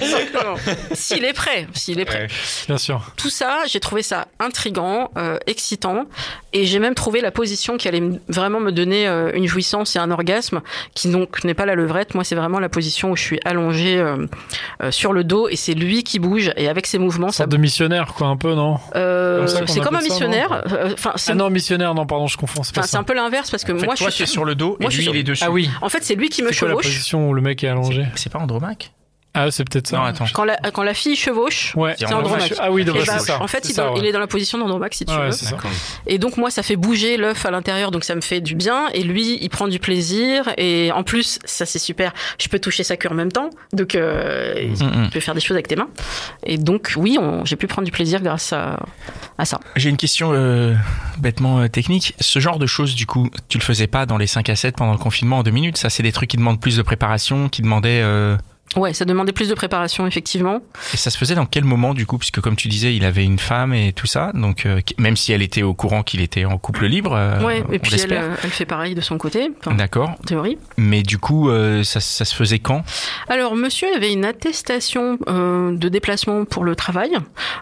Exactement. 0.01 0.55
S'il 0.93 1.25
est 1.25 1.33
prêt, 1.33 1.67
s'il 1.75 2.01
est 2.01 2.05
prêt. 2.05 2.23
Ouais. 2.23 2.29
Bien 2.69 2.79
sûr. 2.79 3.01
Tout 3.17 3.31
ça, 3.31 3.61
j'ai 3.67 3.81
trouvé 3.81 4.03
ça 4.03 4.27
intrigant, 4.41 5.11
euh, 5.17 5.39
excitant, 5.47 6.05
et 6.53 6.65
j'ai 6.67 6.79
même 6.79 6.95
trouvé 6.95 7.21
la 7.21 7.31
position 7.31 7.77
qui 7.77 7.89
allait 7.89 8.01
me- 8.01 8.21
vraiment 8.29 8.61
me 8.61 8.73
donner 8.73 9.07
euh, 9.09 9.31
une 9.35 9.47
jouissance 9.47 9.97
et 9.97 9.99
un 9.99 10.11
orgasme, 10.11 10.61
qui 10.95 11.11
donc 11.11 11.45
n'est 11.45 11.55
pas 11.55 11.67
la 11.67 11.75
levrette. 11.75 12.15
Moi, 12.15 12.25
c'est 12.25 12.35
vraiment 12.37 12.61
la 12.61 12.69
position 12.69 13.11
où 13.11 13.17
je 13.17 13.23
suis 13.23 13.41
allongée 13.45 13.99
euh, 13.99 14.27
euh, 14.83 14.91
sur 14.91 15.13
le 15.13 15.25
dos, 15.25 15.49
et 15.49 15.57
c'est 15.57 15.75
lui 15.75 16.05
qui 16.05 16.19
bouge, 16.19 16.53
et 16.57 16.69
avec 16.69 16.87
ses 16.87 16.99
mouvements, 16.99 17.29
ça. 17.31 17.39
Sorte 17.45 17.51
de 17.51 17.57
missionnaire, 17.57 18.13
quoi, 18.15 18.29
un 18.29 18.37
peu, 18.37 18.55
non? 18.55 18.79
Euh, 18.95 19.39
Comme 19.39 19.49
ça 19.49 19.61
c'est 19.67 19.81
comme 19.81 19.97
un 19.97 20.01
ça, 20.01 20.05
missionnaire. 20.09 20.63
Enfin, 20.93 21.13
c'est 21.17 21.33
Ah 21.33 21.35
non, 21.35 21.51
missionnaire, 21.51 21.95
non, 21.95 22.07
pardon, 22.07 22.27
je 22.27 22.37
confonds. 22.37 22.63
C'est 22.63 22.75
c'est 22.75 22.87
ça. 22.89 22.99
un 22.99 23.03
peu 23.03 23.15
l'inverse 23.15 23.51
parce 23.51 23.65
que 23.65 23.73
En 23.73 23.79
fait, 23.79 23.87
moi, 23.87 23.95
toi, 23.95 24.09
je 24.11 24.15
suis. 24.15 24.27
sur 24.27 24.45
le 24.45 24.55
dos 24.55 24.77
moi, 24.81 24.91
et 24.91 24.95
lui, 24.95 25.07
il 25.07 25.17
est 25.17 25.23
dessus. 25.23 25.45
Ah 25.47 25.51
oui. 25.51 25.63
En 25.83 25.88
fait, 25.88 26.03
c'est 26.05 26.14
lui 26.14 26.29
qui 26.29 26.42
me 26.42 26.53
C'est 26.53 26.59
quoi 26.61 26.68
la 26.68 26.72
chevauche. 26.74 26.87
position 26.87 27.29
où 27.29 27.35
le 27.35 27.40
mec 27.42 27.62
est 27.64 27.68
allongé 27.68 28.07
C'est 28.16 28.31
pas 28.33 28.38
Andromaque 28.38 28.92
Ah, 29.37 29.51
c'est 29.51 29.68
peut-être 29.68 29.88
ça. 29.88 29.97
Non, 29.97 30.05
attends. 30.05 30.27
Quand 30.33 30.44
la, 30.44 30.57
quand 30.73 30.83
la 30.85 30.94
fille 30.94 31.16
chevauche, 31.16 31.75
Ouais. 31.75 31.94
C'est 31.99 32.12
Andromaque. 32.12 32.55
Ah 32.61 32.70
oui, 32.70 32.85
donc 32.85 32.97
bah, 32.97 33.03
c'est 33.05 33.18
ça. 33.18 33.42
en 33.42 33.49
fait, 33.49 33.68
il, 33.68 33.75
ça, 33.75 33.83
doit- 33.83 33.92
ouais. 33.94 33.99
il 34.01 34.07
est 34.07 34.12
dans 34.12 34.20
la 34.20 34.29
position 34.29 34.59
d'Andromaque, 34.59 34.94
si 34.94 35.05
tu 35.05 35.12
veux. 35.12 35.31
ça. 35.33 35.57
Et 36.07 36.18
donc, 36.18 36.37
moi, 36.37 36.51
ça 36.51 36.62
fait 36.62 36.77
bouger 36.77 37.16
l'œuf 37.16 37.44
à 37.44 37.51
l'intérieur, 37.51 37.90
donc 37.90 38.05
ça 38.05 38.14
me 38.14 38.20
fait 38.20 38.40
du 38.40 38.55
bien. 38.55 38.88
Et 38.94 39.03
lui, 39.03 39.38
il 39.40 39.49
prend 39.51 39.66
du 39.68 39.79
plaisir. 39.81 40.53
Et 40.57 40.92
en 40.92 41.03
plus, 41.03 41.38
ça, 41.44 41.66
c'est 41.66 41.79
super. 41.81 42.12
Je 42.38 42.49
peux 42.49 42.59
toucher 42.61 42.85
sa 42.85 42.97
queue 42.97 43.09
en 43.11 43.14
même 43.14 43.33
temps. 43.33 43.51
Donc, 43.73 43.94
euh, 43.94 44.68
Mm, 44.68 45.05
tu 45.07 45.11
peux 45.11 45.20
faire 45.20 45.35
des 45.35 45.40
choses 45.40 45.57
avec 45.57 45.66
tes 45.68 45.77
mains. 45.77 45.88
Et 46.44 46.57
donc, 46.59 46.92
oui, 46.97 47.18
j'ai 47.44 47.57
pu 47.57 47.66
prendre 47.66 47.87
du 47.87 47.92
plaisir 47.92 48.20
grâce 48.23 48.53
à, 48.53 48.79
à 49.38 49.44
ça. 49.44 49.59
J'ai 49.77 49.90
une 49.90 49.97
question 49.97 50.31
euh, 50.33 50.75
bêtement 51.18 51.59
euh, 51.61 51.68
technique. 51.68 52.14
Ce 52.20 52.38
genre 52.38 52.59
de 52.59 52.66
choses, 52.66 52.94
du 52.94 53.07
coup, 53.07 53.29
tu 53.49 53.59
le 53.59 53.62
faisais 53.64 53.87
pas 53.88 54.07
dans 54.07 54.16
les 54.16 54.27
5 54.27 54.49
à 54.49 54.57
7 54.57 54.77
pendant 54.77 54.92
le 54.92 54.99
confinement 54.99 55.38
en 55.38 55.42
deux 55.42 55.51
minutes? 55.51 55.77
Ça, 55.77 55.90
c'est 55.90 56.03
des 56.05 56.12
trucs 56.12 56.31
qui 56.31 56.37
demandent 56.37 56.61
plus 56.61 56.77
de 56.77 56.83
préparation, 56.83 57.49
qui 57.49 57.62
demandaient... 57.62 58.03
Ouais, 58.77 58.93
ça 58.93 59.05
demandait 59.05 59.33
plus 59.33 59.49
de 59.49 59.55
préparation, 59.55 60.07
effectivement. 60.07 60.61
Et 60.93 60.97
ça 60.97 61.11
se 61.11 61.19
faisait 61.19 61.35
dans 61.35 61.47
quel 61.47 61.65
moment, 61.65 61.95
du 61.95 62.07
coup? 62.07 62.19
Puisque, 62.19 62.41
comme 62.41 62.57
tu 62.57 62.69
disais, 62.69 62.95
il 62.95 63.05
avait 63.05 63.25
une 63.25 63.39
femme 63.39 63.73
et 63.75 63.93
tout 63.93 64.07
ça. 64.07 64.31
Donc, 64.35 64.67
euh, 64.67 64.81
même 64.99 65.17
si 65.17 65.33
elle 65.33 65.43
était 65.43 65.63
au 65.63 65.75
courant 65.75 66.03
qu'il 66.03 66.21
était 66.21 66.45
en 66.45 66.59
couple 66.59 66.87
libre, 66.87 67.15
euh, 67.15 67.41
ouais, 67.43 67.65
on 67.69 67.73
et 67.73 67.79
puis 67.79 67.95
elle, 68.01 68.13
euh, 68.13 68.35
elle 68.43 68.51
fait 68.51 68.65
pareil 68.67 68.95
de 68.95 69.01
son 69.01 69.19
côté, 69.19 69.51
enfin, 69.61 69.75
D'accord. 69.77 70.11
en 70.11 70.25
théorie. 70.27 70.59
Mais 70.77 71.03
du 71.03 71.19
coup, 71.19 71.49
euh, 71.51 71.83
ça, 71.85 72.01
ça 72.01 72.25
se 72.25 72.35
faisait 72.35 72.59
quand? 72.59 72.83
Alors, 73.29 73.55
monsieur 73.57 73.89
avait 73.95 74.13
une 74.13 74.25
attestation 74.25 75.19
euh, 75.29 75.77
de 75.77 75.89
déplacement 75.89 76.45
pour 76.45 76.65
le 76.65 76.75
travail. 76.77 77.11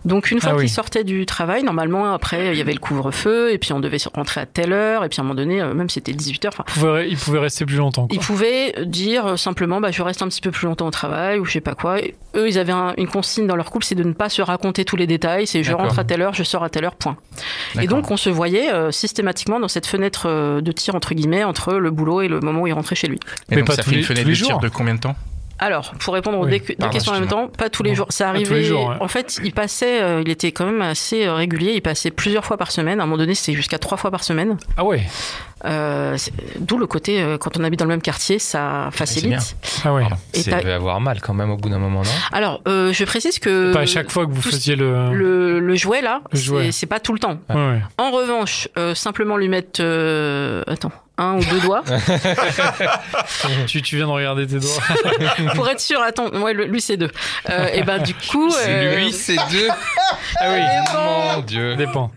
Donc, 0.05 0.31
une 0.31 0.41
fois 0.41 0.51
Ah 0.53 0.57
oui. 0.57 0.63
qu'il 0.63 0.71
sortait 0.71 1.05
du 1.05 1.27
travail, 1.27 1.63
normalement, 1.63 2.13
après, 2.13 2.53
il 2.53 2.59
y 2.59 2.61
avait 2.61 2.73
le 2.73 2.79
couvre-feu, 2.81 3.53
et 3.53 3.59
puis 3.59 3.73
on 3.73 3.81
devait 3.81 3.99
rentrer 4.15 4.41
à 4.41 4.47
telle 4.47 4.73
heure, 4.73 5.05
et 5.05 5.09
puis 5.09 5.21
à 5.21 5.23
un 5.23 5.25
moment 5.25 5.35
donné, 5.35 5.61
euh, 5.61 5.75
même 5.75 5.89
si 5.89 5.95
c'était 5.95 6.13
18h, 6.13 6.49
enfin, 6.49 6.65
Il 6.69 6.81
pouvait, 6.81 7.11
il 7.11 7.17
pouvait 7.17 7.39
rester 7.39 7.65
plus 7.67 7.77
longtemps. 7.77 8.07
Quoi. 8.07 8.15
il 8.15 8.21
pouvait 8.21 8.75
dire 8.87 9.39
simplement, 9.39 9.81
bah, 9.81 9.91
je 9.91 10.03
reste 10.03 10.23
un 10.23 10.29
petit 10.29 10.41
peu 10.41 10.51
plus 10.51 10.67
longtemps 10.67 10.87
au 10.87 10.91
travail, 10.91 11.02
ou 11.41 11.45
je 11.45 11.53
sais 11.53 11.61
pas 11.61 11.75
quoi. 11.75 12.01
Et 12.01 12.15
eux, 12.37 12.49
ils 12.49 12.59
avaient 12.59 12.73
un- 12.73 12.95
une 12.97 13.09
consigne 13.09 13.47
dans 13.47 13.57
leur 13.57 13.71
couple, 13.71 13.85
c'est 13.85 13.95
de 13.95 14.05
ne 14.05 14.13
pas 14.13 14.29
se 14.29 14.43
raconter 14.43 14.85
tous 14.85 14.97
les 14.97 15.07
détails, 15.07 15.47
c'est 15.47 15.63
je 15.63 15.73
rentre 15.73 15.99
à 15.99 16.05
telle 16.05 16.23
heure, 16.23 16.35
je 16.35 16.43
sors 16.45 16.63
à 16.65 16.71
telle 16.71 16.85
heure, 16.85 16.95
point. 16.95 17.17
Et 17.81 17.87
donc, 17.87 18.11
on 18.11 18.17
se 18.17 18.31
voyait 18.31 18.73
euh, 18.73 18.91
systématiquement 18.91 19.61
dans 19.61 19.69
cette 19.69 19.87
fenêtre 19.87 20.25
euh, 20.27 20.61
de 20.61 20.73
tir, 20.73 20.95
entre 20.95 21.15
guillemets, 21.15 21.45
entre 21.45 21.75
le 21.75 21.91
boulot 21.91 22.23
et 22.23 22.29
le 22.29 22.41
moment 22.41 22.63
où 22.63 22.67
il 22.67 22.73
rentrait 22.73 22.97
chez 22.97 23.09
lui. 23.09 23.17
Et 23.17 23.55
Mais 23.55 23.57
donc, 23.59 23.67
pas 23.69 23.75
ça 23.77 23.83
tous 23.83 23.91
fait 23.91 23.97
une 23.97 24.03
fenêtre 24.03 24.23
tous 24.23 24.29
les 24.29 24.35
de 24.35 24.45
tir 24.45 24.59
de 24.59 24.69
combien 24.69 24.95
de 24.95 25.01
temps? 25.01 25.17
Alors, 25.65 25.93
pour 26.01 26.15
répondre 26.15 26.39
aux 26.41 26.45
Oui, 26.47 26.61
deux, 26.61 26.75
pardon, 26.75 26.93
questions 26.93 27.13
en 27.13 27.21
même 27.21 27.29
temps, 27.29 27.49
pas 27.49 27.71
tous 27.71 27.83
les 27.83 27.95
jours. 27.95 28.07
Ça 28.11 28.27
pas 28.27 28.31
tous 28.33 28.37
arrivait. 28.37 28.55
les 28.57 28.65
jours, 28.65 28.89
ouais. 28.89 28.97
En 29.01 29.09
fait, 29.09 29.39
il 29.45 29.53
passait, 29.53 30.03
euh, 30.03 30.23
il 30.25 30.29
était 30.31 30.51
quand 30.53 30.67
même 30.67 30.83
assez 30.83 31.25
euh, 31.27 31.35
régulier. 31.35 31.73
Il 31.75 31.83
passait 31.83 32.11
plusieurs 32.11 32.45
fois 32.45 32.57
par 32.57 32.71
semaine. 32.73 32.99
À 33.01 33.05
un 33.05 33.07
moment 33.07 33.19
donné, 33.19 33.35
c'était 33.35 33.57
jusqu'à 33.57 33.79
trois 33.79 33.97
fois 33.97 34.11
par 34.11 34.25
semaine. 34.25 34.57
Ah 34.77 34.85
ouais. 34.85 35.03
Euh, 35.65 36.17
D'où 36.59 36.77
le 36.79 36.87
côté, 36.87 37.23
euh, 37.23 37.39
quand 37.39 37.57
on 37.57 37.63
habite 37.63 37.79
dans 37.79 37.85
le 37.85 37.91
même 37.91 38.03
quartier, 38.03 38.39
ça 38.41 38.89
facilite. 38.93 39.57
Ah 39.85 39.93
ouais. 39.95 40.03
Pardon. 40.03 40.17
Et 40.35 40.43
Ça 40.43 40.59
devait 40.59 40.73
avoir 40.73 41.01
mal 41.01 41.21
quand 41.21 41.35
même 41.35 41.51
au 41.51 41.57
bout 41.57 41.69
d'un 41.69 41.79
moment, 41.79 42.03
non? 42.03 42.11
Alors, 42.33 42.61
euh, 42.67 42.93
je 42.93 43.05
précise 43.05 43.39
que 43.39 43.73
Pas 43.73 43.81
à 43.81 43.87
chaque 43.87 44.11
fois 44.11 44.27
que 44.27 44.33
vous 44.33 44.43
faisiez 44.43 44.75
le. 44.77 45.13
le, 45.15 45.61
le 45.61 45.75
jouet 45.77 46.01
là, 46.03 46.23
Le 46.33 46.39
jouet. 46.39 46.73
c'est- 46.73 46.87
pas 46.87 46.99
tout 47.01 47.13
le 47.13 47.21
temps. 47.21 47.39
Ouais, 47.49 47.55
ouais. 47.55 47.81
En 47.99 48.11
revanche, 48.11 48.69
euh, 48.77 48.95
simplement 48.95 49.37
lui 49.37 49.49
mettre, 49.49 49.81
euh, 49.81 50.63
attends, 50.67 50.91
un 51.19 51.37
ou 51.37 51.45
deux 51.45 51.61
doigts 51.61 51.85
tu, 53.67 53.83
tu 53.83 53.97
viens 53.97 54.07
de 54.07 54.13
regarder 54.13 54.47
tes 54.47 54.59
doigts. 54.59 54.83
pour 55.55 55.69
être 55.69 55.81
sûr. 55.81 56.01
Attends, 56.01 56.29
ouais, 56.31 56.55
lui 56.55 56.81
c'est 56.81 56.97
deux. 56.97 57.11
Euh, 57.51 57.69
et 57.73 57.83
ben 57.83 57.99
du 57.99 58.15
coup, 58.15 58.53
euh, 58.53 59.09
c'est 59.13 59.37
deux. 59.51 59.69
Ah 60.41 60.51
oui. 60.51 60.61
Mon 61.37 61.43
Dieu. 61.43 61.77
Dépend. 61.77 62.11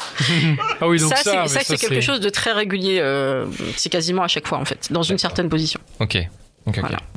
ah 0.82 0.88
oui, 0.88 1.00
donc 1.00 1.10
ça, 1.10 1.18
ça, 1.18 1.24
c'est 1.24 1.42
mais 1.42 1.48
ça, 1.48 1.60
c'est 1.64 1.78
quelque 1.78 2.02
chose 2.02 2.20
de 2.20 2.30
très 2.30 2.52
régulier. 2.52 3.00
euh, 3.00 3.46
c'est 3.76 3.90
quasiment 3.90 4.24
à 4.24 4.28
chaque 4.28 4.48
fois 4.48 4.58
en 4.58 4.66
fait, 4.66 4.88
dans 4.92 5.04
une 5.04 5.18
certaine 5.18 5.50
position. 5.50 5.80
Ok. 6.00 6.18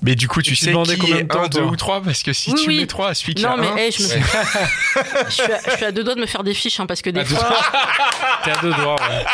Mais 0.03 0.15
du 0.15 0.29
coup, 0.29 0.43
tu 0.43 0.51
tu 0.51 0.57
sais 0.57 0.71
demandais 0.71 0.95
qui 0.95 1.01
combien 1.01 1.17
de 1.17 1.21
est 1.21 1.25
temps, 1.27 1.43
un, 1.45 1.49
deux 1.49 1.61
toi 1.61 1.71
ou 1.71 1.77
trois 1.77 2.03
Parce 2.03 2.23
que 2.23 2.33
si 2.33 2.51
Oui, 2.53 2.61
tu 2.63 2.69
oui. 2.69 2.77
mets 2.81 2.87
trois, 2.87 3.15
celui 3.15 3.35
qui 3.35 3.43
Non 3.43 3.53
a 3.53 3.57
mais 3.57 3.69
un... 3.69 3.77
hey, 3.77 3.91
je, 3.91 4.03
me... 4.03 4.09
je, 4.09 5.31
suis 5.31 5.43
à, 5.53 5.59
je 5.71 5.77
suis 5.77 5.85
à 5.87 5.93
deux 5.93 6.05
doigts 6.05 6.15
de 6.15 6.21
me 6.21 6.27
faire 6.27 6.45
des 6.45 6.53
fiches 6.55 6.79
hein, 6.81 6.87
parce 6.87 7.01
que 7.03 7.11
des 7.11 7.21
À 7.21 7.25
fois, 7.25 7.49
T'es 8.45 8.51
à 8.51 8.57
deux 8.61 8.73
doigts, 8.75 8.97
ouais. 8.97 9.25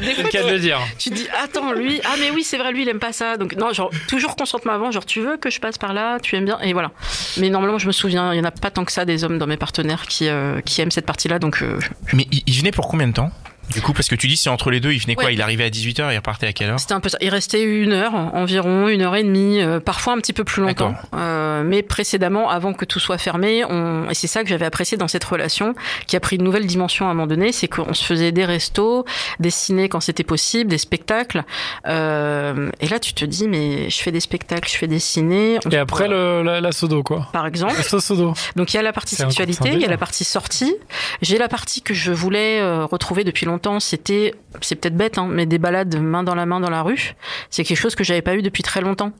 des 0.00 0.06
C'est 0.08 0.14
fois 0.14 0.22
le 0.24 0.28
cas 0.28 0.42
de 0.42 0.50
le 0.50 0.58
dire. 0.58 0.80
tu 0.98 1.10
dis 1.10 1.26
attends 1.42 1.72
lui 1.72 2.00
ah 2.04 2.14
mais 2.18 2.30
oui 2.30 2.42
c'est 2.44 2.58
vrai 2.58 2.72
lui 2.72 2.82
il 2.82 2.88
aime 2.88 2.98
pas 2.98 3.12
ça. 3.12 3.36
Donc 3.36 3.54
non 3.56 3.72
genre 3.72 3.90
toujours 4.08 4.36
consentement 4.36 4.72
avant 4.72 4.90
genre 4.90 5.06
tu 5.06 5.20
veux 5.20 5.36
que 5.36 5.50
je 5.50 5.60
passe 5.60 5.78
par 5.78 5.92
là 5.92 6.18
tu 6.20 6.36
aimes 6.36 6.44
bien 6.44 6.58
et 6.60 6.72
voilà. 6.72 6.90
Mais 7.38 7.50
normalement 7.50 7.78
je 7.78 7.86
me 7.86 7.92
souviens 7.92 8.32
il 8.34 8.36
y 8.38 8.40
en 8.40 8.44
a 8.44 8.50
pas 8.50 8.70
tant 8.70 8.84
que 8.84 8.92
ça 8.92 9.04
des 9.04 9.24
hommes 9.24 9.38
dans 9.38 9.46
mes 9.46 9.56
partenaires 9.56 10.06
qui 10.06 10.28
euh, 10.28 10.60
qui 10.60 10.80
aiment 10.80 10.90
cette 10.90 11.06
partie 11.06 11.28
là 11.28 11.38
donc 11.38 11.62
euh, 11.62 11.78
Mais 12.12 12.26
il 12.30 12.58
venait 12.58 12.72
pour 12.72 12.88
combien 12.88 13.08
de 13.08 13.12
temps? 13.12 13.30
Du 13.72 13.82
coup, 13.82 13.92
parce 13.92 14.08
que 14.08 14.14
tu 14.14 14.26
dis 14.28 14.36
c'est 14.36 14.48
entre 14.48 14.70
les 14.70 14.80
deux, 14.80 14.92
il 14.92 15.00
venait 15.00 15.14
quoi. 15.14 15.32
Il 15.32 15.42
arrivait 15.42 15.64
à 15.64 15.70
18h 15.70 16.10
et 16.10 16.14
il 16.14 16.16
repartait 16.16 16.46
à 16.46 16.52
quelle 16.52 16.70
heure 16.70 16.80
C'était 16.80 16.94
un 16.94 17.00
peu 17.00 17.08
ça. 17.08 17.18
Il 17.20 17.28
restait 17.30 17.62
une 17.62 17.92
heure 17.92 18.14
environ, 18.14 18.88
une 18.88 19.02
heure 19.02 19.16
et 19.16 19.22
demie, 19.24 19.60
euh, 19.60 19.80
parfois 19.80 20.12
un 20.14 20.18
petit 20.18 20.32
peu 20.32 20.44
plus 20.44 20.62
longtemps. 20.62 20.94
Euh, 21.14 21.62
mais 21.64 21.82
précédemment, 21.82 22.48
avant 22.48 22.72
que 22.72 22.84
tout 22.84 23.00
soit 23.00 23.18
fermé, 23.18 23.64
on... 23.64 24.08
et 24.08 24.14
c'est 24.14 24.26
ça 24.28 24.42
que 24.42 24.48
j'avais 24.48 24.66
apprécié 24.66 24.96
dans 24.96 25.08
cette 25.08 25.24
relation, 25.24 25.74
qui 26.06 26.16
a 26.16 26.20
pris 26.20 26.36
une 26.36 26.44
nouvelle 26.44 26.66
dimension 26.66 27.06
à 27.06 27.10
un 27.10 27.14
moment 27.14 27.26
donné, 27.26 27.52
c'est 27.52 27.68
qu'on 27.68 27.92
se 27.94 28.04
faisait 28.04 28.32
des 28.32 28.44
restos, 28.44 29.04
des 29.40 29.50
ciné 29.50 29.88
quand 29.88 30.00
c'était 30.00 30.24
possible, 30.24 30.70
des 30.70 30.78
spectacles. 30.78 31.42
Euh, 31.86 32.70
et 32.80 32.88
là, 32.88 32.98
tu 32.98 33.12
te 33.14 33.24
dis, 33.24 33.48
mais 33.48 33.90
je 33.90 33.98
fais 33.98 34.12
des 34.12 34.20
spectacles, 34.20 34.68
je 34.70 34.76
fais 34.76 34.86
des 34.86 34.98
ciné. 34.98 35.58
on- 35.64 35.70
Et 35.70 35.76
après, 35.76 36.08
le, 36.08 36.42
la, 36.42 36.60
la 36.60 36.72
sodo, 36.72 37.02
quoi. 37.02 37.28
Par 37.32 37.46
exemple. 37.46 37.74
La 37.76 37.82
sodo. 38.00 38.34
Donc 38.56 38.72
il 38.72 38.76
y 38.76 38.80
a 38.80 38.82
la 38.82 38.92
partie 38.92 39.16
sexualité, 39.16 39.70
il 39.72 39.80
y 39.80 39.84
a 39.84 39.88
la 39.88 39.96
partie 39.98 40.24
sortie. 40.24 40.74
J'ai 41.22 41.38
la 41.38 41.48
partie 41.48 41.82
que 41.82 41.94
je 41.94 42.12
voulais 42.12 42.60
euh, 42.60 42.84
retrouver 42.84 43.24
depuis 43.24 43.46
longtemps, 43.46 43.55
longtemps, 43.56 43.80
c'était, 43.80 44.34
c'est 44.60 44.76
peut-être 44.76 44.96
bête, 44.96 45.18
hein, 45.18 45.28
mais 45.30 45.46
des 45.46 45.58
balades 45.58 45.96
main 46.00 46.22
dans 46.22 46.34
la 46.34 46.46
main 46.46 46.60
dans 46.60 46.70
la 46.70 46.82
rue, 46.82 47.14
c'est 47.50 47.64
quelque 47.64 47.78
chose 47.78 47.94
que 47.94 48.04
j'avais 48.04 48.22
pas 48.22 48.34
eu 48.34 48.42
depuis 48.42 48.62
très 48.62 48.80
longtemps. 48.80 49.12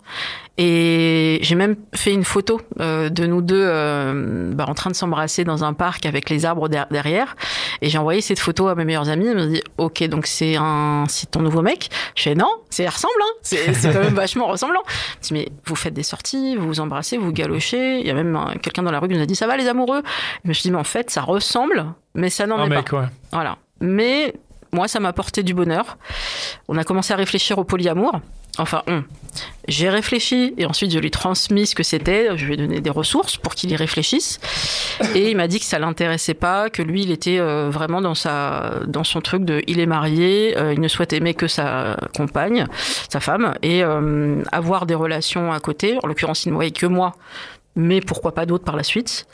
Et 0.59 1.39
j'ai 1.43 1.55
même 1.55 1.77
fait 1.95 2.13
une 2.15 2.25
photo 2.25 2.61
euh, 2.81 3.11
de 3.11 3.27
nous 3.27 3.43
deux 3.43 3.61
euh, 3.63 4.53
bah, 4.55 4.65
en 4.67 4.75
train 4.75 4.91
de 4.91 4.97
s'embrasser 4.97 5.45
dans 5.45 5.65
un 5.65 5.75
parc 5.75 6.07
avec 6.07 6.31
les 6.31 6.47
arbres 6.47 6.69
der- 6.71 6.87
derrière. 6.91 7.37
Et 7.83 7.91
j'ai 7.91 7.99
envoyé 7.99 8.23
cette 8.23 8.39
photo 8.39 8.69
à 8.69 8.75
mes 8.75 8.87
meilleurs 8.87 9.11
amis. 9.11 9.27
Ils 9.27 9.37
m'ont 9.37 9.47
dit, 9.47 9.63
ok, 9.77 10.03
donc 10.05 10.27
c'est 10.27 10.57
un, 10.57 11.05
c'est 11.09 11.31
ton 11.31 11.41
nouveau 11.41 11.61
mec? 11.61 11.91
Je 12.15 12.23
fais 12.23 12.35
non, 12.35 12.49
c'est 12.71 12.89
ressemble, 12.89 13.15
hein. 13.21 13.33
c'est, 13.43 13.93
quand 13.93 14.01
même 14.01 14.15
vachement 14.15 14.47
ressemblant. 14.47 14.83
Je 15.21 15.29
dis, 15.29 15.35
mais 15.35 15.49
vous 15.67 15.77
faites 15.77 15.95
des 15.95 16.03
sorties, 16.03 16.57
vous 16.57 16.67
vous 16.67 16.81
embrassez, 16.81 17.19
vous 17.19 17.33
galochez. 17.33 18.01
Il 18.01 18.07
y 18.07 18.11
a 18.11 18.15
même 18.15 18.39
quelqu'un 18.63 18.83
dans 18.83 18.93
la 18.93 19.01
rue 19.01 19.09
qui 19.09 19.15
nous 19.15 19.23
a 19.23 19.27
dit, 19.27 19.37
ça 19.37 19.47
va 19.47 19.59
les 19.59 19.69
amoureux? 19.69 20.03
Je 20.45 20.49
me 20.49 20.55
suis 20.55 20.63
dit, 20.63 20.71
mais 20.71 20.79
en 20.79 20.85
fait, 20.85 21.11
ça 21.11 21.21
ressemble, 21.21 21.85
mais 22.15 22.31
ça 22.31 22.47
n'en 22.47 22.65
est 22.65 22.69
pas. 22.71 22.77
mec, 22.77 22.93
ouais. 22.93 23.09
Voilà. 23.31 23.59
Mais 23.81 24.35
moi, 24.73 24.89
ça 24.89 25.01
m'a 25.01 25.09
apporté 25.09 25.43
du 25.43 25.55
bonheur. 25.55 25.99
On 26.69 26.77
a 26.77 26.85
commencé 26.85 27.13
à 27.13 27.17
réfléchir 27.17 27.59
au 27.59 27.65
polyamour. 27.65 28.21
Enfin. 28.59 28.83
J'ai 29.69 29.89
réfléchi 29.91 30.55
et 30.57 30.67
ensuite 30.67 30.93
je 30.93 30.99
lui 30.99 31.09
ai 31.09 31.11
transmis 31.11 31.67
ce 31.67 31.75
que 31.75 31.83
c'était. 31.83 32.37
Je 32.37 32.47
lui 32.47 32.55
ai 32.55 32.57
donné 32.57 32.81
des 32.81 32.91
ressources 32.91 33.37
pour 33.37 33.55
qu'il 33.55 33.71
y 33.71 33.77
réfléchisse. 33.77 34.41
Et 35.15 35.31
il 35.31 35.37
m'a 35.37 35.49
dit 35.49 35.59
que 35.59 35.65
ça 35.65 35.79
l'intéressait 35.79 36.35
pas, 36.35 36.71
que 36.71 36.83
lui, 36.83 37.03
il 37.03 37.11
était 37.11 37.39
euh, 37.39 37.69
vraiment 37.71 38.01
dans 38.01 38.15
sa, 38.15 38.81
dans 38.87 39.05
son 39.05 39.21
truc 39.21 39.45
de, 39.45 39.63
il 39.67 39.81
est 39.81 39.87
marié, 39.87 40.57
euh, 40.57 40.73
il 40.73 40.81
ne 40.81 40.89
souhaite 40.89 41.13
aimer 41.13 41.35
que 41.35 41.49
sa 41.49 41.97
compagne, 42.17 42.67
sa 43.11 43.21
femme, 43.21 43.55
et 43.63 43.83
euh, 43.83 44.43
avoir 44.53 44.87
des 44.87 44.95
relations 44.95 45.53
à 45.53 45.61
côté. 45.61 45.99
En 46.03 46.07
l'occurrence, 46.07 46.47
il 46.47 46.51
ne 46.51 46.55
voyait 46.55 46.71
que 46.71 46.87
moi 46.87 47.15
mais 47.77 48.01
pourquoi 48.01 48.35
pas 48.35 48.47
d'autres 48.47 48.65
par 48.65 48.75
la 48.75 48.83
suite. 48.83 49.27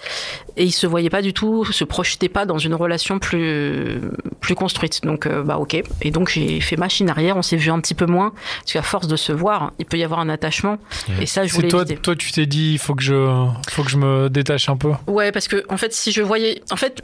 Et 0.57 0.65
il 0.65 0.73
se 0.73 0.87
voyait 0.87 1.11
pas 1.11 1.23
du 1.23 1.33
tout, 1.33 1.65
se 1.65 1.85
projetait 1.85 2.29
pas 2.29 2.45
dans 2.45 2.59
une 2.59 2.75
relation 2.75 3.19
plus 3.19 4.01
plus 4.41 4.55
construite. 4.55 5.03
Donc 5.03 5.27
euh, 5.27 5.43
bah 5.43 5.59
ok. 5.59 5.83
Et 6.03 6.11
donc 6.11 6.29
j'ai 6.29 6.61
fait 6.61 6.77
machine 6.77 7.09
arrière. 7.09 7.37
On 7.37 7.43
s'est 7.43 7.57
vu 7.57 7.71
un 7.71 7.81
petit 7.81 7.95
peu 7.95 8.07
moins 8.07 8.33
parce 8.61 8.73
qu'à 8.73 8.83
force 8.83 9.07
de 9.07 9.17
se 9.17 9.33
voir, 9.33 9.73
il 9.79 9.87
peut 9.87 9.97
y 9.97 10.05
avoir 10.05 10.21
un 10.21 10.29
attachement. 10.29 10.79
Et 11.21 11.27
ça, 11.27 11.47
je 11.47 11.55
voulais 11.55 11.69
toi, 11.69 11.83
éviter. 11.83 12.01
toi, 12.01 12.17
tu 12.17 12.33
t'es 12.33 12.47
dit, 12.47 12.73
il 12.73 12.79
faut 12.79 12.95
que 12.95 13.03
je, 13.03 13.47
faut 13.71 13.85
que 13.85 13.91
je 13.91 13.97
me 13.97 14.29
détache 14.29 14.69
un 14.69 14.77
peu. 14.77 14.91
Ouais, 15.07 15.33
parce 15.33 15.49
que 15.49 15.65
en 15.69 15.77
fait, 15.77 15.93
si 15.93 16.13
je 16.13 16.23
voyais, 16.23 16.61
en 16.71 16.77
fait, 16.77 17.01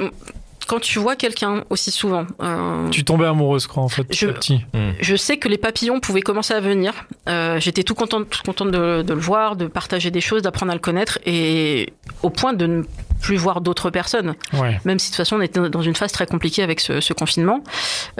quand 0.68 0.81
tu 0.81 0.98
vois 1.00 1.16
quelqu'un 1.16 1.64
aussi 1.70 1.90
souvent, 1.90 2.26
euh, 2.42 2.88
Tu 2.90 3.02
tombais 3.04 3.26
amoureuse, 3.26 3.66
quoi, 3.66 3.83
en 3.83 3.88
fait, 3.88 4.04
petit 4.04 4.18
Je- 4.26 4.31
petit. 4.31 4.61
je 5.00 5.16
sais 5.16 5.37
que 5.38 5.48
les 5.48 5.59
papillons 5.59 5.98
pouvaient 5.98 6.20
commencer 6.22 6.54
à 6.54 6.61
venir. 6.61 6.92
Euh, 7.28 7.59
J'étais 7.59 7.83
tout 7.83 7.94
contente, 7.96 8.28
tout 8.31 8.42
contente 8.44 8.70
de, 8.70 9.02
de 9.02 9.14
le 9.14 9.20
voir, 9.20 9.57
de 9.57 9.66
partager 9.66 10.11
des 10.12 10.20
choses, 10.20 10.42
d'apprendre 10.42 10.70
à 10.70 10.74
le 10.74 10.81
connaître, 10.81 11.18
et 11.26 11.92
au 12.22 12.31
point 12.31 12.52
de 12.52 12.66
ne 12.66 12.83
plus 13.20 13.37
voir 13.37 13.61
d'autres 13.61 13.90
personnes. 13.90 14.35
Ouais. 14.52 14.78
Même 14.85 15.00
si 15.00 15.09
de 15.11 15.12
toute 15.12 15.16
façon 15.16 15.37
on 15.37 15.40
était 15.40 15.68
dans 15.68 15.83
une 15.83 15.96
phase 15.96 16.12
très 16.12 16.24
compliquée 16.26 16.62
avec 16.62 16.78
ce, 16.78 17.00
ce 17.00 17.12
confinement, 17.12 17.64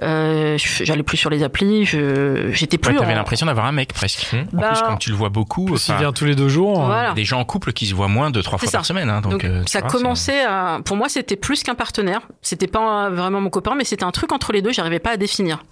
euh, 0.03 0.59
je- 0.59 0.85
j'allais 0.85 1.05
plus 1.05 1.17
sur 1.17 1.31
les 1.31 1.43
applis, 1.45 1.85
je 1.85 2.51
j'étais 2.53 2.79
plus. 2.79 2.95
Ouais, 2.95 2.99
t'avais 2.99 3.13
en- 3.13 3.17
l'impression 3.17 3.47
d'avoir 3.47 3.67
un 3.67 3.73
mec 3.73 3.93
presque. 3.93 4.27
Hmm. 4.33 4.57
En 4.57 4.61
Bah, 4.61 4.69
plus, 4.73 4.83
comme 4.83 4.99
tu 4.99 5.11
le 5.11 5.17
vois 5.17 5.29
beaucoup, 5.29 5.67
Plus 5.67 5.87
il 5.89 5.93
enfin, 5.93 6.01
vient 6.01 6.13
tous 6.13 6.25
les 6.25 6.35
deux 6.35 6.49
jours. 6.49 6.85
Voilà. 6.85 7.13
des 7.13 7.25
gens 7.25 7.39
en 7.39 7.45
couple 7.45 7.73
qui 7.73 7.87
se 7.87 7.95
voient 7.95 8.09
moins 8.09 8.31
de 8.31 8.41
trois 8.43 8.59
fois 8.59 8.69
ça. 8.69 8.79
par 8.79 8.87
semaine. 8.87 9.09
hein, 9.11 9.21
donc, 9.21 9.45
euh, 9.45 9.63
ça 9.67 9.81
vois, 9.81 9.89
commençait 9.89 10.43
à. 10.45 10.81
Pour 10.85 10.97
moi, 10.97 11.09
c'était 11.09 11.37
plus 11.37 11.63
qu'un 11.63 11.75
partenaire. 11.77 12.23
C'était 12.41 12.67
pas 12.69 13.11
vraiment 13.11 13.41
mon 13.41 13.51
copain, 13.51 13.75
mais 13.77 13.85
c'était 13.85 14.05
un 14.05 14.11
truc 14.13 14.33
entre 14.33 14.53
les 14.53 14.63
deux. 14.63 14.73
J'arrivais 14.73 15.01
pas 15.01 15.11
à 15.11 15.17
définir. 15.17 15.65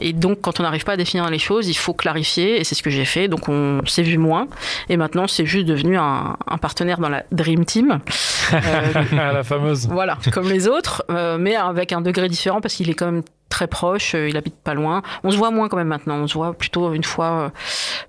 Et 0.00 0.12
donc, 0.12 0.40
quand 0.40 0.58
on 0.58 0.62
n'arrive 0.62 0.84
pas 0.84 0.92
à 0.92 0.96
définir 0.96 1.28
les 1.30 1.38
choses, 1.38 1.68
il 1.68 1.74
faut 1.74 1.92
clarifier. 1.92 2.58
Et 2.60 2.64
c'est 2.64 2.74
ce 2.74 2.82
que 2.82 2.90
j'ai 2.90 3.04
fait. 3.04 3.28
Donc, 3.28 3.48
on 3.48 3.80
s'est 3.86 4.02
vu 4.02 4.16
moins. 4.18 4.48
Et 4.88 4.96
maintenant, 4.96 5.26
c'est 5.28 5.46
juste 5.46 5.66
devenu 5.66 5.98
un, 5.98 6.36
un 6.46 6.58
partenaire 6.58 6.98
dans 6.98 7.08
la 7.10 7.24
Dream 7.32 7.64
Team. 7.64 8.00
Euh, 8.52 9.04
la 9.12 9.44
fameuse. 9.44 9.86
voilà, 9.86 10.18
comme 10.32 10.48
les 10.48 10.66
autres, 10.66 11.04
euh, 11.08 11.38
mais 11.38 11.54
avec 11.54 11.92
un 11.92 12.00
degré 12.00 12.28
différent 12.28 12.60
parce 12.60 12.74
qu'il 12.74 12.90
est 12.90 12.94
quand 12.94 13.06
même 13.12 13.22
très 13.48 13.68
proche, 13.68 14.16
euh, 14.16 14.28
il 14.28 14.36
habite 14.36 14.56
pas 14.56 14.74
loin. 14.74 15.02
On 15.22 15.30
se 15.30 15.36
voit 15.36 15.52
moins 15.52 15.68
quand 15.68 15.76
même 15.76 15.86
maintenant, 15.86 16.16
on 16.16 16.26
se 16.26 16.34
voit 16.34 16.52
plutôt 16.54 16.92
une 16.92 17.04
fois 17.04 17.26
euh, 17.26 17.48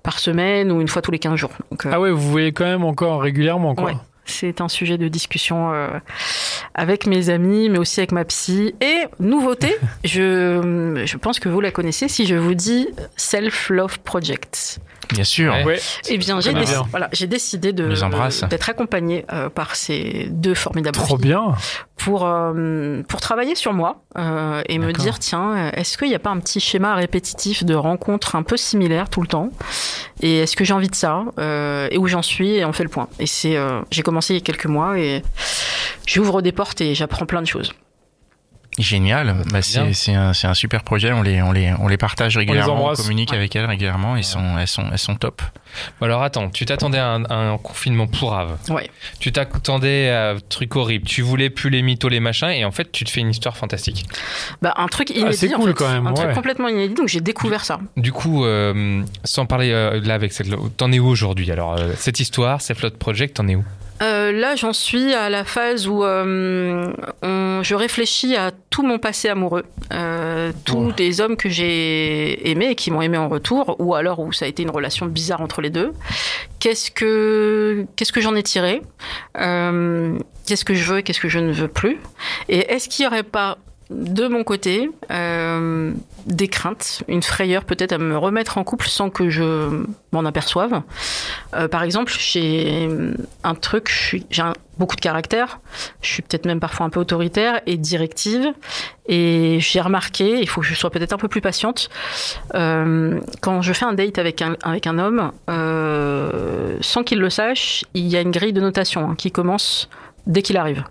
par 0.02 0.18
semaine 0.18 0.72
ou 0.72 0.80
une 0.80 0.88
fois 0.88 1.00
tous 1.00 1.12
les 1.12 1.20
15 1.20 1.36
jours. 1.36 1.52
Donc, 1.70 1.86
Ah 1.88 2.00
ouais, 2.00 2.10
vous 2.10 2.28
voyez 2.28 2.50
quand 2.50 2.64
même 2.64 2.82
encore 2.84 3.20
régulièrement, 3.22 3.76
quoi. 3.76 3.84
Ouais. 3.84 3.96
C'est 4.24 4.60
un 4.60 4.68
sujet 4.68 4.98
de 4.98 5.08
discussion 5.08 5.72
euh, 5.72 5.88
avec 6.74 7.06
mes 7.06 7.28
amis, 7.28 7.68
mais 7.68 7.78
aussi 7.78 8.00
avec 8.00 8.12
ma 8.12 8.24
psy. 8.24 8.74
Et 8.80 9.04
nouveauté, 9.20 9.76
je, 10.04 11.02
je 11.04 11.16
pense 11.16 11.40
que 11.40 11.48
vous 11.48 11.60
la 11.60 11.70
connaissez 11.70 12.08
si 12.08 12.26
je 12.26 12.34
vous 12.36 12.54
dis 12.54 12.88
Self 13.16 13.70
Love 13.70 13.98
Project. 14.00 14.80
Bien 15.12 15.24
sûr. 15.24 15.54
Ouais. 15.64 15.78
Eh 16.08 16.18
bien, 16.18 16.40
j'ai 16.40 16.52
déc- 16.54 16.68
voilà, 16.90 17.08
j'ai 17.12 17.26
décidé 17.26 17.72
embrasse. 18.02 18.44
d'être 18.44 18.68
accompagnée 18.70 19.24
euh, 19.32 19.48
par 19.48 19.76
ces 19.76 20.26
deux 20.30 20.54
formidables 20.54 20.96
Trop 20.96 21.16
filles 21.18 21.26
bien. 21.28 21.54
pour 21.96 22.26
euh, 22.26 23.02
pour 23.08 23.20
travailler 23.20 23.54
sur 23.54 23.72
moi 23.72 24.02
euh, 24.18 24.62
et 24.68 24.78
me 24.78 24.92
dire 24.92 25.18
tiens 25.18 25.54
euh, 25.56 25.70
est-ce 25.74 25.98
qu'il 25.98 26.08
n'y 26.08 26.14
a 26.14 26.18
pas 26.18 26.30
un 26.30 26.38
petit 26.38 26.60
schéma 26.60 26.94
répétitif 26.94 27.64
de 27.64 27.74
rencontres 27.74 28.36
un 28.36 28.42
peu 28.42 28.56
similaires 28.56 29.08
tout 29.10 29.20
le 29.20 29.26
temps? 29.28 29.50
Et 30.20 30.38
est-ce 30.40 30.56
que 30.56 30.64
j'ai 30.64 30.72
envie 30.74 30.88
de 30.88 30.94
ça? 30.94 31.24
Euh, 31.38 31.88
et 31.90 31.98
où 31.98 32.06
j'en 32.08 32.22
suis? 32.22 32.54
Et 32.56 32.64
on 32.64 32.72
fait 32.72 32.84
le 32.84 32.88
point 32.88 33.08
et 33.18 33.26
c'est 33.26 33.56
euh, 33.56 33.80
j'ai 33.90 34.02
commencé 34.02 34.34
il 34.34 34.38
y 34.38 34.40
a 34.40 34.44
quelques 34.44 34.66
mois 34.66 34.98
et 34.98 35.22
j'ouvre 36.06 36.42
des 36.42 36.52
portes 36.52 36.80
et 36.80 36.94
j'apprends 36.94 37.26
plein 37.26 37.42
de 37.42 37.46
choses 37.46 37.72
Génial. 38.78 39.36
Bah, 39.50 39.60
c'est 39.60 39.80
un, 40.14 40.32
c'est 40.32 40.46
un 40.46 40.54
super 40.54 40.82
projet. 40.82 41.12
On 41.12 41.22
les, 41.22 41.42
on 41.42 41.52
les, 41.52 41.74
on 41.78 41.88
les 41.88 41.98
partage 41.98 42.38
régulièrement. 42.38 42.90
On, 42.90 42.94
communique 42.94 43.32
avec 43.34 43.54
elles 43.54 43.66
régulièrement. 43.66 44.16
Ils 44.16 44.24
sont, 44.24 44.56
elles 44.58 44.68
sont, 44.68 44.84
elles 44.90 44.98
sont 44.98 45.14
top. 45.14 45.42
Bon, 46.00 46.06
alors 46.06 46.22
attends, 46.22 46.48
tu 46.48 46.64
t'attendais 46.64 46.98
à 46.98 47.08
un, 47.08 47.24
à 47.24 47.34
un 47.34 47.58
confinement 47.58 48.06
pourrave. 48.06 48.56
ouais 48.70 48.90
Tu 49.20 49.30
t'attendais 49.30 50.08
à 50.08 50.30
un 50.30 50.36
truc 50.48 50.74
horrible. 50.76 51.06
Tu 51.06 51.20
voulais 51.20 51.50
plus 51.50 51.68
les 51.68 51.82
mythos, 51.82 52.08
les 52.08 52.20
machins, 52.20 52.48
et 52.48 52.64
en 52.64 52.70
fait, 52.70 52.90
tu 52.92 53.04
te 53.04 53.10
fais 53.10 53.20
une 53.20 53.30
histoire 53.30 53.56
fantastique. 53.56 54.06
bah 54.62 54.74
un 54.76 54.88
truc 54.88 55.10
inédit 55.10 55.36
c'est 55.36 55.54
en 55.54 55.58
cool 55.58 55.68
fait. 55.70 55.74
quand 55.74 55.92
même, 55.92 56.06
un 56.06 56.10
ouais. 56.10 56.16
truc 56.16 56.34
complètement 56.34 56.68
inédit 56.68 56.94
donc 56.94 57.08
j'ai 57.08 57.20
découvert 57.20 57.64
ça 57.64 57.78
Du 57.96 58.12
coup, 58.12 58.44
euh, 58.44 59.02
sans 59.24 59.46
parler 59.46 59.70
euh, 59.70 60.00
là 60.00 60.14
avec 60.14 60.32
cette, 60.32 60.48
t'en 60.76 60.92
es 60.92 60.98
où 60.98 61.06
aujourd'hui 61.06 61.50
Alors, 61.50 61.78
euh, 61.78 61.92
cette 61.96 62.20
histoire, 62.20 62.60
cette 62.60 62.78
Flood 62.78 62.96
Project, 62.96 63.36
t'en 63.36 63.48
es 63.48 63.54
où? 63.56 63.64
Euh, 64.02 64.32
là, 64.32 64.56
j'en 64.56 64.72
suis 64.72 65.14
à 65.14 65.30
la 65.30 65.44
phase 65.44 65.86
où 65.86 66.02
euh, 66.02 66.92
on- 67.22 67.62
je 67.62 67.74
réfléchis 67.76 68.34
à 68.34 68.50
tout 68.70 68.82
mon 68.82 68.98
passé 68.98 69.28
amoureux, 69.28 69.64
euh, 69.92 70.50
tous 70.64 70.86
Ouais. 70.88 70.92
les 70.98 71.20
hommes 71.20 71.36
que 71.36 71.48
j'ai 71.48 72.50
aimés 72.50 72.70
et 72.70 72.74
qui 72.74 72.90
m'ont 72.90 73.00
aimé 73.02 73.16
en 73.18 73.28
retour, 73.28 73.76
ou 73.78 73.94
alors 73.94 74.18
où 74.18 74.32
ça 74.32 74.46
a 74.46 74.48
été 74.48 74.62
une 74.64 74.70
relation 74.70 75.06
bizarre 75.06 75.40
entre 75.40 75.60
les 75.60 75.70
deux. 75.70 75.92
Qu'est-ce 76.58 76.90
que 76.90 77.86
qu'est-ce 77.96 78.12
que 78.12 78.20
j'en 78.20 78.34
ai 78.34 78.42
tiré? 78.42 78.82
Qu'est-ce 79.34 80.64
que 80.64 80.74
je 80.74 80.84
veux 80.92 80.98
et 80.98 81.02
qu'est-ce 81.04 81.20
que 81.20 81.28
je 81.28 81.38
ne 81.38 81.52
veux 81.52 81.68
plus? 81.68 81.98
Et 82.48 82.58
est-ce 82.72 82.88
qu'il 82.88 83.04
n'y 83.04 83.06
aurait 83.08 83.22
pas 83.22 83.58
de 83.92 84.26
mon 84.26 84.44
côté 84.44 84.90
euh, 85.10 85.92
des 86.26 86.48
craintes, 86.48 87.02
une 87.08 87.22
frayeur 87.22 87.64
peut-être 87.64 87.92
à 87.92 87.98
me 87.98 88.16
remettre 88.16 88.58
en 88.58 88.64
couple 88.64 88.88
sans 88.88 89.10
que 89.10 89.28
je 89.30 89.84
m'en 90.12 90.24
aperçoive 90.24 90.82
euh, 91.54 91.68
par 91.68 91.82
exemple, 91.82 92.12
j'ai 92.18 92.88
un 93.44 93.54
truc, 93.54 94.24
j'ai 94.30 94.42
beaucoup 94.78 94.96
de 94.96 95.00
caractère, 95.00 95.60
je 96.00 96.12
suis 96.12 96.22
peut-être 96.22 96.46
même 96.46 96.60
parfois 96.60 96.86
un 96.86 96.90
peu 96.90 97.00
autoritaire 97.00 97.60
et 97.66 97.76
directive, 97.76 98.52
et 99.06 99.58
j'ai 99.60 99.80
remarqué, 99.80 100.40
il 100.40 100.48
faut 100.48 100.60
que 100.60 100.66
je 100.66 100.74
sois 100.74 100.90
peut-être 100.90 101.12
un 101.12 101.18
peu 101.18 101.28
plus 101.28 101.40
patiente, 101.40 101.90
euh, 102.54 103.20
quand 103.40 103.62
je 103.62 103.72
fais 103.72 103.84
un 103.84 103.92
date 103.92 104.18
avec 104.18 104.42
un, 104.42 104.56
avec 104.62 104.86
homme, 104.86 105.32
sans 106.80 107.04
qu'il 107.04 107.20
le 107.20 107.30
sache, 107.30 107.84
il 107.94 108.06
y 108.06 108.16
a 108.16 108.20
une 108.20 108.30
grille 108.30 108.52
de 108.52 108.60
notation 108.60 109.10
hein, 109.10 109.14
qui 109.16 109.30
commence 109.30 109.88
dès 110.26 110.42
qu'il 110.42 110.56
arrive. 110.56 110.84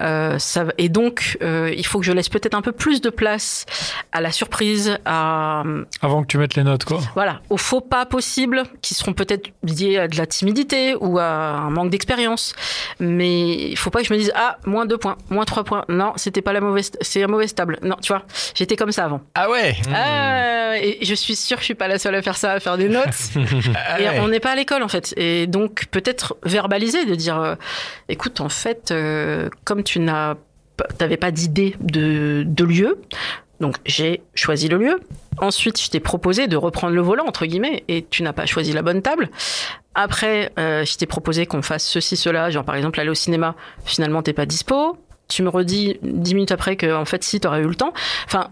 Euh, 0.00 0.38
ça, 0.38 0.64
et 0.78 0.88
donc, 0.88 1.38
euh, 1.42 1.72
il 1.76 1.86
faut 1.86 1.98
que 2.00 2.04
je 2.04 2.12
laisse 2.12 2.28
peut-être 2.28 2.54
un 2.54 2.62
peu 2.62 2.72
plus 2.72 3.00
de 3.00 3.10
place 3.10 3.66
à 4.12 4.20
la 4.20 4.30
surprise, 4.32 4.98
à, 5.04 5.62
Avant 6.00 6.22
que 6.22 6.26
tu 6.26 6.38
mettes 6.38 6.54
les 6.54 6.64
notes, 6.64 6.84
quoi. 6.84 7.00
voilà, 7.14 7.40
aux 7.50 7.56
faux 7.56 7.80
pas 7.80 8.06
possibles 8.06 8.62
qui 8.80 8.94
seront 8.94 9.12
peut-être 9.12 9.50
liés 9.62 9.98
à 9.98 10.08
de 10.08 10.16
la 10.16 10.26
timidité 10.26 10.94
ou 11.00 11.18
à 11.18 11.24
un 11.24 11.70
manque 11.70 11.90
d'expérience. 11.90 12.54
Mais 13.00 13.70
il 13.70 13.76
faut 13.76 13.90
pas 13.90 14.00
que 14.00 14.06
je 14.08 14.12
me 14.12 14.18
dise 14.18 14.32
ah 14.34 14.58
moins 14.66 14.86
deux 14.86 14.98
points, 14.98 15.16
moins 15.30 15.44
trois 15.44 15.64
points. 15.64 15.84
Non, 15.88 16.12
c'était 16.16 16.42
pas 16.42 16.52
la 16.52 16.60
mauvaise, 16.60 16.90
c'est 17.00 17.22
un 17.22 17.26
mauvais 17.28 17.46
table. 17.48 17.78
Non, 17.82 17.96
tu 18.02 18.12
vois, 18.12 18.22
j'étais 18.54 18.76
comme 18.76 18.92
ça 18.92 19.04
avant. 19.04 19.20
Ah 19.34 19.50
ouais. 19.50 19.76
Ah, 19.94 20.76
et 20.76 20.98
je 21.04 21.14
suis 21.14 21.36
sûre 21.36 21.56
que 21.56 21.62
je 21.62 21.66
suis 21.66 21.74
pas 21.74 21.88
la 21.88 21.98
seule 21.98 22.14
à 22.14 22.22
faire 22.22 22.36
ça, 22.36 22.52
à 22.52 22.60
faire 22.60 22.76
des 22.78 22.88
notes. 22.88 23.06
Ah 23.74 24.00
Et 24.00 24.08
ouais. 24.08 24.20
on 24.20 24.28
n'est 24.28 24.40
pas 24.40 24.52
à 24.52 24.54
l'école 24.54 24.82
en 24.82 24.88
fait. 24.88 25.14
Et 25.16 25.46
donc 25.46 25.86
peut-être 25.90 26.36
verbaliser, 26.44 27.04
de 27.04 27.14
dire, 27.14 27.38
euh, 27.40 27.54
écoute, 28.08 28.40
en 28.40 28.48
fait, 28.48 28.90
euh, 28.90 29.48
comme 29.64 29.82
tu 29.82 30.00
n'as, 30.00 30.36
pas- 30.76 31.30
d'idée 31.30 31.76
de, 31.80 32.44
de 32.46 32.64
lieu, 32.64 33.00
donc 33.60 33.76
j'ai 33.86 34.22
choisi 34.34 34.68
le 34.68 34.78
lieu. 34.78 35.00
Ensuite, 35.38 35.80
je 35.80 35.88
t'ai 35.88 36.00
proposé 36.00 36.46
de 36.46 36.56
reprendre 36.56 36.94
le 36.94 37.00
volant 37.00 37.24
entre 37.26 37.46
guillemets, 37.46 37.84
et 37.88 38.04
tu 38.08 38.22
n'as 38.22 38.32
pas 38.32 38.46
choisi 38.46 38.72
la 38.72 38.82
bonne 38.82 39.02
table. 39.02 39.30
Après, 39.94 40.52
euh, 40.58 40.84
je 40.84 40.96
t'ai 40.96 41.06
proposé 41.06 41.46
qu'on 41.46 41.62
fasse 41.62 41.86
ceci, 41.86 42.16
cela, 42.16 42.50
genre 42.50 42.64
par 42.64 42.74
exemple 42.76 42.98
aller 43.00 43.10
au 43.10 43.14
cinéma. 43.14 43.54
Finalement, 43.84 44.22
t'es 44.22 44.32
pas 44.32 44.46
dispo. 44.46 44.98
Tu 45.28 45.42
me 45.42 45.48
redis 45.48 45.98
dix 46.02 46.34
minutes 46.34 46.52
après 46.52 46.76
que 46.76 46.92
en 46.94 47.04
fait, 47.04 47.22
si, 47.24 47.40
t'aurais 47.40 47.60
eu 47.60 47.68
le 47.68 47.74
temps. 47.74 47.92
Enfin. 48.26 48.50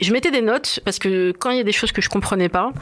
Je 0.00 0.12
mettais 0.12 0.30
des 0.30 0.42
notes 0.42 0.80
parce 0.84 0.98
que 0.98 1.32
quand 1.32 1.50
il 1.50 1.56
y 1.58 1.60
a 1.60 1.64
des 1.64 1.72
choses 1.72 1.92
que 1.92 2.02
je 2.02 2.08
comprenais 2.08 2.48
pas, 2.48 2.72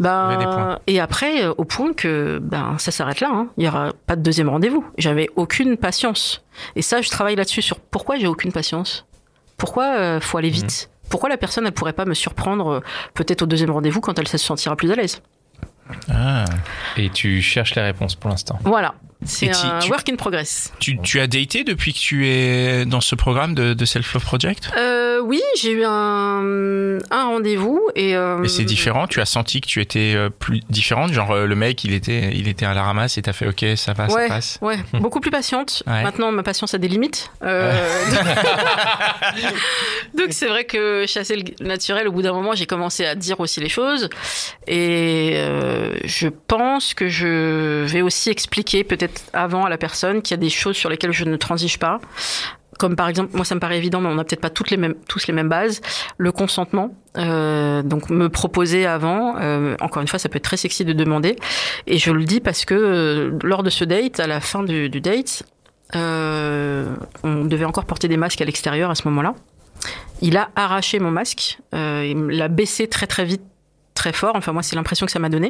ben, 0.00 0.78
et 0.86 1.00
après, 1.00 1.44
euh, 1.44 1.54
au 1.58 1.64
point 1.64 1.92
que 1.92 2.38
ben, 2.42 2.76
ça 2.78 2.90
s'arrête 2.90 3.20
là. 3.20 3.28
hein. 3.32 3.48
Il 3.56 3.64
y 3.64 3.68
aura 3.68 3.92
pas 4.06 4.16
de 4.16 4.22
deuxième 4.22 4.48
rendez-vous. 4.48 4.84
J'avais 4.98 5.28
aucune 5.36 5.76
patience. 5.76 6.44
Et 6.76 6.82
ça, 6.82 7.02
je 7.02 7.10
travaille 7.10 7.36
là-dessus 7.36 7.62
sur 7.62 7.78
pourquoi 7.78 8.16
j'ai 8.16 8.26
aucune 8.26 8.52
patience. 8.52 9.06
Pourquoi 9.56 9.96
euh, 9.96 10.20
faut 10.20 10.38
aller 10.38 10.50
vite? 10.50 10.90
Pourquoi 11.08 11.28
la 11.28 11.36
personne 11.36 11.64
ne 11.64 11.70
pourrait 11.70 11.92
pas 11.92 12.04
me 12.04 12.14
surprendre 12.14 12.68
euh, 12.68 12.80
peut-être 13.14 13.42
au 13.42 13.46
deuxième 13.46 13.70
rendez-vous 13.70 14.00
quand 14.00 14.18
elle 14.18 14.28
se 14.28 14.38
sentira 14.38 14.76
plus 14.76 14.90
à 14.90 14.96
l'aise? 14.96 15.22
Ah. 16.10 16.44
Et 16.96 17.10
tu 17.10 17.42
cherches 17.42 17.74
les 17.74 17.82
réponses 17.82 18.14
pour 18.14 18.30
l'instant? 18.30 18.58
Voilà. 18.64 18.94
C'est 19.24 19.50
un 19.50 19.78
tu- 19.80 19.90
work 19.90 20.08
in 20.08 20.16
progress. 20.16 20.72
Tu, 20.78 20.98
tu 21.00 21.20
as 21.20 21.26
daté 21.26 21.64
depuis 21.64 21.92
que 21.92 21.98
tu 21.98 22.28
es 22.28 22.84
dans 22.84 23.00
ce 23.00 23.14
programme 23.14 23.54
de, 23.54 23.74
de 23.74 23.84
Self 23.84 24.12
Love 24.14 24.24
Project? 24.24 24.70
Euh, 24.76 25.20
oui, 25.22 25.40
j'ai 25.60 25.72
eu 25.72 25.84
un, 25.84 26.98
un 27.10 27.24
rendez-vous 27.24 27.80
et. 27.94 28.16
euh, 28.16 28.42
Et 28.42 28.48
c'est 28.48 28.64
différent? 28.64 29.06
Tu 29.06 29.20
as 29.20 29.26
senti 29.26 29.60
que 29.60 29.66
tu 29.66 29.80
étais 29.80 30.14
euh, 30.16 30.30
plus 30.30 30.60
différente? 30.70 31.12
Genre 31.12 31.34
le 31.34 31.54
mec, 31.54 31.84
il 31.84 31.92
était, 31.94 32.30
il 32.34 32.48
était 32.48 32.66
à 32.66 32.74
la 32.74 32.82
ramasse 32.82 33.18
et 33.18 33.22
t'as 33.22 33.32
fait 33.32 33.46
ok, 33.46 33.64
ça 33.76 33.92
va, 33.92 34.06
Ouais, 34.08 34.22
ça 34.22 34.28
passe 34.28 34.58
ouais, 34.62 34.78
beaucoup 34.94 35.20
plus 35.20 35.30
patiente. 35.30 35.82
Ouais. 35.86 36.02
Maintenant, 36.02 36.32
ma 36.32 36.42
patience 36.42 36.74
a 36.74 36.78
des 36.78 36.88
limites. 36.88 37.30
Euh, 37.42 37.72
Donc 40.16 40.28
c'est 40.30 40.46
vrai 40.48 40.64
que 40.64 41.04
chasser 41.06 41.36
le 41.36 41.64
naturel, 41.64 42.08
au 42.08 42.12
bout 42.12 42.22
d'un 42.22 42.32
moment, 42.32 42.54
j'ai 42.54 42.66
commencé 42.66 43.04
à 43.04 43.14
dire 43.14 43.38
aussi 43.40 43.60
les 43.60 43.68
choses. 43.68 44.08
Et 44.66 45.34
je 46.04 46.28
pense 46.28 46.94
que 46.94 47.08
je 47.08 47.84
vais 47.84 48.02
aussi 48.02 48.30
expliquer 48.30 48.84
peut-être 48.84 49.11
avant 49.32 49.64
à 49.64 49.68
la 49.68 49.78
personne 49.78 50.22
qu'il 50.22 50.32
y 50.32 50.38
a 50.38 50.42
des 50.42 50.50
choses 50.50 50.76
sur 50.76 50.90
lesquelles 50.90 51.12
je 51.12 51.24
ne 51.24 51.36
transige 51.36 51.78
pas. 51.78 52.00
Comme 52.78 52.96
par 52.96 53.08
exemple, 53.08 53.36
moi 53.36 53.44
ça 53.44 53.54
me 53.54 53.60
paraît 53.60 53.78
évident, 53.78 54.00
mais 54.00 54.08
on 54.08 54.14
n'a 54.14 54.24
peut-être 54.24 54.40
pas 54.40 54.50
toutes 54.50 54.70
les 54.70 54.76
mêmes, 54.76 54.94
tous 55.06 55.26
les 55.26 55.34
mêmes 55.34 55.48
bases. 55.48 55.80
Le 56.16 56.32
consentement, 56.32 56.94
euh, 57.16 57.82
donc 57.82 58.10
me 58.10 58.28
proposer 58.28 58.86
avant. 58.86 59.36
euh, 59.38 59.76
encore 59.80 60.02
une 60.02 60.08
fois, 60.08 60.18
ça 60.18 60.28
peut 60.28 60.38
être 60.38 60.44
très 60.44 60.56
sexy 60.56 60.84
de 60.84 60.92
demander. 60.92 61.36
Et 61.86 61.98
je 61.98 62.10
le 62.10 62.24
dis 62.24 62.40
parce 62.40 62.64
que 62.64 62.74
euh, 62.74 63.38
lors 63.44 63.62
de 63.62 63.70
ce 63.70 63.84
date, 63.84 64.20
à 64.20 64.26
la 64.26 64.40
fin 64.40 64.62
du, 64.64 64.88
du 64.88 65.00
date, 65.00 65.44
on 65.94 67.44
devait 67.44 67.66
encore 67.66 67.84
porter 67.84 68.08
des 68.08 68.16
masques 68.16 68.40
à 68.40 68.46
l'extérieur 68.46 68.90
à 68.90 68.94
ce 68.94 69.06
moment-là. 69.08 69.34
Il 70.22 70.36
a 70.36 70.50
arraché 70.56 70.98
mon 70.98 71.10
masque, 71.10 71.58
il 71.72 72.26
l'a 72.28 72.48
baissé 72.48 72.88
très 72.88 73.06
très 73.06 73.24
vite, 73.24 73.42
très 74.02 74.12
fort. 74.12 74.34
Enfin 74.34 74.52
moi 74.52 74.62
c'est 74.62 74.76
l'impression 74.76 75.06
que 75.06 75.12
ça 75.12 75.18
m'a 75.20 75.28
donné. 75.28 75.48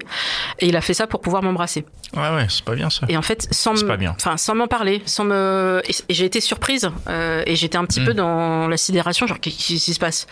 Et 0.59 0.67
il 0.69 0.77
a 0.77 0.81
fait 0.83 0.95
ça 0.95 1.07
pour 1.07 1.21
pouvoir 1.21 1.43
m'embrasser. 1.43 1.85
Ouais, 2.15 2.31
ouais, 2.37 2.47
c'est 2.51 2.65
pas 2.65 2.75
bien 2.75 2.91
ça. 2.91 3.07
Et 3.09 3.17
en 3.17 3.23
fait, 3.23 3.49
sans 3.51 3.75
enfin 4.19 4.37
sans 4.37 4.55
m'en 4.55 4.67
parler, 4.67 5.01
sans 5.07 5.25
me, 5.25 5.81
et, 5.89 5.95
et 6.11 6.15
j'ai 6.15 6.27
été 6.27 6.41
surprise 6.41 6.91
euh, 7.09 7.43
et 7.47 7.57
j'étais 7.57 7.79
un 7.79 7.85
petit 7.87 8.01
Mm. 8.01 8.05
peu 8.07 8.15
dans 8.15 8.69
la 8.69 8.77
sidération, 8.77 9.27
genre 9.27 9.39
qu'est-ce 9.41 9.57
qui 9.57 9.79
se 9.79 9.99
passe? 10.01 10.27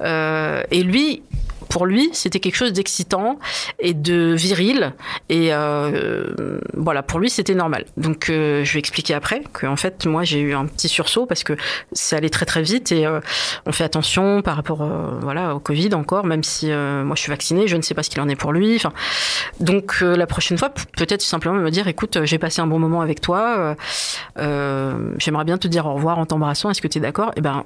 Euh, 0.00 0.62
Et 0.70 0.82
lui, 0.82 1.22
pour 1.68 1.86
lui, 1.86 2.10
c'était 2.12 2.40
quelque 2.40 2.56
chose 2.56 2.72
d'excitant 2.72 3.38
et 3.78 3.94
de 3.94 4.34
viril 4.34 4.94
et 5.28 5.52
euh, 5.52 6.60
voilà, 6.74 7.02
pour 7.02 7.18
lui 7.18 7.30
c'était 7.30 7.54
normal. 7.54 7.84
Donc 7.96 8.30
euh, 8.30 8.64
je 8.64 8.72
lui 8.72 8.78
ai 8.78 8.80
expliqué 8.80 9.14
après 9.14 9.42
que 9.52 9.66
en 9.66 9.76
fait 9.76 10.06
moi 10.06 10.24
j'ai 10.24 10.40
eu 10.40 10.54
un 10.54 10.66
petit 10.66 10.88
sursaut 10.88 11.26
parce 11.26 11.44
que 11.44 11.54
ça 11.92 12.16
allait 12.16 12.30
très 12.30 12.46
très 12.46 12.62
vite 12.62 12.92
et 12.92 13.06
euh, 13.06 13.20
on 13.66 13.72
fait 13.72 13.84
attention 13.84 14.42
par 14.42 14.56
rapport 14.56 14.82
euh, 14.82 15.18
voilà 15.20 15.54
au 15.54 15.60
Covid 15.60 15.94
encore, 15.94 16.24
même 16.24 16.42
si 16.42 16.70
euh, 16.70 17.04
moi 17.04 17.16
je 17.16 17.22
suis 17.22 17.30
vaccinée, 17.30 17.66
je 17.66 17.76
ne 17.76 17.82
sais 17.82 17.94
pas 17.94 18.02
ce 18.02 18.10
qu'il 18.10 18.20
en 18.20 18.28
est 18.28 18.36
pour 18.36 18.52
lui. 18.52 18.76
Enfin, 18.76 18.92
donc 19.60 19.98
euh, 20.02 20.16
la 20.16 20.26
prochaine 20.26 20.58
fois, 20.58 20.70
peut-être 20.96 21.22
simplement 21.22 21.56
me 21.56 21.70
dire, 21.70 21.88
écoute, 21.88 22.18
j'ai 22.24 22.38
passé 22.38 22.60
un 22.60 22.66
bon 22.66 22.78
moment 22.78 23.00
avec 23.00 23.20
toi, 23.20 23.76
j'aimerais 24.36 25.44
bien 25.44 25.58
te 25.58 25.68
dire 25.68 25.86
au 25.86 25.94
revoir 25.94 26.18
en 26.18 26.26
t'embrassant, 26.26 26.70
est-ce 26.70 26.80
que 26.80 26.88
tu 26.88 26.98
es 26.98 27.00
d'accord? 27.00 27.32
Et 27.36 27.40
ben, 27.40 27.64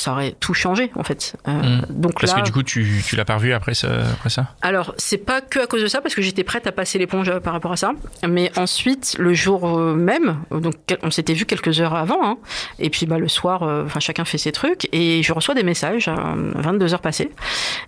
ça 0.00 0.12
aurait 0.12 0.34
tout 0.40 0.54
changé 0.54 0.90
en 0.96 1.02
fait. 1.02 1.34
Euh, 1.48 1.52
Mm. 1.62 1.82
Donc 1.90 2.20
Parce 2.20 2.34
là, 2.34 2.40
que 2.40 2.46
du 2.46 2.52
coup, 2.52 2.62
tu, 2.62 3.02
tu 3.06 3.14
l'as 3.14 3.24
pas 3.24 3.36
revu 3.36 3.52
après 3.52 3.74
ça, 3.74 3.88
après 4.12 4.30
ça? 4.30 4.46
Alors 4.62 4.94
c'est 4.96 5.18
pas 5.18 5.40
que 5.40 5.60
à 5.60 5.66
cause 5.66 5.82
de 5.82 5.86
ça, 5.86 6.00
parce 6.00 6.14
que 6.14 6.22
j'étais 6.22 6.44
prête 6.44 6.66
à 6.66 6.72
passer 6.72 6.98
l'éponge 6.98 7.28
euh, 7.28 7.40
par 7.40 7.52
rapport 7.52 7.72
à 7.72 7.76
ça, 7.76 7.92
mais 8.26 8.50
ensuite 8.56 9.16
le 9.18 9.32
jour 9.34 9.78
euh, 9.78 9.94
même, 9.94 10.38
donc 10.50 10.74
on 11.02 11.10
s'était 11.10 11.34
vu 11.34 11.44
quelques 11.46 11.80
heures 11.80 11.94
avant, 11.94 12.18
hein, 12.24 12.38
et 12.78 12.90
puis 12.90 13.06
bah 13.06 13.18
le 13.18 13.28
soir, 13.28 13.62
euh, 13.62 13.84
enfin 13.86 14.00
chacun 14.00 14.24
fait 14.24 14.38
ses 14.38 14.50
trucs, 14.52 14.88
et 14.92 15.22
je 15.22 15.32
reçois 15.32 15.54
des 15.54 15.62
messages, 15.62 16.08
euh, 16.08 16.14
22 16.54 16.94
heures 16.94 17.00
passées, 17.00 17.30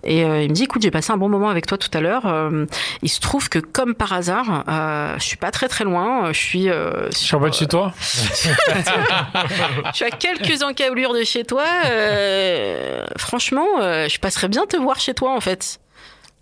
et 0.03 0.23
euh, 0.23 0.41
il 0.43 0.49
me 0.49 0.53
dit, 0.53 0.63
écoute, 0.63 0.81
j'ai 0.81 0.91
passé 0.91 1.11
un 1.11 1.17
bon 1.17 1.29
moment 1.29 1.49
avec 1.49 1.65
toi 1.65 1.77
tout 1.77 1.91
à 1.93 1.99
l'heure. 2.01 2.25
euh, 2.25 2.65
il 3.01 3.09
se 3.09 3.19
trouve 3.19 3.49
que 3.49 3.59
comme 3.59 3.93
par 3.95 4.13
hasard, 4.13 4.63
euh, 4.69 5.15
je 5.17 5.23
suis 5.23 5.37
pas 5.37 5.51
très 5.51 5.67
très 5.67 5.83
loin, 5.83 6.31
je 6.31 6.39
suis 6.39 6.69
euh, 6.69 7.09
Je 7.11 7.17
suis 7.17 7.35
en 7.35 7.39
bas 7.39 7.49
de 7.49 7.53
chez 7.55 7.67
toi. 7.67 7.93
je 7.99 9.95
suis 9.95 10.05
à 10.05 10.11
quelques 10.11 10.63
encablures 10.63 11.13
de 11.13 11.23
chez 11.23 11.43
toi. 11.43 11.63
Euh, 11.95 13.05
franchement, 13.17 13.67
euh, 13.81 14.07
je 14.07 14.19
passerais 14.19 14.47
bien 14.47 14.65
te 14.65 14.77
voir 14.77 14.99
chez 14.99 15.13
toi, 15.13 15.33
en 15.35 15.41
fait. 15.41 15.79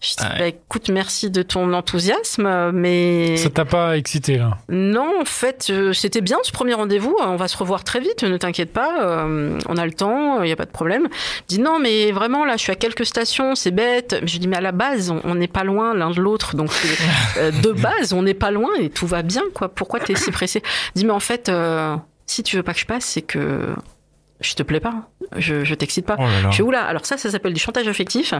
Je 0.02 0.10
dis, 0.10 0.16
Ah 0.20 0.34
ouais. 0.34 0.40
bah, 0.40 0.48
écoute, 0.48 0.90
merci 0.90 1.30
de 1.32 1.44
ton 1.44 1.72
enthousiasme, 1.72 2.72
mais 2.74 3.38
Ça 3.38 3.50
t'a 3.50 3.64
pas 3.64 3.96
excité 3.98 4.38
là 4.38 4.58
non, 4.68 5.22
en 5.22 5.24
fait, 5.24 5.68
euh, 5.70 5.94
c'était 5.94 6.20
bien 6.20 6.40
ce 6.44 6.52
premier 6.52 6.74
rendez-vous. 6.74 7.16
On 7.26 7.38
va 7.38 7.48
se 7.48 7.56
revoir 7.56 7.86
très 7.86 8.02
vite, 8.02 8.24
ne 8.24 8.36
t'inquiète 8.36 8.74
pas. 8.74 9.02
euh, 9.02 9.58
on 9.70 9.78
a 9.78 9.86
le 9.86 9.94
temps, 9.94 10.42
il 10.44 10.48
n'y 10.48 10.52
a 10.52 10.58
pas 10.58 10.66
de 10.66 10.72
problème. 10.72 11.08
Il 11.50 11.56
dit 11.56 11.60
non, 11.62 11.80
mais 11.80 12.12
vraiment, 12.12 12.44
là, 12.44 12.58
je 12.58 12.64
suis 12.64 12.72
à 12.74 12.76
quelques 12.76 13.06
stations, 13.06 13.56
c'est 13.56 13.72
bête. 13.72 14.18
Je 14.26 14.40
dis, 14.40 14.50
mais 14.50 14.58
à 14.58 14.62
la 14.62 14.74
base, 14.74 15.10
on- 15.24 15.36
n'est 15.36 15.48
pas 15.48 15.64
loin 15.64 15.94
l'un 15.94 16.12
de 16.12 16.20
l'autre. 16.20 16.58
Donc, 16.58 16.72
euh, 17.38 17.52
de 17.64 17.72
base, 17.72 18.12
on 18.12 18.24
n'est 18.24 18.34
pas 18.34 18.52
loin 18.52 18.72
et 18.82 18.90
tout 18.90 19.08
va 19.08 19.22
bien, 19.22 19.44
quoi. 19.54 19.70
Pourquoi 19.70 20.02
t'es 20.02 20.16
si 20.16 20.32
pressé? 20.32 20.62
Il 20.96 21.00
dit, 21.00 21.06
mais 21.06 21.14
en 21.14 21.22
fait, 21.22 21.48
euh, 21.48 21.96
si 22.26 22.44
tu 22.44 22.58
veux 22.58 22.64
pas 22.64 22.74
que 22.74 22.80
je 22.80 22.86
passe, 22.86 23.06
c'est 23.06 23.22
que 23.22 23.70
je 24.44 24.56
te 24.56 24.64
plais 24.64 24.80
pas. 24.80 25.10
Je, 25.38 25.64
je 25.64 25.76
t'excite 25.76 26.06
pas. 26.06 26.16
Oh 26.20 26.24
là 26.24 26.42
là. 26.44 26.52
Je 26.52 26.58
fais 26.58 26.64
oula, 26.64 26.84
alors 26.84 27.06
ça, 27.06 27.18
ça 27.18 27.32
s'appelle 27.32 27.54
du 27.54 27.60
chantage 27.60 27.88
affectif. 27.88 28.34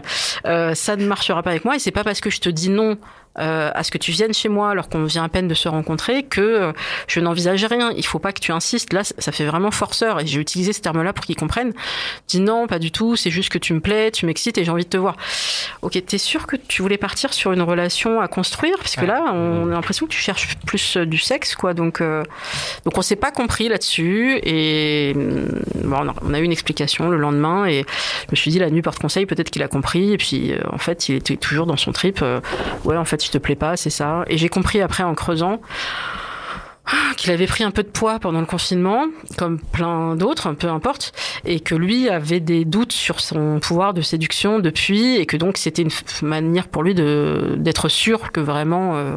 Euh, 0.46 0.74
ça 0.76 0.96
ne 0.96 1.06
marchera 1.06 1.42
pas 1.44 1.52
avec 1.52 1.66
moi 1.66 1.76
et 1.76 1.80
c'est 1.80 1.92
pas 1.92 2.04
parce 2.04 2.22
que 2.22 2.30
je 2.30 2.40
te 2.40 2.50
dis 2.50 2.70
non 2.70 2.98
euh, 3.40 3.72
à 3.74 3.84
ce 3.84 3.92
que 3.92 3.98
tu 3.98 4.12
viennes 4.12 4.34
chez 4.34 4.50
moi 4.50 4.70
alors 4.70 4.90
qu'on 4.90 5.04
vient 5.06 5.24
à 5.24 5.30
peine 5.30 5.48
de 5.48 5.54
se 5.54 5.68
rencontrer 5.68 6.24
que 6.24 6.42
euh, 6.42 6.72
je 7.08 7.20
n'envisage 7.20 7.64
rien. 7.66 7.92
Il 7.98 8.06
faut 8.06 8.20
pas 8.20 8.32
que 8.32 8.40
tu 8.40 8.52
insistes. 8.52 8.94
Là, 8.94 9.04
ça- 9.04 9.32
fait 9.32 9.46
vraiment 9.46 9.72
forceur 9.72 10.20
et 10.20 10.28
j'ai 10.28 10.40
utilisé 10.40 10.74
ce 10.74 10.82
terme-là 10.82 11.12
pour 11.14 11.26
qu'ils 11.26 11.36
comprennent. 11.36 11.74
Dis 12.28 12.40
non, 12.40 12.68
pas 12.68 12.78
du 12.78 12.92
tout. 12.92 13.16
C'est 13.16 13.32
juste 13.32 13.50
que 13.50 13.58
tu 13.58 13.74
me 13.74 13.80
plais, 13.80 14.12
tu 14.12 14.28
m'excites 14.28 14.58
et 14.60 14.64
j'ai 14.64 14.70
envie 14.72 14.84
de 14.84 14.90
te 14.90 14.98
voir. 14.98 15.16
Ok, 15.82 16.00
t'es 16.06 16.18
sûr 16.20 16.46
que 16.46 16.56
tu 16.56 16.82
voulais 16.84 16.98
partir 17.00 17.34
sur 17.34 17.52
une 17.52 17.62
relation 17.64 18.22
à 18.22 18.28
construire? 18.28 18.76
Parce 18.78 18.96
que 18.96 19.06
là, 19.06 19.24
on 19.34 19.68
a 19.70 19.72
l'impression 19.72 20.06
que 20.06 20.12
tu 20.12 20.20
cherches 20.20 20.56
plus 20.68 20.98
euh, 20.98 21.06
du 21.08 21.18
sexe, 21.18 21.56
quoi. 21.56 21.74
Donc, 21.74 22.02
euh, 22.02 22.24
donc 22.86 22.96
on 22.98 23.02
s'est 23.02 23.16
pas 23.16 23.32
compris 23.32 23.68
là-dessus 23.70 24.40
et 24.44 25.14
hum, 25.16 25.48
bon, 25.84 26.14
on 26.22 26.34
a- 26.34 26.40
eu 26.40 26.44
une 26.44 26.52
explication 26.52 27.10
le 27.10 27.18
lendemain 27.18 27.66
et 27.66 27.86
je 28.28 28.32
me 28.32 28.36
suis 28.36 28.52
dit 28.52 28.60
la 28.60 28.70
nuit 28.70 28.82
porte 28.82 29.00
conseil, 29.00 29.26
peut-être 29.26 29.50
qu'il 29.50 29.64
a 29.64 29.68
compris 29.68 30.14
et 30.14 30.18
puis 30.18 30.52
euh, 30.54 30.60
en 30.72 30.78
fait 30.78 31.10
il 31.10 31.16
était 31.16 31.38
toujours 31.38 31.66
dans 31.66 31.78
son 31.78 31.92
trip. 31.92 32.24
ouais, 32.86 32.98
en 32.98 33.06
fait 33.06 33.23
je 33.26 33.32
te 33.32 33.38
plais 33.38 33.56
pas, 33.56 33.78
c'est 33.78 33.90
ça. 33.90 34.24
Et 34.28 34.38
j'ai 34.38 34.50
compris 34.50 34.82
après 34.82 35.04
en 35.04 35.16
creusant 35.16 35.62
ah, 36.86 37.14
qu'il 37.16 37.32
avait 37.32 37.48
pris 37.48 37.64
un 37.64 37.72
peu 37.72 37.82
de 37.82 37.88
poids 37.88 38.20
pendant 38.20 38.42
le 38.42 38.46
confinement, 38.46 39.06
comme 39.38 39.58
plein 39.58 40.18
d'autres, 40.18 40.52
peu 40.52 40.68
importe, 40.68 41.14
et 41.46 41.62
que 41.62 41.76
lui 41.76 42.10
avait 42.10 42.42
des 42.42 42.66
doutes 42.66 42.92
sur 42.92 43.22
son 43.22 43.60
pouvoir 43.62 43.94
de 43.94 44.02
séduction 44.02 44.60
depuis, 44.60 45.16
et 45.16 45.26
que 45.26 45.38
donc 45.38 45.58
c'était 45.58 45.84
une 45.84 45.92
manière 46.22 46.68
pour 46.68 46.84
lui 46.84 46.94
d'être 46.94 47.88
sûr 47.88 48.34
que 48.34 48.42
vraiment 48.42 48.98
euh, 48.98 49.14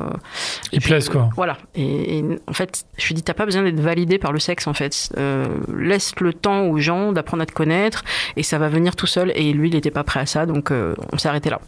Il 0.70 0.80
plaise 0.80 1.08
quoi. 1.08 1.28
voilà. 1.34 1.58
Et, 1.74 2.18
et 2.18 2.24
en 2.46 2.52
fait, 2.52 2.84
je 2.98 3.08
lui 3.08 3.14
dis, 3.14 3.24
t'as 3.24 3.34
pas 3.34 3.46
besoin 3.46 3.64
d'être 3.64 3.80
validé 3.80 4.18
par 4.18 4.30
le 4.32 4.38
sexe, 4.38 4.68
en 4.68 4.74
fait. 4.74 5.10
Euh, 5.16 5.46
laisse 5.76 6.12
le 6.20 6.32
temps 6.32 6.66
aux 6.66 6.78
gens 6.78 7.10
d'apprendre 7.10 7.42
à 7.42 7.46
te 7.46 7.52
connaître 7.52 8.04
et 8.36 8.44
ça 8.44 8.58
va 8.58 8.68
venir 8.68 8.94
tout 8.94 9.08
seul. 9.08 9.32
Et 9.34 9.52
lui, 9.52 9.70
il 9.70 9.74
était 9.74 9.90
pas 9.90 10.04
prêt 10.04 10.20
à 10.20 10.26
ça, 10.26 10.46
donc 10.46 10.70
euh, 10.70 10.94
on 11.12 11.18
s'est 11.18 11.28
arrêté 11.28 11.50
là. 11.50 11.60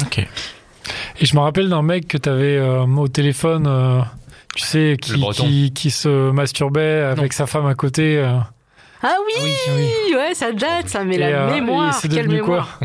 Ok. 0.00 0.26
Et 1.20 1.26
je 1.26 1.34
me 1.34 1.40
rappelle 1.40 1.68
d'un 1.68 1.82
mec 1.82 2.08
que 2.08 2.18
t'avais 2.18 2.56
euh, 2.56 2.84
au 2.84 3.08
téléphone, 3.08 3.66
euh, 3.66 4.00
tu 4.54 4.62
sais, 4.62 4.96
qui, 5.00 5.18
breton. 5.18 5.44
qui, 5.44 5.72
qui 5.72 5.90
se 5.90 6.30
masturbait 6.30 7.00
avec 7.00 7.32
sa 7.32 7.46
femme 7.46 7.66
à 7.66 7.74
côté. 7.74 8.22
Euh. 9.04 9.08
Ah 9.08 9.16
oui, 9.26 9.32
Oui, 9.44 9.90
oui. 10.08 10.14
ouais, 10.16 10.34
ça 10.34 10.52
date, 10.52 10.88
ça 10.88 11.04
met 11.04 11.16
Et, 11.16 11.18
la 11.18 11.26
euh, 11.26 11.50
mémoire. 11.54 11.90
et 11.90 11.92
c'est 11.92 12.08
Quelle 12.08 12.26
devenu 12.26 12.40
quoi 12.42 12.48
mémoire. 12.50 12.80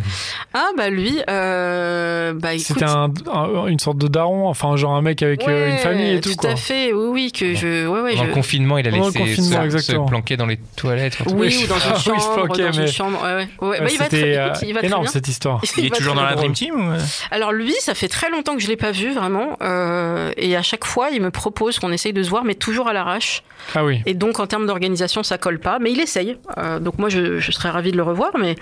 Ah 0.54 0.70
bah 0.76 0.90
lui, 0.90 1.20
euh, 1.30 2.34
bah 2.34 2.54
écoute. 2.54 2.66
C'était 2.68 2.86
un, 2.86 3.12
un- 3.32 3.68
une 3.68 3.80
sorte 3.80 3.98
de 3.98 4.08
daron, 4.08 4.48
enfin 4.48 4.76
genre 4.76 4.94
un 4.96 5.02
mec 5.02 5.22
avec 5.22 5.48
euh, 5.48 5.72
une 5.72 5.78
famille 5.78 6.14
et 6.16 6.22
tout, 6.22 6.30
Tout 6.32 6.36
quoi. 6.38 6.50
à 6.52 6.56
fait, 6.56 6.94
oui, 6.94 7.08
oui, 7.12 7.32
que 7.32 7.54
je, 7.54 7.88
ouais, 7.88 8.16
je- 8.18 8.24
le 8.24 8.32
confinement, 8.32 8.78
il 8.78 8.88
a 8.88 8.92
laissé 8.92 9.36
se, 9.36 9.78
se 9.80 10.08
planquer 10.08 10.38
dans 10.38 10.46
les 10.46 10.58
toilettes. 10.76 11.18
Oui, 11.28 11.34
Oui, 11.36 11.62
ou 11.64 11.68
dans 11.68 11.76
une 11.76 11.82
ah 11.86 11.94
oui, 11.98 12.02
chambre, 12.04 12.34
planquais, 12.46 12.64
dans 12.64 12.72
une 12.72 12.82
mais- 12.82 12.88
chambre. 12.92 13.22
Ouais, 13.24 13.36
ouais. 13.36 13.48
ouais. 13.62 13.68
Ouais, 13.68 13.80
Bah, 13.82 13.88
il 13.92 13.98
va 13.98 14.06
très, 14.08 14.18
C'était 14.18 14.46
écoute, 14.46 14.60
il 14.64 14.74
va 14.74 14.80
très 14.80 14.88
énorme 14.88 15.04
bien. 15.04 15.12
cette 15.12 15.28
histoire. 15.28 15.62
Il 15.78 15.86
est 15.86 15.90
toujours 15.96 16.16
dans 16.16 16.24
la. 16.24 16.36
Dream 16.36 16.54
Team 16.54 16.76
ou... 16.76 16.94
Alors 17.32 17.52
lui, 17.52 17.74
ça 17.80 17.94
fait 17.94 18.08
très 18.08 18.30
longtemps 18.30 18.56
que 18.56 18.62
je 18.62 18.68
l'ai 18.68 18.78
pas 18.78 18.92
vu 18.92 19.12
vraiment, 19.14 19.58
euh, 19.62 20.32
et 20.38 20.56
à 20.56 20.62
chaque 20.64 20.86
fois, 20.86 21.10
il 21.12 21.22
me 21.22 21.32
propose 21.32 21.80
qu'on 21.80 21.92
essaye 21.92 22.14
de 22.14 22.24
se 22.24 22.30
voir, 22.30 22.44
mais 22.44 22.56
toujours 22.56 22.88
à 22.88 22.94
l'arrache. 22.94 23.44
Ah 23.76 23.84
oui. 23.84 24.02
Et 24.06 24.14
donc 24.14 24.40
en 24.40 24.48
termes 24.48 24.66
d'organisation, 24.68 25.24
ça 25.24 25.38
colle 25.38 25.60
pas, 25.60 25.80
mais 25.80 25.92
il 25.92 26.00
essaye. 26.08 26.38
Euh, 26.58 26.80
donc 26.80 26.98
moi, 26.98 27.10
je, 27.10 27.40
je 27.40 27.52
serais 27.52 27.70
ravie 27.70 27.92
de 27.92 27.98
le 27.98 28.04
revoir, 28.04 28.32
mais 28.40 28.56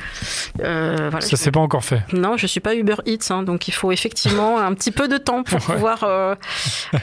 euh, 0.63 1.09
voilà. 1.11 1.21
Ça 1.25 1.37
s'est 1.37 1.51
pas 1.51 1.59
encore 1.59 1.83
fait. 1.85 2.01
Non, 2.13 2.37
je 2.37 2.47
suis 2.47 2.59
pas 2.59 2.75
Uber 2.75 2.95
Eats, 3.05 3.29
hein, 3.31 3.43
donc 3.43 3.67
il 3.67 3.71
faut 3.73 3.91
effectivement 3.91 4.57
un 4.69 4.73
petit 4.73 4.91
peu 4.91 5.07
de 5.07 5.17
temps 5.17 5.43
pour 5.43 5.59
Ouais. 5.69 5.75
pouvoir 5.75 6.03
euh, 6.03 6.35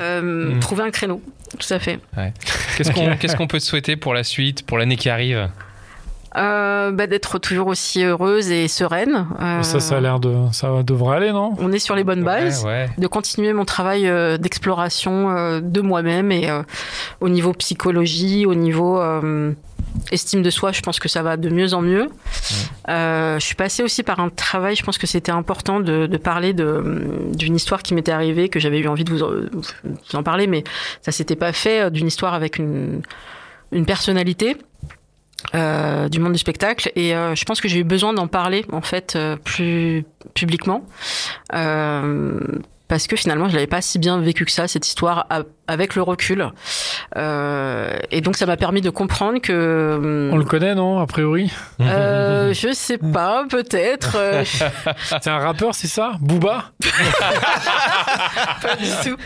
euh, 0.00 0.54
Mm. 0.56 0.60
trouver 0.60 0.82
un 0.84 0.90
créneau. 0.90 1.20
Tout 1.58 1.72
à 1.74 1.78
fait. 1.78 1.98
Qu'est-ce 2.76 3.36
qu'on 3.36 3.46
peut 3.46 3.58
te 3.58 3.64
souhaiter 3.64 3.96
pour 3.96 4.14
la 4.14 4.24
suite, 4.24 4.64
pour 4.66 4.78
l'année 4.78 4.96
qui 4.96 5.08
arrive? 5.10 5.48
Euh, 6.34 6.90
bah, 6.92 7.06
D'être 7.06 7.38
toujours 7.38 7.66
aussi 7.66 8.02
heureuse 8.02 8.50
et 8.50 8.66
sereine. 8.66 9.26
Euh, 9.40 9.62
Ça, 9.62 9.80
ça 9.80 9.98
a 9.98 10.00
l'air 10.00 10.18
de, 10.18 10.34
ça 10.52 10.82
devrait 10.82 11.18
aller, 11.18 11.30
non? 11.32 11.52
On 11.58 11.70
est 11.72 11.78
sur 11.78 11.94
les 11.94 12.04
bonnes 12.04 12.24
bases. 12.24 12.64
Ouais, 12.64 12.70
ouais. 12.70 12.90
de 12.96 13.06
continuer 13.06 13.52
mon 13.52 13.66
travail 13.66 14.08
euh, 14.08 14.38
d'exploration 14.38 15.28
euh, 15.36 15.60
de 15.62 15.82
moi-même 15.82 16.32
et 16.32 16.48
euh, 16.48 16.62
au 17.20 17.28
niveau 17.28 17.52
psychologie, 17.52 18.46
au 18.46 18.54
niveau 18.54 18.98
euh, 18.98 19.52
estime 20.12 20.42
de 20.42 20.50
soi, 20.50 20.70
je 20.72 20.80
pense 20.82 20.98
que 21.00 21.08
ça 21.08 21.22
va 21.22 21.36
de 21.36 21.48
mieux 21.48 21.74
en 21.74 21.82
mieux. 21.82 22.08
Euh, 22.88 23.38
je 23.38 23.44
suis 23.44 23.54
passée 23.54 23.82
aussi 23.82 24.02
par 24.02 24.20
un 24.20 24.28
travail, 24.28 24.76
je 24.76 24.82
pense 24.82 24.98
que 24.98 25.06
c'était 25.06 25.32
important 25.32 25.80
de, 25.80 26.06
de 26.06 26.16
parler 26.18 26.52
de- 26.52 27.30
d'une 27.34 27.56
histoire 27.56 27.82
qui 27.82 27.94
m'était 27.94 28.12
arrivée, 28.12 28.48
que 28.48 28.60
j'avais 28.60 28.78
eu 28.78 28.88
envie 28.88 29.04
de 29.04 29.10
vous, 29.10 29.22
en- 29.22 29.30
vous 29.52 30.16
en 30.16 30.22
parler, 30.22 30.46
mais 30.46 30.62
ça 31.00 31.12
s'était 31.12 31.36
pas 31.36 31.52
fait, 31.52 31.82
euh, 31.82 31.90
d'une 31.90 32.06
histoire 32.06 32.34
avec 32.34 32.58
une, 32.58 33.02
une 33.72 33.86
personnalité. 33.86 34.56
euh, 35.56 36.08
du 36.08 36.20
monde 36.20 36.32
du 36.34 36.38
spectacle 36.38 36.92
et 36.94 37.16
euh, 37.16 37.34
je 37.34 37.44
pense 37.44 37.60
que 37.60 37.66
j'ai 37.66 37.80
eu 37.80 37.84
besoin 37.84 38.12
d'en 38.14 38.28
parler 38.28 38.64
en 38.70 38.80
fait 38.80 39.16
euh, 39.16 39.34
plus 39.36 40.04
publiquement 40.34 40.86
parce 42.92 43.06
que 43.06 43.16
finalement 43.16 43.48
je 43.48 43.54
l'avais 43.54 43.66
pas 43.66 43.80
si 43.80 43.98
bien 43.98 44.20
vécu 44.20 44.44
que 44.44 44.50
ça 44.52 44.68
cette 44.68 44.86
histoire 44.86 45.24
a- 45.30 45.44
avec 45.66 45.94
le 45.94 46.02
recul. 46.02 46.46
Euh, 47.16 47.96
et 48.10 48.20
donc 48.20 48.36
ça 48.36 48.44
m'a 48.44 48.58
permis 48.58 48.82
de 48.82 48.90
comprendre 48.90 49.40
que 49.40 50.28
On 50.30 50.36
le 50.36 50.44
connaît, 50.44 50.74
non 50.74 50.98
A 50.98 51.06
priori? 51.06 51.50
Euh, 51.80 52.52
je 52.52 52.70
sais 52.74 52.98
pas 52.98 53.46
peut-être 53.48 54.16
euh, 54.16 54.44
C'est 55.22 55.30
un 55.30 55.38
rappeur, 55.38 55.74
c'est 55.74 55.86
ça? 55.88 56.12
Booba? 56.20 56.64
Pas 58.62 58.76
du 58.76 58.86
tout. 59.02 59.16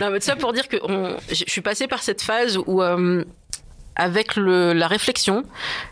Non, 0.00 0.10
mais 0.10 0.18
tout 0.18 0.26
ça 0.26 0.34
pour 0.34 0.52
dire 0.52 0.66
que 0.66 0.76
on- 0.82 1.16
je 1.28 1.44
je 1.46 1.50
suis 1.52 1.60
passée 1.60 1.86
par 1.86 2.02
cette 2.02 2.20
phase 2.22 2.58
où, 2.66 2.82
euh, 2.82 3.24
avec 3.98 4.36
le, 4.36 4.72
la 4.72 4.86
réflexion, 4.86 5.42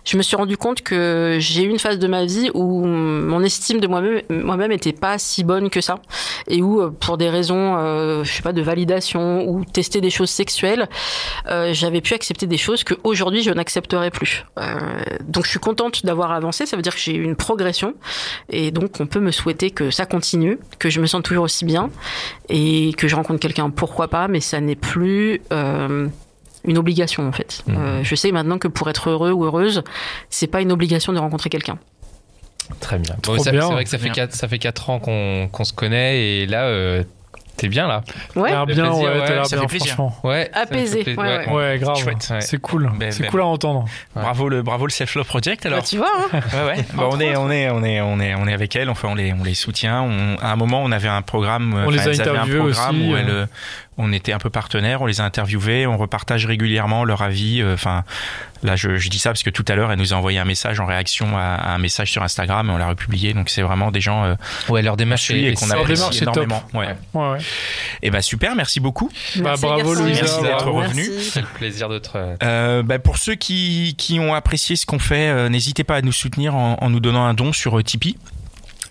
je 0.05 0.17
me 0.17 0.23
suis 0.23 0.37
rendu 0.37 0.57
compte 0.57 0.81
que 0.83 1.37
j'ai 1.41 1.65
eu 1.65 1.69
une 1.69 1.81
phase 1.81 1.99
de 1.99 2.07
ma 2.07 2.25
vie 2.25 2.51
où 2.55 2.85
mon 2.85 3.43
estime 3.43 3.81
de 3.81 3.89
moi-même 3.89 4.23
moi-même 4.31 4.73
était 4.73 4.93
pas 4.93 5.19
si 5.19 5.43
bonne 5.43 5.71
que 5.71 5.81
ça 5.81 5.97
et 6.49 6.63
où 6.63 6.81
euh, 6.81 6.91
pour 6.91 7.19
des 7.19 7.29
raisons 7.29 7.77
euh, 7.77 8.23
je 8.23 8.33
sais 8.33 8.43
pas 8.43 8.53
de 8.53 8.63
validation 8.63 9.49
ou 9.49 9.65
tester 9.65 10.01
des 10.01 10.11
choses 10.11 10.31
sexuelles 10.31 10.89
euh, 11.49 11.73
j'avais 11.73 12.01
pu 12.01 12.15
accepter 12.15 12.47
des 12.47 12.57
choses 12.57 12.85
que 12.85 12.95
aujourd'hui 13.03 13.43
je 13.43 13.51
n'accepterais 13.51 14.11
plus. 14.11 14.45
Euh, 14.59 14.79
donc 15.25 15.45
je 15.45 15.51
suis 15.51 15.59
contente 15.59 16.07
d'avoir 16.07 16.31
avancé. 16.31 16.65
Ça 16.67 16.77
veut 16.77 16.83
dire 16.83 16.95
que 16.95 17.01
j'ai 17.01 17.15
eu 17.15 17.25
une 17.25 17.37
progression 17.37 17.95
et 18.51 18.71
donc 18.71 19.01
on 19.01 19.07
peut 19.07 19.21
me 19.21 19.33
souhaiter 19.33 19.71
que 19.71 19.91
ça 19.91 20.07
continue 20.07 20.59
que 20.79 20.91
je 20.91 21.01
me 21.01 21.07
sente 21.07 21.25
toujours 21.25 21.45
aussi 21.45 21.65
bien 21.65 21.91
et 22.49 22.93
que 22.97 23.09
je 23.09 23.17
rencontre 23.17 23.41
quelqu'un. 23.41 23.71
Pourquoi 23.71 24.09
pas 24.09 24.29
mais 24.29 24.41
ça 24.41 24.61
n'est 24.61 24.77
plus 24.77 25.41
une 26.67 26.79
obligation 26.79 27.27
en 27.29 27.33
fait. 27.33 27.62
Euh, 27.69 28.01
je 28.03 28.14
sais 28.14 28.33
maintenant 28.33 28.59
que 28.59 28.69
pour 28.69 28.89
être 28.91 29.11
heureux 29.11 29.31
ou 29.33 29.45
heureuse, 29.45 29.83
c'est 30.31 30.47
pas 30.47 30.61
une 30.61 30.73
obligation 30.73 31.12
de 31.12 31.19
rencontrer 31.19 31.49
quelqu'un. 31.51 31.79
Très 32.81 32.99
bien. 32.99 33.14
Bon, 33.23 33.39
ça- 33.39 33.53
bien. 33.53 33.62
C'est 33.62 33.73
vrai 33.73 33.85
que 33.85 33.91
ça 33.91 33.99
fait, 33.99 34.05
Bien. 34.05 34.12
quatre, 34.14 34.33
ça 34.35 34.49
fait 34.49 34.59
4 34.59 34.91
ans 34.91 34.99
qu'on 34.99 35.49
qu'on 35.53 35.64
se 35.64 35.73
connaît 35.73 36.19
et 36.21 36.47
là, 36.47 36.64
euh, 36.64 37.05
t'es 37.57 37.69
bien 37.69 37.87
là. 37.87 38.03
Ouais. 38.35 38.51
T'as 38.51 38.57
l'air 38.57 38.67
Le 38.67 38.75
bien, 38.75 38.85
plaisir, 38.87 39.03
ouais, 39.05 39.19
ouais, 39.21 39.27
t'as 39.27 39.35
l'air 39.35 39.47
ça 39.47 39.57
bien, 39.57 39.69
fait 39.69 39.79
plaisir. 39.79 39.95
franchement. 39.95 40.19
Ouais. 40.25 40.51
fait 40.53 40.59
Apaisé, 40.59 41.03
plaisir. 41.05 41.23
ouais, 41.23 41.47
ouais. 41.47 41.53
Ouais, 41.53 41.79
grave. 41.79 41.97
C'est 42.41 42.61
cool. 42.61 42.91
Ben, 42.99 43.12
c'est 43.12 43.23
ben. 43.23 43.31
cool 43.31 43.41
à 43.43 43.47
entendre. 43.47 43.85
Bravo 44.17 44.49
le 44.49 44.62
bravo 44.62 44.85
le 44.87 44.91
Self 44.91 45.14
Love 45.14 45.27
Project 45.29 45.64
alors. 45.64 45.79
Bah, 45.79 45.85
tu 45.89 45.97
vois, 45.97 46.11
hein 46.33 46.41
Ouais, 46.53 46.64
ouais. 46.77 46.85
Bah, 46.95 47.09
on 47.11 47.21
est 47.21 47.37
on 47.37 47.51
est 47.53 47.71
on 47.71 47.85
est 47.85 48.01
on 48.01 48.19
est 48.19 48.35
on 48.35 48.49
est 48.49 48.53
avec 48.53 48.75
elles. 48.75 48.91
Enfin 48.91 49.09
on 49.11 49.14
les 49.14 49.33
on 49.33 49.45
les 49.45 49.55
soutient. 49.55 50.03
On, 50.03 50.37
à 50.43 50.51
un 50.51 50.57
moment 50.57 50.83
on 50.83 50.91
avait 50.91 51.07
un 51.09 51.23
programme. 51.23 51.73
On 51.73 51.83
enfin, 51.95 52.11
les 52.11 52.21
a 52.21 52.25
programme 52.25 52.61
aussi, 52.62 52.81
où 52.91 53.14
euh. 53.14 53.47
Euh, 53.99 54.03
on 54.03 54.13
était 54.13 54.33
un 54.33 54.39
peu 54.39 54.51
partenaires. 54.51 55.03
On 55.03 55.07
les 55.07 55.21
a 55.21 55.25
interviewés. 55.25 55.87
On 55.87 55.97
repartage 55.97 56.47
régulièrement 56.47 57.05
leur 57.05 57.23
avis. 57.23 57.63
euh, 57.63 57.75
Enfin 57.75 58.05
là 58.63 58.75
je, 58.75 58.97
je 58.97 59.11
dis 59.11 59.19
ça 59.19 59.31
parce 59.31 59.43
que 59.43 59.51
tout 59.51 59.65
à 59.69 59.75
l'heure 59.75 59.93
elle 59.93 59.99
nous 59.99 60.15
a 60.15 60.17
envoyé 60.17 60.39
un 60.39 60.45
message 60.47 60.81
en 60.81 60.87
réaction 60.87 61.37
à, 61.37 61.43
à 61.43 61.75
un 61.75 61.79
message 61.79 62.11
sur 62.11 62.23
Instagram 62.23 62.69
et 62.69 62.73
on 62.73 62.79
l'a 62.79 62.89
republié. 62.89 63.33
Donc 63.35 63.49
c'est 63.51 63.63
vraiment 63.63 63.91
des 63.91 64.01
gens 64.01 64.25
euh, 64.25 64.35
Ouais, 64.69 64.83
leur 64.83 64.97
démarche 64.97 65.31
et 65.31 65.55
qu'on 65.55 65.71
apprécie 65.71 65.95
démarche 66.01 66.23
est 66.23 66.25
top. 66.25 66.37
énormément. 66.45 66.63
Ouais. 66.75 66.97
Ouais, 67.15 67.31
ouais. 67.33 67.39
Et 68.03 68.11
bah 68.11 68.23
super. 68.23 68.55
Merci 68.57 68.81
beaucoup. 68.81 69.11
Bah, 69.37 69.43
Merci, 69.45 69.63
bravo. 69.63 69.95
Louisa, 69.95 70.21
Merci 70.23 70.43
d'être 70.43 70.69
revenu. 70.71 71.05
C'est 71.21 71.41
le 71.41 71.47
plaisir 71.47 71.89
de 71.89 71.99
te. 71.99 72.09
Euh, 72.43 72.83
bah, 72.83 72.99
pour 72.99 73.19
ceux 73.19 73.35
qui, 73.35 73.95
qui 73.99 74.19
ont 74.21 74.35
apprécié 74.35 74.77
ce 74.77 74.87
qu'on 74.87 74.99
fait, 74.99 75.29
euh, 75.29 75.49
n'hésitez 75.49 75.85
pas 75.85 75.97
à 75.97 76.03
nous 76.03 76.13
soutenir 76.13 76.55
en, 76.57 76.77
en 76.81 76.91
nous 76.91 77.01
donnant 77.01 77.25
un 77.25 77.35
don 77.35 77.53
sur 77.53 77.79
euh, 77.79 77.83
Tipeee. 77.83 78.17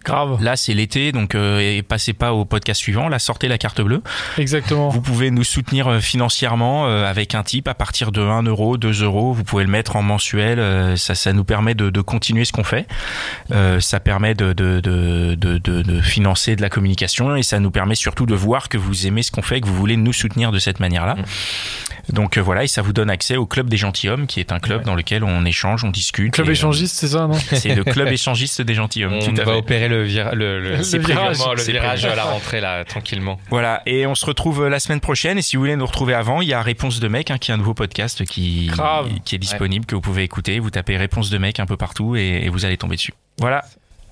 Grave. 0.06 0.42
Là, 0.42 0.56
c'est 0.56 0.74
l'été, 0.74 1.12
donc 1.12 1.36
euh, 1.36 1.60
et 1.60 1.82
passez 1.82 2.14
pas 2.14 2.32
au 2.34 2.46
podcast 2.46 2.80
suivant. 2.80 3.10
Là, 3.10 3.20
sortez 3.20 3.48
la 3.48 3.58
carte 3.58 3.82
bleue. 3.82 4.02
Exactement. 4.38 4.90
Vous 4.90 5.02
pouvez 5.02 5.32
nous 5.32 5.44
soutenir 5.44 5.88
euh, 5.88 6.00
financièrement 6.00 6.88
euh, 6.88 7.06
avec 7.06 7.36
un 7.36 7.44
tip 7.44 7.68
à 7.68 7.74
partir 7.74 8.12
de 8.12 8.22
1 8.22 8.44
euro, 8.44 8.78
2 8.78 9.04
euros. 9.04 9.34
Vous 9.34 9.44
pouvez 9.44 9.64
le 9.64 9.70
mettre 9.70 9.96
en 9.96 10.02
mensuel. 10.04 10.60
euh, 10.60 10.96
ça, 10.96 11.16
ça 11.16 11.34
nous 11.34 11.44
permet 11.44 11.74
de, 11.76 11.90
de 11.90 12.02
continuer 12.02 12.46
ce 12.46 12.54
qu'on 12.54 12.64
fait. 12.64 12.88
Euh, 13.52 13.80
ça 13.80 14.00
permet 14.00 14.34
de, 14.36 14.54
de, 14.54 14.80
de, 14.80 15.36
de, 15.36 15.58
de- 15.58 15.82
de 15.82 16.02
financer 16.02 16.56
de 16.56 16.62
la 16.62 16.70
communication 16.70 17.36
et 17.36 17.44
ça 17.44 17.60
nous 17.60 17.72
permet 17.72 17.96
surtout 17.96 18.26
de 18.26 18.36
voir 18.36 18.70
que 18.70 18.78
vous 18.78 19.08
aimez 19.08 19.24
ce 19.24 19.32
qu'on 19.32 19.42
fait, 19.42 19.60
que 19.62 19.68
vous 19.68 19.76
voulez 19.76 19.98
nous 19.98 20.14
soutenir 20.14 20.52
de 20.52 20.60
cette 20.60 20.80
manière-là. 20.80 21.16
Donc 22.10 22.38
euh, 22.38 22.42
voilà, 22.42 22.64
et 22.64 22.68
ça 22.68 22.82
vous 22.82 22.94
donne 22.94 23.10
accès 23.10 23.36
au 23.38 23.46
club 23.46 23.68
des 23.70 23.78
gentilshommes, 23.78 24.28
qui 24.28 24.40
est 24.40 24.52
un 24.52 24.60
club 24.60 24.84
dans 24.84 24.96
lequel 24.96 25.24
on 25.24 25.44
échange, 25.46 25.84
on 25.84 25.90
discute. 25.90 26.34
Club 26.34 26.48
et, 26.48 26.50
euh, 26.50 26.54
échangiste, 26.54 26.96
c'est 26.96 27.08
ça, 27.10 27.28
non 27.28 27.34
c'est 27.52 27.74
le 27.76 27.84
club 27.84 28.08
échangiste 28.10 28.62
des 28.62 28.74
gentilshommes. 28.76 29.14
On 29.14 29.20
tout 29.34 29.42
à 29.42 29.44
va 29.44 29.52
fait. 29.54 29.58
opérer 29.58 29.88
le, 29.88 30.04
vira- 30.04 30.34
le, 30.36 30.60
le, 30.62 30.70
Le 30.78 31.00
virage. 31.00 31.38
le 31.56 31.64
virage 31.64 32.06
à 32.06 32.16
la 32.16 32.24
rentrée 32.24 32.62
là, 32.62 32.86
tranquillement. 32.86 33.40
Voilà, 33.50 33.82
et 33.86 34.06
on 34.06 34.16
se 34.16 34.26
retrouve 34.26 34.64
euh, 34.66 34.70
la 34.70 34.80
semaine 34.80 35.00
prochaine. 35.00 35.38
Et 35.38 35.42
si 35.42 35.56
vous 35.56 35.62
voulez 35.64 35.76
nous 35.76 35.86
retrouver 35.86 36.14
avant, 36.14 36.42
il 36.42 36.48
y 36.48 36.54
a 36.54 36.62
Réponse 36.62 37.00
de 37.00 37.08
mec, 37.08 37.32
hein, 37.32 37.38
qui 37.38 37.52
est 37.52 37.54
un 37.54 37.58
nouveau 37.58 37.74
podcast 37.74 38.26
qui, 38.26 38.68
Grave. 38.68 39.10
qui 39.24 39.36
est 39.36 39.40
disponible, 39.40 39.86
que 39.86 39.96
vous 39.96 40.02
pouvez 40.02 40.24
écouter. 40.24 40.60
Vous 40.60 40.70
tapez 40.70 40.98
Réponse 40.98 41.30
de 41.30 41.38
mec 41.38 41.60
un 41.60 41.66
peu 41.66 41.78
partout 41.78 42.16
et, 42.16 42.42
et 42.44 42.50
vous 42.50 42.66
allez 42.66 42.78
tomber 42.78 42.96
dessus. 42.96 43.14
Voilà. 43.40 43.64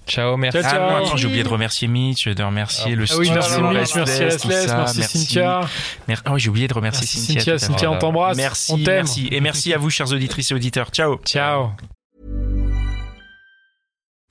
Ciao, 0.05 0.35
merci. 0.37 0.59
Ciao, 0.61 0.69
Ah 0.69 0.75
ciao. 0.75 0.89
non, 0.99 1.05
attends, 1.05 1.17
j'ai 1.17 1.27
oublié 1.27 1.43
de 1.43 1.49
remercier 1.49 1.87
Mitch, 1.87 2.27
de 2.27 2.43
remercier 2.43 2.95
le 2.95 3.05
Ah 3.09 3.15
oui, 3.17 3.25
studio, 3.27 3.33
merci 3.35 3.61
Mitch, 3.61 3.95
merci 3.95 4.67
ça, 4.67 4.77
merci 4.77 5.03
Cynthia. 5.17 5.61
Mer- 6.07 6.21
Oh, 6.29 6.37
j'ai 6.37 6.49
oublié 6.49 6.67
de 6.67 6.73
remercier 6.73 7.01
Merci 7.05 7.19
Cynthia. 7.33 7.57
Cynthia. 7.57 7.59
Cynthia, 7.59 7.91
on 7.91 7.97
t'embrasse. 7.99 8.37
Merci, 8.37 8.71
on 8.73 8.77
merci. 8.77 9.27
Et 9.31 9.39
merci 9.39 9.73
à 9.73 9.77
vous, 9.77 9.89
chers 9.89 10.11
auditrices 10.11 10.51
et 10.51 10.53
auditeurs. 10.53 10.89
Ciao. 10.91 11.17
Ciao. 11.25 11.71